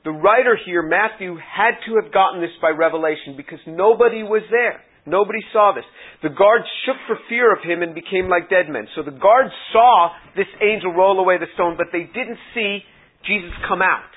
the 0.03 0.11
writer 0.11 0.59
here, 0.67 0.83
Matthew, 0.83 1.39
had 1.39 1.79
to 1.87 2.03
have 2.03 2.12
gotten 2.12 2.41
this 2.43 2.59
by 2.61 2.71
revelation 2.71 3.39
because 3.39 3.62
nobody 3.69 4.25
was 4.27 4.43
there. 4.51 4.83
Nobody 5.07 5.40
saw 5.52 5.72
this. 5.76 5.84
The 6.22 6.32
guards 6.32 6.64
shook 6.88 6.96
for 7.07 7.20
fear 7.28 7.52
of 7.52 7.61
him 7.61 7.82
and 7.84 7.94
became 7.94 8.32
like 8.32 8.48
dead 8.48 8.72
men. 8.72 8.88
So 8.96 9.05
the 9.05 9.12
guards 9.12 9.52
saw 9.72 10.16
this 10.36 10.48
angel 10.64 10.96
roll 10.96 11.20
away 11.20 11.36
the 11.36 11.52
stone, 11.55 11.76
but 11.76 11.92
they 11.92 12.09
didn't 12.09 12.40
see 12.57 12.80
Jesus 13.28 13.52
come 13.68 13.84
out. 13.84 14.09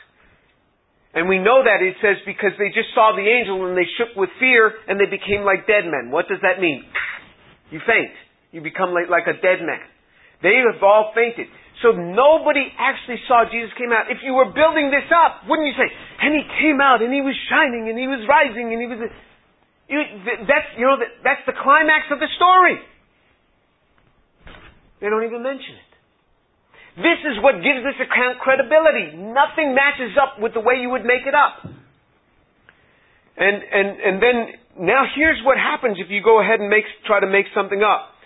And 1.12 1.28
we 1.28 1.40
know 1.40 1.64
that 1.64 1.84
it 1.84 2.00
says 2.00 2.22
because 2.24 2.56
they 2.56 2.72
just 2.72 2.94
saw 2.96 3.12
the 3.16 3.26
angel 3.26 3.68
and 3.68 3.76
they 3.76 3.88
shook 3.98 4.16
with 4.16 4.30
fear 4.40 4.72
and 4.88 5.00
they 5.00 5.10
became 5.10 5.44
like 5.44 5.68
dead 5.68 5.84
men. 5.84 6.12
What 6.12 6.30
does 6.32 6.40
that 6.46 6.62
mean? 6.62 6.84
You 7.72 7.84
faint. 7.84 8.14
You 8.56 8.64
become 8.64 8.96
like, 8.96 9.12
like 9.12 9.28
a 9.28 9.36
dead 9.36 9.60
man. 9.66 9.84
They 10.40 10.62
have 10.62 10.80
all 10.80 11.12
fainted. 11.18 11.52
So 11.82 11.94
nobody 11.94 12.66
actually 12.78 13.22
saw 13.28 13.46
Jesus 13.46 13.70
came 13.78 13.94
out. 13.94 14.10
If 14.10 14.22
you 14.26 14.34
were 14.34 14.50
building 14.50 14.90
this 14.90 15.06
up, 15.10 15.46
wouldn't 15.50 15.68
you 15.68 15.78
say, 15.78 15.90
and 15.90 16.34
he 16.34 16.44
came 16.62 16.82
out 16.82 17.02
and 17.02 17.14
he 17.14 17.22
was 17.22 17.38
shining 17.50 17.90
and 17.90 17.98
he 17.98 18.10
was 18.10 18.22
rising 18.26 18.74
and 18.74 18.80
he 18.82 18.88
was, 18.90 19.00
you, 19.88 20.00
that's, 20.48 20.70
you 20.78 20.86
know, 20.86 20.98
that's 21.24 21.44
the 21.48 21.56
climax 21.56 22.12
of 22.12 22.20
the 22.20 22.28
story. 22.36 22.78
They 25.00 25.08
don't 25.08 25.24
even 25.24 25.44
mention 25.44 25.76
it. 25.76 25.92
This 26.98 27.22
is 27.30 27.38
what 27.46 27.62
gives 27.62 27.86
this 27.86 28.00
account 28.02 28.42
credibility. 28.42 29.16
Nothing 29.16 29.78
matches 29.78 30.18
up 30.18 30.42
with 30.42 30.54
the 30.54 30.60
way 30.60 30.82
you 30.82 30.90
would 30.90 31.06
make 31.06 31.30
it 31.30 31.36
up. 31.38 31.62
And, 33.38 33.58
and, 33.62 33.88
and 34.02 34.16
then, 34.18 34.36
now 34.82 35.06
here's 35.16 35.38
what 35.46 35.58
happens 35.58 35.98
if 36.02 36.10
you 36.10 36.24
go 36.24 36.42
ahead 36.42 36.60
and 36.60 36.70
make, 36.70 36.86
try 37.06 37.20
to 37.20 37.30
make 37.30 37.46
something 37.54 37.84
up 37.86 38.18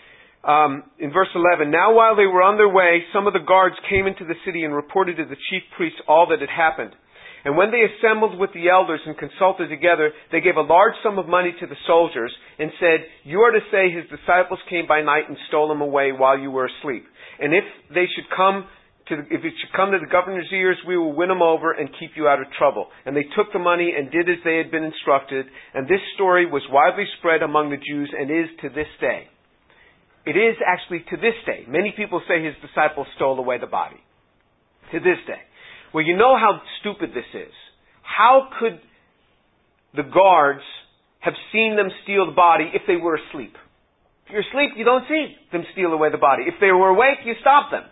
um, 0.43 0.83
in 0.97 1.11
verse 1.11 1.29
11, 1.35 1.69
now 1.69 1.93
while 1.93 2.15
they 2.15 2.25
were 2.25 2.41
on 2.41 2.57
their 2.57 2.69
way, 2.69 3.05
some 3.13 3.27
of 3.27 3.33
the 3.33 3.45
guards 3.45 3.75
came 3.89 4.07
into 4.07 4.25
the 4.25 4.33
city 4.45 4.63
and 4.63 4.73
reported 4.73 5.17
to 5.17 5.25
the 5.25 5.37
chief 5.49 5.61
priests 5.77 5.99
all 6.07 6.27
that 6.29 6.41
had 6.41 6.49
happened. 6.49 6.95
And 7.43 7.57
when 7.57 7.71
they 7.71 7.81
assembled 7.81 8.37
with 8.37 8.53
the 8.53 8.69
elders 8.69 9.01
and 9.05 9.17
consulted 9.17 9.69
together, 9.69 10.11
they 10.31 10.41
gave 10.41 10.57
a 10.57 10.61
large 10.61 10.93
sum 11.01 11.17
of 11.17 11.27
money 11.27 11.53
to 11.59 11.65
the 11.65 11.79
soldiers 11.87 12.31
and 12.59 12.71
said, 12.79 13.05
You 13.23 13.41
are 13.41 13.51
to 13.51 13.65
say 13.71 13.89
his 13.89 14.05
disciples 14.09 14.59
came 14.69 14.85
by 14.87 15.01
night 15.01 15.27
and 15.27 15.37
stole 15.47 15.71
him 15.71 15.81
away 15.81 16.11
while 16.11 16.37
you 16.37 16.51
were 16.51 16.69
asleep. 16.69 17.05
And 17.39 17.53
if 17.53 17.63
they 17.89 18.05
should 18.13 18.29
come 18.35 18.65
to 19.09 19.15
the, 19.17 19.23
if 19.33 19.41
it 19.43 19.53
should 19.57 19.73
come 19.75 19.91
to 19.91 19.99
the 19.99 20.11
governor's 20.11 20.53
ears, 20.53 20.77
we 20.87 20.97
will 20.97 21.13
win 21.13 21.31
him 21.31 21.41
over 21.41 21.71
and 21.71 21.89
keep 21.99 22.11
you 22.15 22.27
out 22.27 22.39
of 22.39 22.47
trouble. 22.57 22.87
And 23.05 23.17
they 23.17 23.25
took 23.35 23.51
the 23.51 23.59
money 23.59 23.93
and 23.97 24.11
did 24.11 24.29
as 24.29 24.37
they 24.45 24.57
had 24.57 24.69
been 24.69 24.83
instructed. 24.83 25.45
And 25.73 25.87
this 25.87 26.01
story 26.13 26.45
was 26.45 26.61
widely 26.69 27.05
spread 27.17 27.41
among 27.41 27.71
the 27.71 27.81
Jews 27.81 28.13
and 28.13 28.29
is 28.29 28.53
to 28.61 28.69
this 28.69 28.91
day. 28.99 29.27
It 30.25 30.37
is 30.37 30.55
actually 30.61 31.03
to 31.09 31.17
this 31.17 31.33
day. 31.45 31.65
Many 31.67 31.93
people 31.97 32.21
say 32.27 32.43
his 32.45 32.53
disciples 32.61 33.07
stole 33.15 33.39
away 33.39 33.57
the 33.57 33.65
body. 33.65 33.97
To 34.93 34.99
this 34.99 35.17
day. 35.25 35.41
Well, 35.93 36.03
you 36.03 36.15
know 36.15 36.37
how 36.37 36.61
stupid 36.79 37.11
this 37.11 37.27
is. 37.33 37.53
How 38.01 38.47
could 38.59 38.79
the 39.95 40.03
guards 40.03 40.63
have 41.19 41.33
seen 41.51 41.75
them 41.75 41.89
steal 42.03 42.25
the 42.25 42.35
body 42.35 42.71
if 42.73 42.83
they 42.87 42.95
were 42.95 43.15
asleep? 43.15 43.53
If 44.25 44.31
you're 44.31 44.41
asleep, 44.47 44.77
you 44.77 44.85
don't 44.85 45.03
see 45.07 45.35
them 45.51 45.63
steal 45.73 45.91
away 45.91 46.09
the 46.11 46.17
body. 46.17 46.43
If 46.47 46.55
they 46.59 46.71
were 46.71 46.89
awake, 46.89 47.25
you 47.25 47.33
stop 47.41 47.71
them. 47.71 47.83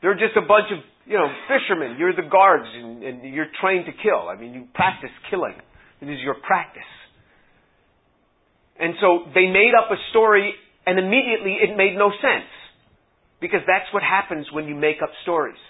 They're 0.00 0.14
just 0.14 0.36
a 0.36 0.40
bunch 0.40 0.72
of, 0.72 0.78
you 1.04 1.16
know, 1.16 1.28
fishermen. 1.48 1.96
You're 1.98 2.14
the 2.14 2.28
guards 2.28 2.66
and, 2.72 3.02
and 3.02 3.34
you're 3.34 3.52
trained 3.60 3.86
to 3.86 3.92
kill. 3.92 4.28
I 4.28 4.36
mean, 4.36 4.54
you 4.54 4.68
practice 4.74 5.10
killing. 5.30 5.54
It 6.00 6.08
is 6.08 6.20
your 6.20 6.34
practice. 6.34 6.88
And 8.78 8.94
so 9.00 9.30
they 9.34 9.46
made 9.46 9.72
up 9.76 9.90
a 9.90 9.96
story 10.10 10.54
and 10.86 10.98
immediately 10.98 11.56
it 11.60 11.76
made 11.76 11.96
no 11.96 12.10
sense. 12.10 12.48
Because 13.40 13.60
that's 13.66 13.92
what 13.92 14.02
happens 14.02 14.46
when 14.52 14.66
you 14.66 14.74
make 14.74 15.02
up 15.02 15.10
stories. 15.22 15.60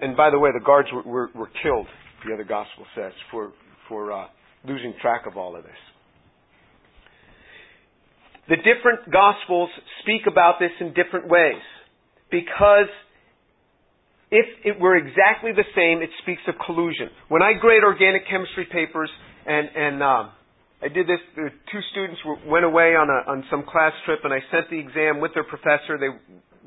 And 0.00 0.16
by 0.16 0.30
the 0.30 0.38
way, 0.38 0.50
the 0.52 0.64
guards 0.64 0.88
were, 0.92 1.02
were, 1.02 1.30
were 1.34 1.50
killed, 1.62 1.86
the 2.26 2.34
other 2.34 2.44
gospel 2.44 2.84
says, 2.94 3.12
for, 3.30 3.52
for 3.88 4.12
uh, 4.12 4.26
losing 4.66 4.94
track 5.00 5.26
of 5.26 5.36
all 5.36 5.56
of 5.56 5.62
this. 5.62 5.72
The 8.48 8.56
different 8.56 9.10
gospels 9.12 9.70
speak 10.02 10.22
about 10.26 10.58
this 10.58 10.72
in 10.80 10.94
different 10.94 11.28
ways. 11.28 11.62
Because 12.30 12.90
if 14.30 14.46
it 14.64 14.80
were 14.80 14.96
exactly 14.96 15.52
the 15.52 15.64
same, 15.76 16.02
it 16.02 16.10
speaks 16.22 16.42
of 16.48 16.54
collusion. 16.64 17.10
When 17.28 17.42
I 17.42 17.52
grade 17.52 17.84
organic 17.84 18.28
chemistry 18.28 18.66
papers 18.70 19.10
and, 19.46 19.68
and 19.76 20.02
um, 20.02 20.30
I 20.82 20.88
did 20.88 21.06
this. 21.06 21.20
two 21.36 21.80
students 21.92 22.18
went 22.44 22.64
away 22.64 22.98
on 22.98 23.06
a, 23.06 23.30
on 23.30 23.44
some 23.50 23.62
class 23.62 23.92
trip, 24.04 24.18
and 24.24 24.34
I 24.34 24.38
sent 24.50 24.68
the 24.68 24.78
exam 24.78 25.20
with 25.20 25.32
their 25.32 25.44
professor. 25.44 25.94
They 25.94 26.10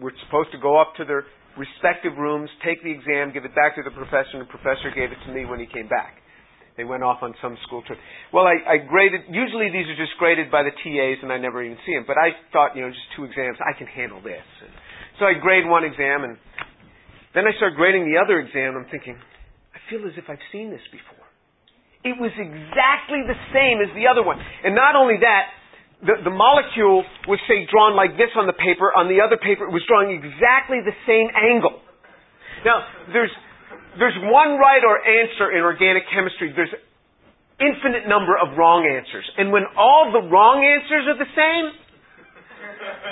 were 0.02 0.14
supposed 0.26 0.52
to 0.52 0.60
go 0.60 0.80
up 0.80 0.96
to 0.98 1.06
their 1.06 1.26
respective 1.58 2.18
rooms, 2.18 2.50
take 2.64 2.84
the 2.84 2.92
exam, 2.92 3.32
give 3.32 3.46
it 3.46 3.56
back 3.56 3.76
to 3.80 3.84
the 3.84 3.92
professor, 3.92 4.36
and 4.36 4.44
the 4.44 4.52
professor 4.52 4.92
gave 4.92 5.12
it 5.12 5.20
to 5.26 5.32
me 5.32 5.46
when 5.46 5.60
he 5.60 5.68
came 5.68 5.88
back. 5.88 6.20
They 6.76 6.84
went 6.84 7.04
off 7.08 7.24
on 7.24 7.32
some 7.40 7.56
school 7.64 7.80
trip. 7.88 7.98
Well, 8.36 8.44
I, 8.44 8.60
I 8.68 8.78
graded. 8.84 9.32
Usually 9.32 9.72
these 9.72 9.88
are 9.88 9.96
just 9.96 10.12
graded 10.20 10.52
by 10.52 10.68
the 10.68 10.76
TAs, 10.76 11.24
and 11.24 11.32
I 11.32 11.40
never 11.40 11.64
even 11.64 11.80
see 11.88 11.96
them. 11.96 12.04
But 12.04 12.20
I 12.20 12.36
thought, 12.52 12.76
you 12.76 12.84
know, 12.84 12.92
just 12.92 13.08
two 13.16 13.24
exams, 13.24 13.56
I 13.64 13.72
can 13.72 13.88
handle 13.88 14.20
this. 14.20 14.44
And 14.60 14.72
so 15.20 15.24
I 15.24 15.40
grade 15.40 15.64
one 15.64 15.88
exam, 15.88 16.28
and 16.28 16.36
then 17.32 17.48
I 17.48 17.56
start 17.56 17.80
grading 17.80 18.12
the 18.12 18.20
other 18.20 18.44
exam. 18.44 18.76
I'm 18.76 18.92
thinking, 18.92 19.16
I 19.16 19.80
feel 19.88 20.04
as 20.04 20.20
if 20.20 20.28
I've 20.28 20.44
seen 20.52 20.68
this 20.68 20.84
before. 20.92 21.24
It 22.04 22.20
was 22.20 22.36
exactly 22.36 23.24
the 23.24 23.40
same 23.56 23.80
as 23.80 23.90
the 23.96 24.12
other 24.12 24.22
one. 24.22 24.38
And 24.38 24.76
not 24.76 25.00
only 25.00 25.16
that, 25.24 25.44
the, 26.06 26.30
the 26.30 26.34
molecule 26.34 27.02
was, 27.26 27.42
say, 27.50 27.66
drawn 27.66 27.98
like 27.98 28.14
this 28.14 28.30
on 28.38 28.46
the 28.46 28.54
paper. 28.56 28.94
On 28.94 29.10
the 29.10 29.26
other 29.26 29.42
paper, 29.42 29.66
it 29.66 29.74
was 29.74 29.82
drawing 29.90 30.14
exactly 30.14 30.80
the 30.86 30.94
same 31.10 31.34
angle. 31.34 31.82
Now, 32.62 32.86
there's, 33.10 33.34
there's 33.98 34.18
one 34.22 34.62
right 34.62 34.86
or 34.86 35.02
answer 35.02 35.50
in 35.54 35.66
organic 35.66 36.06
chemistry. 36.14 36.54
There's 36.54 36.74
infinite 37.58 38.06
number 38.06 38.38
of 38.38 38.54
wrong 38.54 38.86
answers. 38.86 39.26
And 39.38 39.50
when 39.50 39.66
all 39.74 40.14
the 40.14 40.30
wrong 40.30 40.62
answers 40.62 41.10
are 41.10 41.18
the 41.18 41.32
same, 41.34 41.66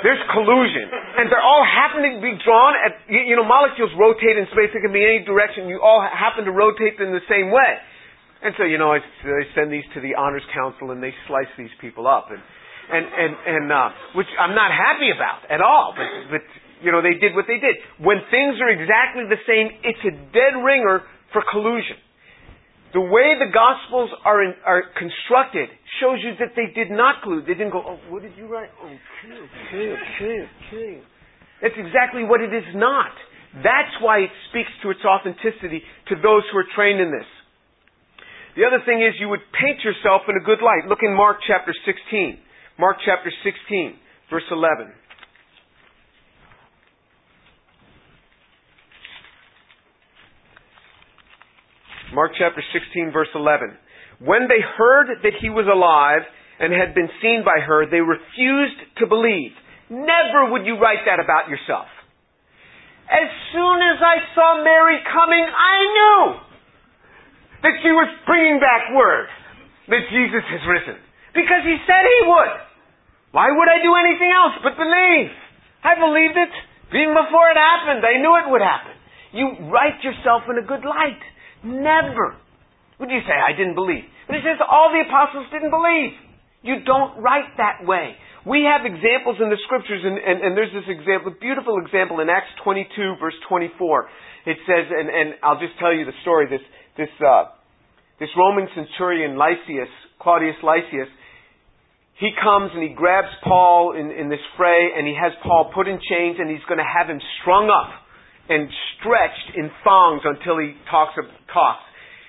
there's 0.05 0.21
collusion. 0.29 0.85
And 0.89 1.33
they're 1.33 1.41
all 1.41 1.65
happening 1.65 2.19
to 2.19 2.21
be 2.21 2.35
drawn 2.45 2.73
at, 2.77 2.93
you 3.09 3.33
know, 3.33 3.47
molecules 3.47 3.89
rotate 3.97 4.37
in 4.37 4.45
space. 4.53 4.69
It 4.69 4.85
can 4.85 4.93
be 4.93 5.01
any 5.01 5.25
direction. 5.25 5.65
You 5.65 5.81
all 5.81 6.03
happen 6.03 6.45
to 6.45 6.53
rotate 6.53 7.01
in 7.01 7.09
the 7.09 7.25
same 7.25 7.49
way. 7.49 7.73
And 8.43 8.53
so, 8.59 8.67
you 8.67 8.77
know, 8.77 8.91
I, 8.91 8.99
I 8.99 9.43
send 9.55 9.71
these 9.71 9.87
to 9.95 10.03
the 10.03 10.19
honors 10.19 10.43
council 10.51 10.91
and 10.91 11.01
they 11.01 11.15
slice 11.25 11.49
these 11.57 11.71
people 11.79 12.05
up. 12.05 12.27
And, 12.29 12.43
and, 12.91 13.05
and, 13.05 13.33
and, 13.47 13.65
uh, 13.71 13.89
which 14.15 14.27
I'm 14.39 14.55
not 14.55 14.71
happy 14.71 15.09
about 15.13 15.47
at 15.49 15.61
all. 15.61 15.93
But, 15.95 16.39
but, 16.39 16.43
you 16.83 16.91
know, 16.91 17.01
they 17.01 17.15
did 17.15 17.35
what 17.35 17.47
they 17.47 17.59
did. 17.59 17.79
When 17.99 18.19
things 18.27 18.59
are 18.59 18.69
exactly 18.69 19.23
the 19.29 19.39
same, 19.47 19.71
it's 19.83 20.03
a 20.03 20.13
dead 20.35 20.59
ringer 20.59 21.03
for 21.31 21.43
collusion. 21.47 21.97
The 22.93 23.01
way 23.01 23.33
the 23.41 23.49
Gospels 23.49 24.11
are, 24.23 24.43
in, 24.43 24.53
are 24.65 24.83
constructed 24.93 25.69
shows 25.97 26.21
you 26.21 26.37
that 26.37 26.53
they 26.53 26.69
did 26.77 26.93
not 26.93 27.25
collude. 27.25 27.47
They 27.49 27.57
didn't 27.57 27.73
go, 27.73 27.81
oh, 27.81 27.97
what 28.09 28.21
did 28.21 28.37
you 28.37 28.45
write? 28.45 28.69
Okay, 28.85 29.33
okay, 29.33 29.97
okay, 29.97 30.37
okay. 30.45 30.93
That's 31.61 31.79
exactly 31.79 32.23
what 32.23 32.41
it 32.41 32.53
is 32.53 32.67
not. 32.75 33.09
That's 33.63 33.97
why 34.01 34.25
it 34.25 34.33
speaks 34.49 34.69
to 34.83 34.91
its 34.91 35.01
authenticity 35.01 35.81
to 36.09 36.15
those 36.21 36.43
who 36.51 36.57
are 36.57 36.69
trained 36.75 37.01
in 37.01 37.09
this. 37.09 37.25
The 38.57 38.65
other 38.65 38.81
thing 38.85 39.01
is 39.01 39.17
you 39.17 39.29
would 39.29 39.45
paint 39.57 39.81
yourself 39.81 40.29
in 40.29 40.37
a 40.37 40.43
good 40.45 40.61
light. 40.61 40.85
Look 40.85 41.01
in 41.01 41.13
Mark 41.13 41.41
chapter 41.47 41.73
16. 41.73 42.37
Mark 42.79 42.97
chapter 43.05 43.31
16, 43.43 43.95
verse 44.29 44.43
11. 44.51 44.91
Mark 52.13 52.31
chapter 52.37 52.61
16, 52.73 53.11
verse 53.11 53.29
11. 53.33 53.73
When 54.21 54.47
they 54.47 54.61
heard 54.61 55.07
that 55.23 55.33
he 55.41 55.49
was 55.49 55.65
alive 55.65 56.21
and 56.59 56.71
had 56.71 56.93
been 56.93 57.09
seen 57.21 57.41
by 57.43 57.59
her, 57.61 57.89
they 57.89 58.01
refused 58.01 58.77
to 59.01 59.07
believe. 59.07 59.51
Never 59.89 60.53
would 60.53 60.65
you 60.65 60.77
write 60.77 61.05
that 61.05 61.19
about 61.19 61.49
yourself. 61.49 61.89
As 63.09 63.29
soon 63.51 63.77
as 63.81 63.99
I 63.99 64.17
saw 64.33 64.63
Mary 64.63 64.97
coming, 65.11 65.45
I 65.45 65.77
knew 65.93 66.21
that 67.65 67.75
she 67.81 67.91
was 67.91 68.09
bringing 68.25 68.61
back 68.61 68.93
word 68.95 69.27
that 69.89 70.03
Jesus 70.09 70.45
has 70.49 70.61
risen. 70.69 70.97
Because 71.33 71.65
he 71.65 71.77
said 71.89 72.01
he 72.05 72.21
would. 72.29 72.53
Why 73.33 73.49
would 73.49 73.69
I 73.69 73.81
do 73.81 73.91
anything 73.97 74.29
else 74.29 74.61
but 74.61 74.77
believe? 74.77 75.33
I 75.81 75.97
believed 75.97 76.37
it 76.37 76.53
even 76.93 77.17
before 77.17 77.49
it 77.49 77.57
happened. 77.57 78.05
I 78.05 78.21
knew 78.21 78.33
it 78.37 78.47
would 78.53 78.61
happen. 78.61 78.93
You 79.33 79.73
write 79.73 79.97
yourself 80.05 80.45
in 80.45 80.61
a 80.61 80.65
good 80.65 80.85
light. 80.85 81.21
Never 81.65 82.37
would 83.03 83.09
you 83.09 83.19
say, 83.25 83.35
I 83.35 83.51
didn't 83.57 83.75
believe. 83.75 84.05
But 84.31 84.37
he 84.37 84.41
says 84.45 84.61
all 84.63 84.93
the 84.93 85.03
apostles 85.03 85.49
didn't 85.51 85.73
believe. 85.73 86.15
You 86.63 86.85
don't 86.87 87.19
write 87.19 87.51
that 87.59 87.83
way. 87.83 88.15
We 88.47 88.63
have 88.63 88.87
examples 88.87 89.39
in 89.43 89.51
the 89.51 89.59
scriptures, 89.67 90.03
and, 90.03 90.15
and, 90.15 90.39
and 90.39 90.51
there's 90.55 90.71
this 90.71 90.87
example, 90.87 91.35
a 91.35 91.37
beautiful 91.39 91.79
example 91.83 92.23
in 92.23 92.31
Acts 92.31 92.51
22, 92.63 93.19
verse 93.19 93.35
24. 93.51 93.75
It 94.47 94.59
says, 94.63 94.87
and, 94.87 95.07
and 95.11 95.27
I'll 95.43 95.59
just 95.59 95.75
tell 95.79 95.91
you 95.91 96.07
the 96.07 96.15
story. 96.23 96.47
This 96.47 96.63
this, 96.95 97.11
uh, 97.19 97.51
this 98.19 98.29
Roman 98.37 98.67
centurion 98.75 99.39
Lysias, 99.39 99.91
Claudius 100.21 100.59
Lysias, 100.61 101.09
he 102.19 102.29
comes 102.37 102.71
and 102.73 102.83
he 102.83 102.93
grabs 102.93 103.33
Paul 103.43 103.97
in, 103.97 104.11
in 104.11 104.29
this 104.29 104.43
fray 104.57 104.93
and 104.95 105.07
he 105.07 105.17
has 105.17 105.33
Paul 105.41 105.71
put 105.73 105.87
in 105.87 105.97
chains 105.97 106.37
and 106.37 106.49
he's 106.49 106.63
going 106.69 106.77
to 106.77 106.85
have 106.85 107.09
him 107.09 107.19
strung 107.41 107.73
up 107.73 107.89
and 108.49 108.69
stretched 108.99 109.57
in 109.57 109.71
thongs 109.83 110.21
until 110.23 110.59
he 110.59 110.77
talks, 110.91 111.17
talks. 111.49 111.85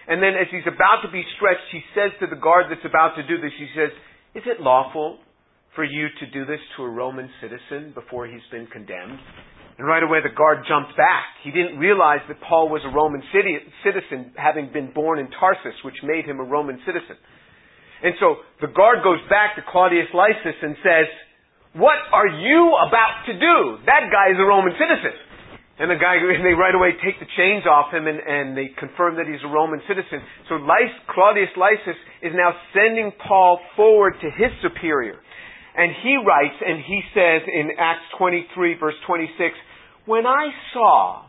And 0.08 0.22
then 0.22 0.36
as 0.40 0.48
he's 0.48 0.64
about 0.68 1.04
to 1.04 1.10
be 1.12 1.24
stretched, 1.36 1.68
he 1.72 1.80
says 1.92 2.12
to 2.20 2.26
the 2.28 2.40
guard 2.40 2.68
that's 2.68 2.84
about 2.84 3.16
to 3.16 3.24
do 3.28 3.40
this, 3.40 3.52
he 3.56 3.68
says, 3.76 3.90
Is 4.36 4.44
it 4.46 4.60
lawful 4.60 5.18
for 5.74 5.84
you 5.84 6.08
to 6.20 6.24
do 6.30 6.44
this 6.44 6.60
to 6.76 6.84
a 6.84 6.90
Roman 6.90 7.28
citizen 7.40 7.92
before 7.92 8.26
he's 8.26 8.44
been 8.52 8.68
condemned? 8.68 9.20
And 9.76 9.88
right 9.88 10.02
away 10.02 10.22
the 10.22 10.32
guard 10.32 10.64
jumped 10.68 10.96
back. 10.96 11.24
He 11.42 11.50
didn't 11.50 11.82
realize 11.82 12.22
that 12.28 12.38
Paul 12.46 12.68
was 12.70 12.80
a 12.86 12.94
Roman 12.94 13.20
citizen, 13.82 14.32
having 14.36 14.70
been 14.72 14.92
born 14.94 15.18
in 15.18 15.28
Tarsus, 15.34 15.74
which 15.84 15.98
made 16.04 16.24
him 16.24 16.38
a 16.38 16.46
Roman 16.46 16.78
citizen. 16.86 17.18
And 18.02 18.14
so 18.18 18.42
the 18.60 18.72
guard 18.72 19.04
goes 19.04 19.20
back 19.30 19.56
to 19.56 19.62
Claudius 19.62 20.10
Lysias 20.10 20.58
and 20.62 20.76
says, 20.82 21.06
What 21.74 21.98
are 22.12 22.28
you 22.28 22.74
about 22.88 23.28
to 23.30 23.34
do? 23.38 23.56
That 23.86 24.10
guy 24.10 24.32
is 24.32 24.38
a 24.40 24.46
Roman 24.46 24.72
citizen. 24.74 25.14
And 25.78 25.90
the 25.90 25.98
guy, 25.98 26.16
and 26.36 26.46
they 26.46 26.54
right 26.54 26.74
away 26.74 26.94
take 27.02 27.18
the 27.18 27.30
chains 27.36 27.66
off 27.66 27.92
him 27.92 28.06
and, 28.06 28.18
and 28.18 28.56
they 28.56 28.70
confirm 28.78 29.16
that 29.16 29.26
he's 29.26 29.42
a 29.42 29.50
Roman 29.50 29.82
citizen. 29.88 30.22
So 30.48 30.56
Lys, 30.62 30.92
Claudius 31.10 31.50
Lysias 31.58 31.98
is 32.22 32.32
now 32.34 32.54
sending 32.74 33.12
Paul 33.26 33.58
forward 33.76 34.14
to 34.22 34.28
his 34.30 34.52
superior. 34.62 35.18
And 35.74 35.90
he 36.02 36.14
writes, 36.22 36.54
and 36.62 36.78
he 36.86 37.02
says 37.14 37.42
in 37.50 37.74
Acts 37.78 38.06
23 38.18 38.78
verse 38.78 38.94
26, 39.06 39.54
When 40.06 40.26
I 40.26 40.54
saw 40.72 41.26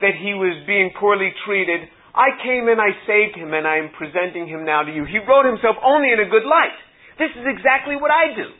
that 0.00 0.18
he 0.18 0.34
was 0.34 0.66
being 0.66 0.90
poorly 0.98 1.30
treated, 1.46 1.86
I 2.14 2.30
came 2.38 2.70
and 2.70 2.78
I 2.78 2.94
saved 3.10 3.34
him 3.34 3.50
and 3.50 3.66
I 3.66 3.82
am 3.82 3.90
presenting 3.90 4.46
him 4.46 4.62
now 4.62 4.86
to 4.86 4.92
you. 4.94 5.02
He 5.02 5.18
wrote 5.18 5.50
himself 5.50 5.74
only 5.82 6.14
in 6.14 6.22
a 6.22 6.30
good 6.30 6.46
light. 6.46 6.78
This 7.18 7.34
is 7.34 7.42
exactly 7.42 7.98
what 7.98 8.14
I 8.14 8.30
do. 8.38 8.54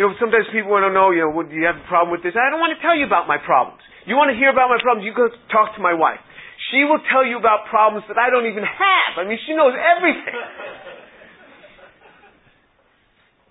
You 0.00 0.08
know, 0.08 0.16
sometimes 0.16 0.48
people 0.48 0.72
want 0.72 0.88
to 0.88 0.90
know, 0.90 1.12
you 1.12 1.22
know, 1.22 1.30
do 1.44 1.54
you 1.54 1.68
have 1.68 1.76
a 1.76 1.86
problem 1.86 2.10
with 2.10 2.24
this? 2.24 2.32
I 2.34 2.48
don't 2.48 2.58
want 2.58 2.72
to 2.72 2.80
tell 2.80 2.96
you 2.96 3.04
about 3.04 3.28
my 3.28 3.36
problems. 3.36 3.84
You 4.08 4.16
want 4.16 4.32
to 4.32 4.36
hear 4.40 4.48
about 4.48 4.72
my 4.72 4.80
problems? 4.80 5.04
You 5.04 5.12
go 5.12 5.28
talk 5.52 5.76
to 5.76 5.82
my 5.84 5.92
wife. 5.92 6.18
She 6.72 6.82
will 6.88 7.04
tell 7.12 7.22
you 7.22 7.36
about 7.36 7.68
problems 7.68 8.08
that 8.08 8.16
I 8.16 8.32
don't 8.32 8.48
even 8.48 8.64
have. 8.64 9.12
I 9.20 9.28
mean, 9.28 9.38
she 9.44 9.52
knows 9.52 9.76
everything. 9.76 10.40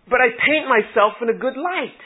but 0.12 0.20
I 0.26 0.34
paint 0.42 0.66
myself 0.66 1.22
in 1.22 1.30
a 1.30 1.38
good 1.38 1.56
light. 1.56 2.02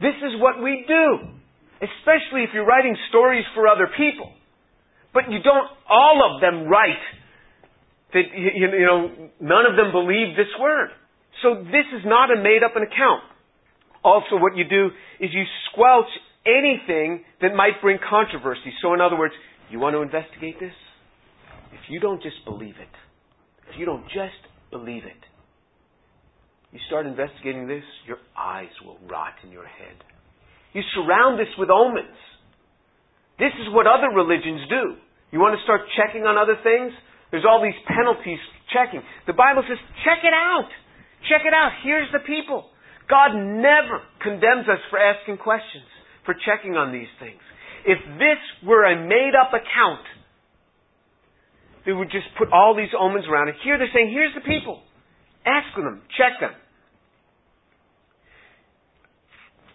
This 0.00 0.16
is 0.24 0.40
what 0.40 0.64
we 0.64 0.88
do. 0.88 1.36
Especially 1.78 2.42
if 2.48 2.56
you're 2.56 2.66
writing 2.66 2.96
stories 3.12 3.44
for 3.54 3.68
other 3.68 3.86
people. 3.94 4.32
But 5.14 5.30
you 5.30 5.38
don't 5.42 5.68
all 5.88 6.34
of 6.34 6.40
them 6.40 6.68
write 6.68 7.02
that, 8.12 8.24
you, 8.34 8.50
you 8.54 8.86
know, 8.86 9.30
none 9.40 9.66
of 9.66 9.76
them 9.76 9.92
believe 9.92 10.36
this 10.36 10.52
word. 10.60 10.90
So 11.42 11.62
this 11.64 11.86
is 11.96 12.02
not 12.04 12.30
a 12.30 12.40
made 12.40 12.62
up 12.64 12.72
account. 12.76 13.24
Also, 14.04 14.36
what 14.36 14.56
you 14.56 14.64
do 14.68 14.88
is 15.20 15.30
you 15.32 15.44
squelch 15.70 16.08
anything 16.46 17.24
that 17.42 17.54
might 17.54 17.80
bring 17.82 17.98
controversy. 17.98 18.72
So, 18.80 18.94
in 18.94 19.00
other 19.00 19.18
words, 19.18 19.34
you 19.70 19.78
want 19.78 19.94
to 19.94 20.02
investigate 20.02 20.58
this? 20.60 20.72
If 21.72 21.90
you 21.90 22.00
don't 22.00 22.22
just 22.22 22.36
believe 22.44 22.76
it, 22.80 22.94
if 23.70 23.78
you 23.78 23.84
don't 23.84 24.04
just 24.04 24.40
believe 24.70 25.04
it, 25.04 25.22
you 26.72 26.78
start 26.86 27.06
investigating 27.06 27.66
this, 27.66 27.84
your 28.06 28.18
eyes 28.36 28.72
will 28.84 28.98
rot 29.08 29.34
in 29.44 29.50
your 29.50 29.66
head. 29.66 29.96
You 30.72 30.82
surround 30.94 31.38
this 31.38 31.48
with 31.58 31.70
omens. 31.70 32.16
This 33.38 33.54
is 33.62 33.70
what 33.70 33.86
other 33.86 34.10
religions 34.10 34.66
do. 34.68 34.98
You 35.30 35.38
want 35.38 35.54
to 35.54 35.62
start 35.62 35.86
checking 35.94 36.26
on 36.26 36.34
other 36.34 36.58
things? 36.62 36.90
There's 37.30 37.46
all 37.46 37.62
these 37.62 37.78
penalties 37.86 38.40
checking. 38.74 39.00
The 39.26 39.36
Bible 39.36 39.62
says, 39.62 39.78
check 40.02 40.26
it 40.26 40.34
out. 40.34 40.68
Check 41.30 41.46
it 41.46 41.54
out. 41.54 41.70
Here's 41.84 42.10
the 42.10 42.24
people. 42.24 42.70
God 43.08 43.36
never 43.36 44.04
condemns 44.20 44.68
us 44.68 44.80
for 44.90 44.98
asking 44.98 45.38
questions, 45.38 45.86
for 46.24 46.34
checking 46.34 46.76
on 46.76 46.92
these 46.92 47.08
things. 47.20 47.40
If 47.86 47.98
this 48.18 48.40
were 48.66 48.84
a 48.84 48.96
made 49.06 49.32
up 49.38 49.54
account, 49.54 50.04
they 51.86 51.92
would 51.92 52.10
just 52.10 52.28
put 52.36 52.52
all 52.52 52.76
these 52.76 52.92
omens 52.92 53.24
around 53.30 53.48
it. 53.48 53.56
Here 53.64 53.78
they're 53.78 53.92
saying, 53.94 54.12
here's 54.12 54.34
the 54.34 54.44
people. 54.44 54.82
Ask 55.46 55.72
them, 55.76 56.02
check 56.18 56.40
them. 56.40 56.52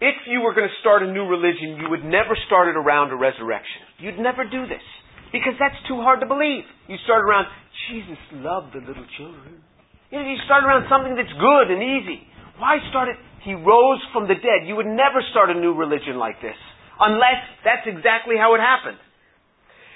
If 0.04 0.28
you 0.28 0.44
were 0.44 0.52
going 0.52 0.68
to 0.68 0.78
start 0.84 1.00
a 1.00 1.08
new 1.08 1.24
religion, 1.24 1.80
you 1.80 1.88
would 1.88 2.04
never 2.04 2.36
start 2.44 2.68
it 2.68 2.76
around 2.76 3.08
a 3.08 3.16
resurrection. 3.16 3.88
You'd 3.96 4.20
never 4.20 4.44
do 4.44 4.68
this. 4.68 4.84
Because 5.32 5.56
that's 5.56 5.80
too 5.88 5.96
hard 6.04 6.20
to 6.20 6.28
believe. 6.28 6.68
You 6.92 7.00
start 7.08 7.24
around, 7.24 7.48
Jesus 7.88 8.20
loved 8.44 8.76
the 8.76 8.84
little 8.84 9.08
children. 9.16 9.64
You, 10.12 10.20
know, 10.20 10.28
you 10.28 10.36
start 10.44 10.60
around 10.60 10.92
something 10.92 11.16
that's 11.16 11.32
good 11.32 11.72
and 11.72 11.80
easy. 11.80 12.20
Why 12.60 12.84
start 12.92 13.08
it? 13.08 13.16
He 13.48 13.56
rose 13.56 14.04
from 14.12 14.28
the 14.28 14.36
dead. 14.36 14.68
You 14.68 14.76
would 14.76 14.92
never 14.92 15.24
start 15.32 15.48
a 15.48 15.56
new 15.56 15.72
religion 15.72 16.20
like 16.20 16.36
this. 16.44 16.56
Unless 17.00 17.64
that's 17.64 17.88
exactly 17.88 18.36
how 18.36 18.54
it 18.54 18.60
happened. 18.60 19.00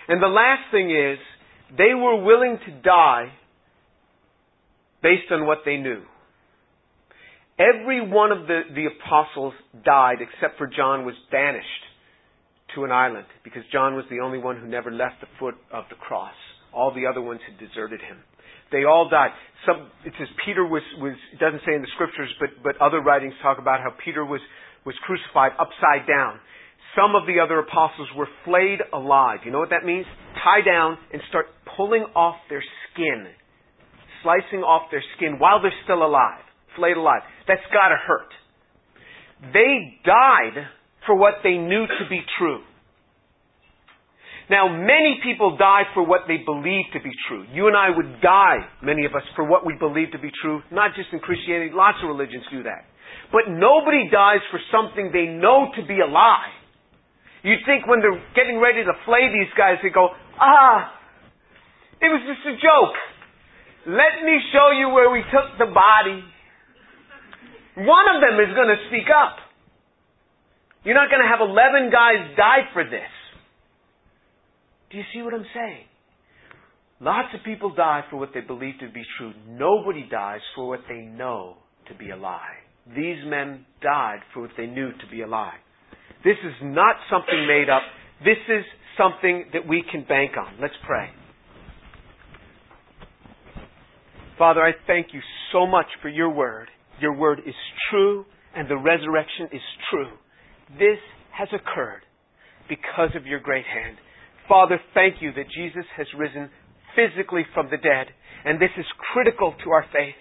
And 0.09 0.23
the 0.25 0.33
last 0.33 0.73
thing 0.73 0.89
is, 0.89 1.21
they 1.77 1.93
were 1.93 2.25
willing 2.25 2.57
to 2.65 2.71
die 2.81 3.29
based 5.03 5.29
on 5.31 5.45
what 5.45 5.69
they 5.69 5.77
knew. 5.77 6.01
Every 7.59 8.07
one 8.07 8.31
of 8.31 8.47
the, 8.47 8.63
the 8.75 8.87
apostles 8.87 9.53
died 9.85 10.19
except 10.23 10.59
for 10.59 10.67
John 10.67 11.05
was 11.05 11.15
banished 11.31 11.67
to 12.75 12.85
an 12.85 12.93
island 12.93 13.27
because 13.43 13.63
John 13.73 13.95
was 13.95 14.05
the 14.11 14.21
only 14.21 14.39
one 14.39 14.61
who 14.61 14.69
never 14.69 14.91
left 14.91 15.21
the 15.21 15.27
foot 15.41 15.55
of 15.73 15.85
the 15.91 15.97
cross. 15.97 16.35
All 16.73 16.95
the 16.95 17.07
other 17.07 17.21
ones 17.21 17.41
had 17.49 17.59
deserted 17.59 18.01
him. 18.01 18.19
They 18.71 18.85
all 18.85 19.09
died. 19.09 19.31
Some, 19.67 19.91
it 20.05 20.13
says 20.19 20.29
Peter 20.45 20.65
was, 20.65 20.83
was, 21.01 21.17
it 21.33 21.41
doesn't 21.41 21.63
say 21.67 21.75
in 21.75 21.83
the 21.83 21.91
scriptures, 21.95 22.31
but, 22.39 22.51
but 22.63 22.77
other 22.85 23.01
writings 23.01 23.35
talk 23.43 23.59
about 23.59 23.81
how 23.81 23.91
Peter 24.05 24.25
was, 24.25 24.41
was 24.85 24.95
crucified 25.03 25.53
upside 25.59 26.07
down. 26.07 26.39
Some 26.95 27.17
of 27.17 27.27
the 27.27 27.41
other 27.43 27.59
apostles 27.59 28.09
were 28.15 28.29
flayed 28.45 28.81
alive. 28.93 29.41
You 29.45 29.51
know 29.51 29.59
what 29.59 29.71
that 29.71 29.85
means? 29.85 30.07
Tie 30.45 30.63
down 30.65 30.99
and 31.13 31.23
start 31.29 31.47
pulling 31.77 32.05
off 32.15 32.37
their 32.49 32.63
skin 32.93 33.27
slicing 34.23 34.61
off 34.61 34.91
their 34.91 35.05
skin 35.17 35.39
while 35.39 35.63
they're 35.63 35.75
still 35.85 36.05
alive, 36.05 36.43
flayed 36.79 36.97
alive. 36.97 37.27
That's 37.51 37.67
gotta 37.75 37.99
hurt. 37.99 38.31
They 39.53 39.99
died 40.07 40.71
for 41.07 41.19
what 41.19 41.43
they 41.43 41.59
knew 41.59 41.87
to 41.87 42.05
be 42.09 42.23
true. 42.39 42.63
Now, 44.49 44.65
many 44.73 45.21
people 45.23 45.61
die 45.61 45.85
for 45.93 46.01
what 46.01 46.25
they 46.25 46.41
believe 46.41 46.89
to 46.97 47.01
be 47.05 47.13
true. 47.29 47.45
You 47.53 47.69
and 47.69 47.77
I 47.77 47.93
would 47.93 48.23
die, 48.25 48.65
many 48.81 49.05
of 49.05 49.13
us, 49.13 49.23
for 49.37 49.45
what 49.45 49.67
we 49.67 49.77
believe 49.77 50.13
to 50.13 50.19
be 50.19 50.33
true, 50.41 50.63
not 50.73 50.97
just 50.97 51.13
in 51.13 51.21
Christianity, 51.21 51.71
lots 51.75 51.99
of 52.01 52.09
religions 52.09 52.49
do 52.51 52.63
that. 52.65 52.89
But 53.29 53.53
nobody 53.53 54.09
dies 54.09 54.41
for 54.49 54.57
something 54.73 55.13
they 55.13 55.29
know 55.29 55.69
to 55.77 55.85
be 55.85 56.01
a 56.01 56.09
lie. 56.09 56.49
You'd 57.45 57.61
think 57.69 57.87
when 57.87 58.01
they're 58.01 58.25
getting 58.33 58.57
ready 58.57 58.83
to 58.89 58.93
flay 59.05 59.29
these 59.29 59.53
guys, 59.53 59.77
they 59.85 59.93
go, 59.93 60.09
ah, 60.41 60.97
it 62.01 62.09
was 62.09 62.25
just 62.25 62.41
a 62.49 62.57
joke. 62.57 62.97
Let 63.85 64.25
me 64.25 64.41
show 64.53 64.73
you 64.73 64.89
where 64.97 65.13
we 65.13 65.21
took 65.29 65.61
the 65.61 65.69
body. 65.69 66.25
One 67.79 68.11
of 68.11 68.21
them 68.21 68.41
is 68.43 68.55
going 68.57 68.69
to 68.69 68.81
speak 68.89 69.07
up. 69.07 69.39
You're 70.83 70.97
not 70.97 71.11
going 71.11 71.23
to 71.23 71.31
have 71.31 71.41
11 71.41 71.91
guys 71.93 72.35
die 72.37 72.67
for 72.73 72.83
this. 72.83 73.13
Do 74.91 74.99
you 74.99 75.05
see 75.15 75.23
what 75.23 75.35
I'm 75.35 75.47
saying? 75.55 75.85
Lots 77.01 77.29
of 77.35 77.45
people 77.45 77.75
die 77.75 78.03
for 78.11 78.17
what 78.17 78.31
they 78.35 78.41
believe 78.41 78.75
to 78.81 78.91
be 78.91 79.03
true. 79.17 79.33
Nobody 79.47 80.09
dies 80.11 80.41
for 80.57 80.67
what 80.67 80.81
they 80.89 81.03
know 81.03 81.57
to 81.87 81.95
be 81.95 82.11
a 82.11 82.17
lie. 82.17 82.57
These 82.89 83.25
men 83.27 83.65
died 83.81 84.21
for 84.35 84.43
what 84.43 84.51
they 84.57 84.67
knew 84.67 84.91
to 84.91 85.07
be 85.11 85.23
a 85.23 85.29
lie. 85.29 85.59
This 86.25 86.37
is 86.43 86.55
not 86.63 86.97
something 87.11 87.47
made 87.47 87.71
up. 87.71 87.83
This 88.25 88.39
is 88.49 88.65
something 88.97 89.47
that 89.53 89.69
we 89.69 89.85
can 89.89 90.05
bank 90.09 90.33
on. 90.37 90.55
Let's 90.61 90.75
pray. 90.85 91.11
Father, 94.37 94.63
I 94.63 94.73
thank 94.87 95.09
you 95.13 95.21
so 95.53 95.67
much 95.67 95.87
for 96.03 96.09
your 96.09 96.31
word. 96.31 96.69
Your 97.01 97.15
word 97.15 97.41
is 97.47 97.55
true 97.91 98.25
and 98.55 98.69
the 98.69 98.77
resurrection 98.77 99.49
is 99.53 99.63
true. 99.91 100.11
This 100.79 100.99
has 101.33 101.49
occurred 101.53 102.03
because 102.69 103.11
of 103.17 103.27
your 103.27 103.41
great 103.41 103.65
hand. 103.65 103.97
Father, 104.49 104.81
thank 104.95 105.17
you 105.21 105.33
that 105.33 105.51
Jesus 105.55 105.85
has 105.97 106.07
risen 106.17 106.51
physically 106.97 107.43
from 107.55 107.69
the 107.71 107.77
dead, 107.77 108.09
and 108.45 108.61
this 108.61 108.73
is 108.79 108.87
critical 109.13 109.55
to 109.65 109.71
our 109.71 109.85
faith. 109.93 110.19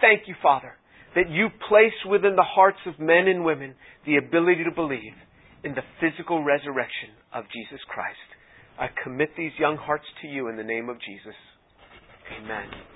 Thank 0.00 0.26
you, 0.26 0.34
Father, 0.42 0.72
that 1.14 1.30
you 1.30 1.48
place 1.68 1.96
within 2.08 2.36
the 2.36 2.46
hearts 2.46 2.78
of 2.86 2.98
men 2.98 3.28
and 3.28 3.44
women 3.44 3.74
the 4.06 4.16
ability 4.16 4.64
to 4.64 4.74
believe 4.74 5.14
in 5.64 5.74
the 5.74 5.86
physical 6.00 6.42
resurrection 6.42 7.10
of 7.32 7.44
Jesus 7.52 7.80
Christ. 7.88 8.18
I 8.78 8.88
commit 9.04 9.30
these 9.36 9.52
young 9.58 9.76
hearts 9.76 10.06
to 10.22 10.28
you 10.28 10.48
in 10.48 10.56
the 10.56 10.64
name 10.64 10.88
of 10.88 10.96
Jesus. 11.00 11.36
Amen. 12.40 12.89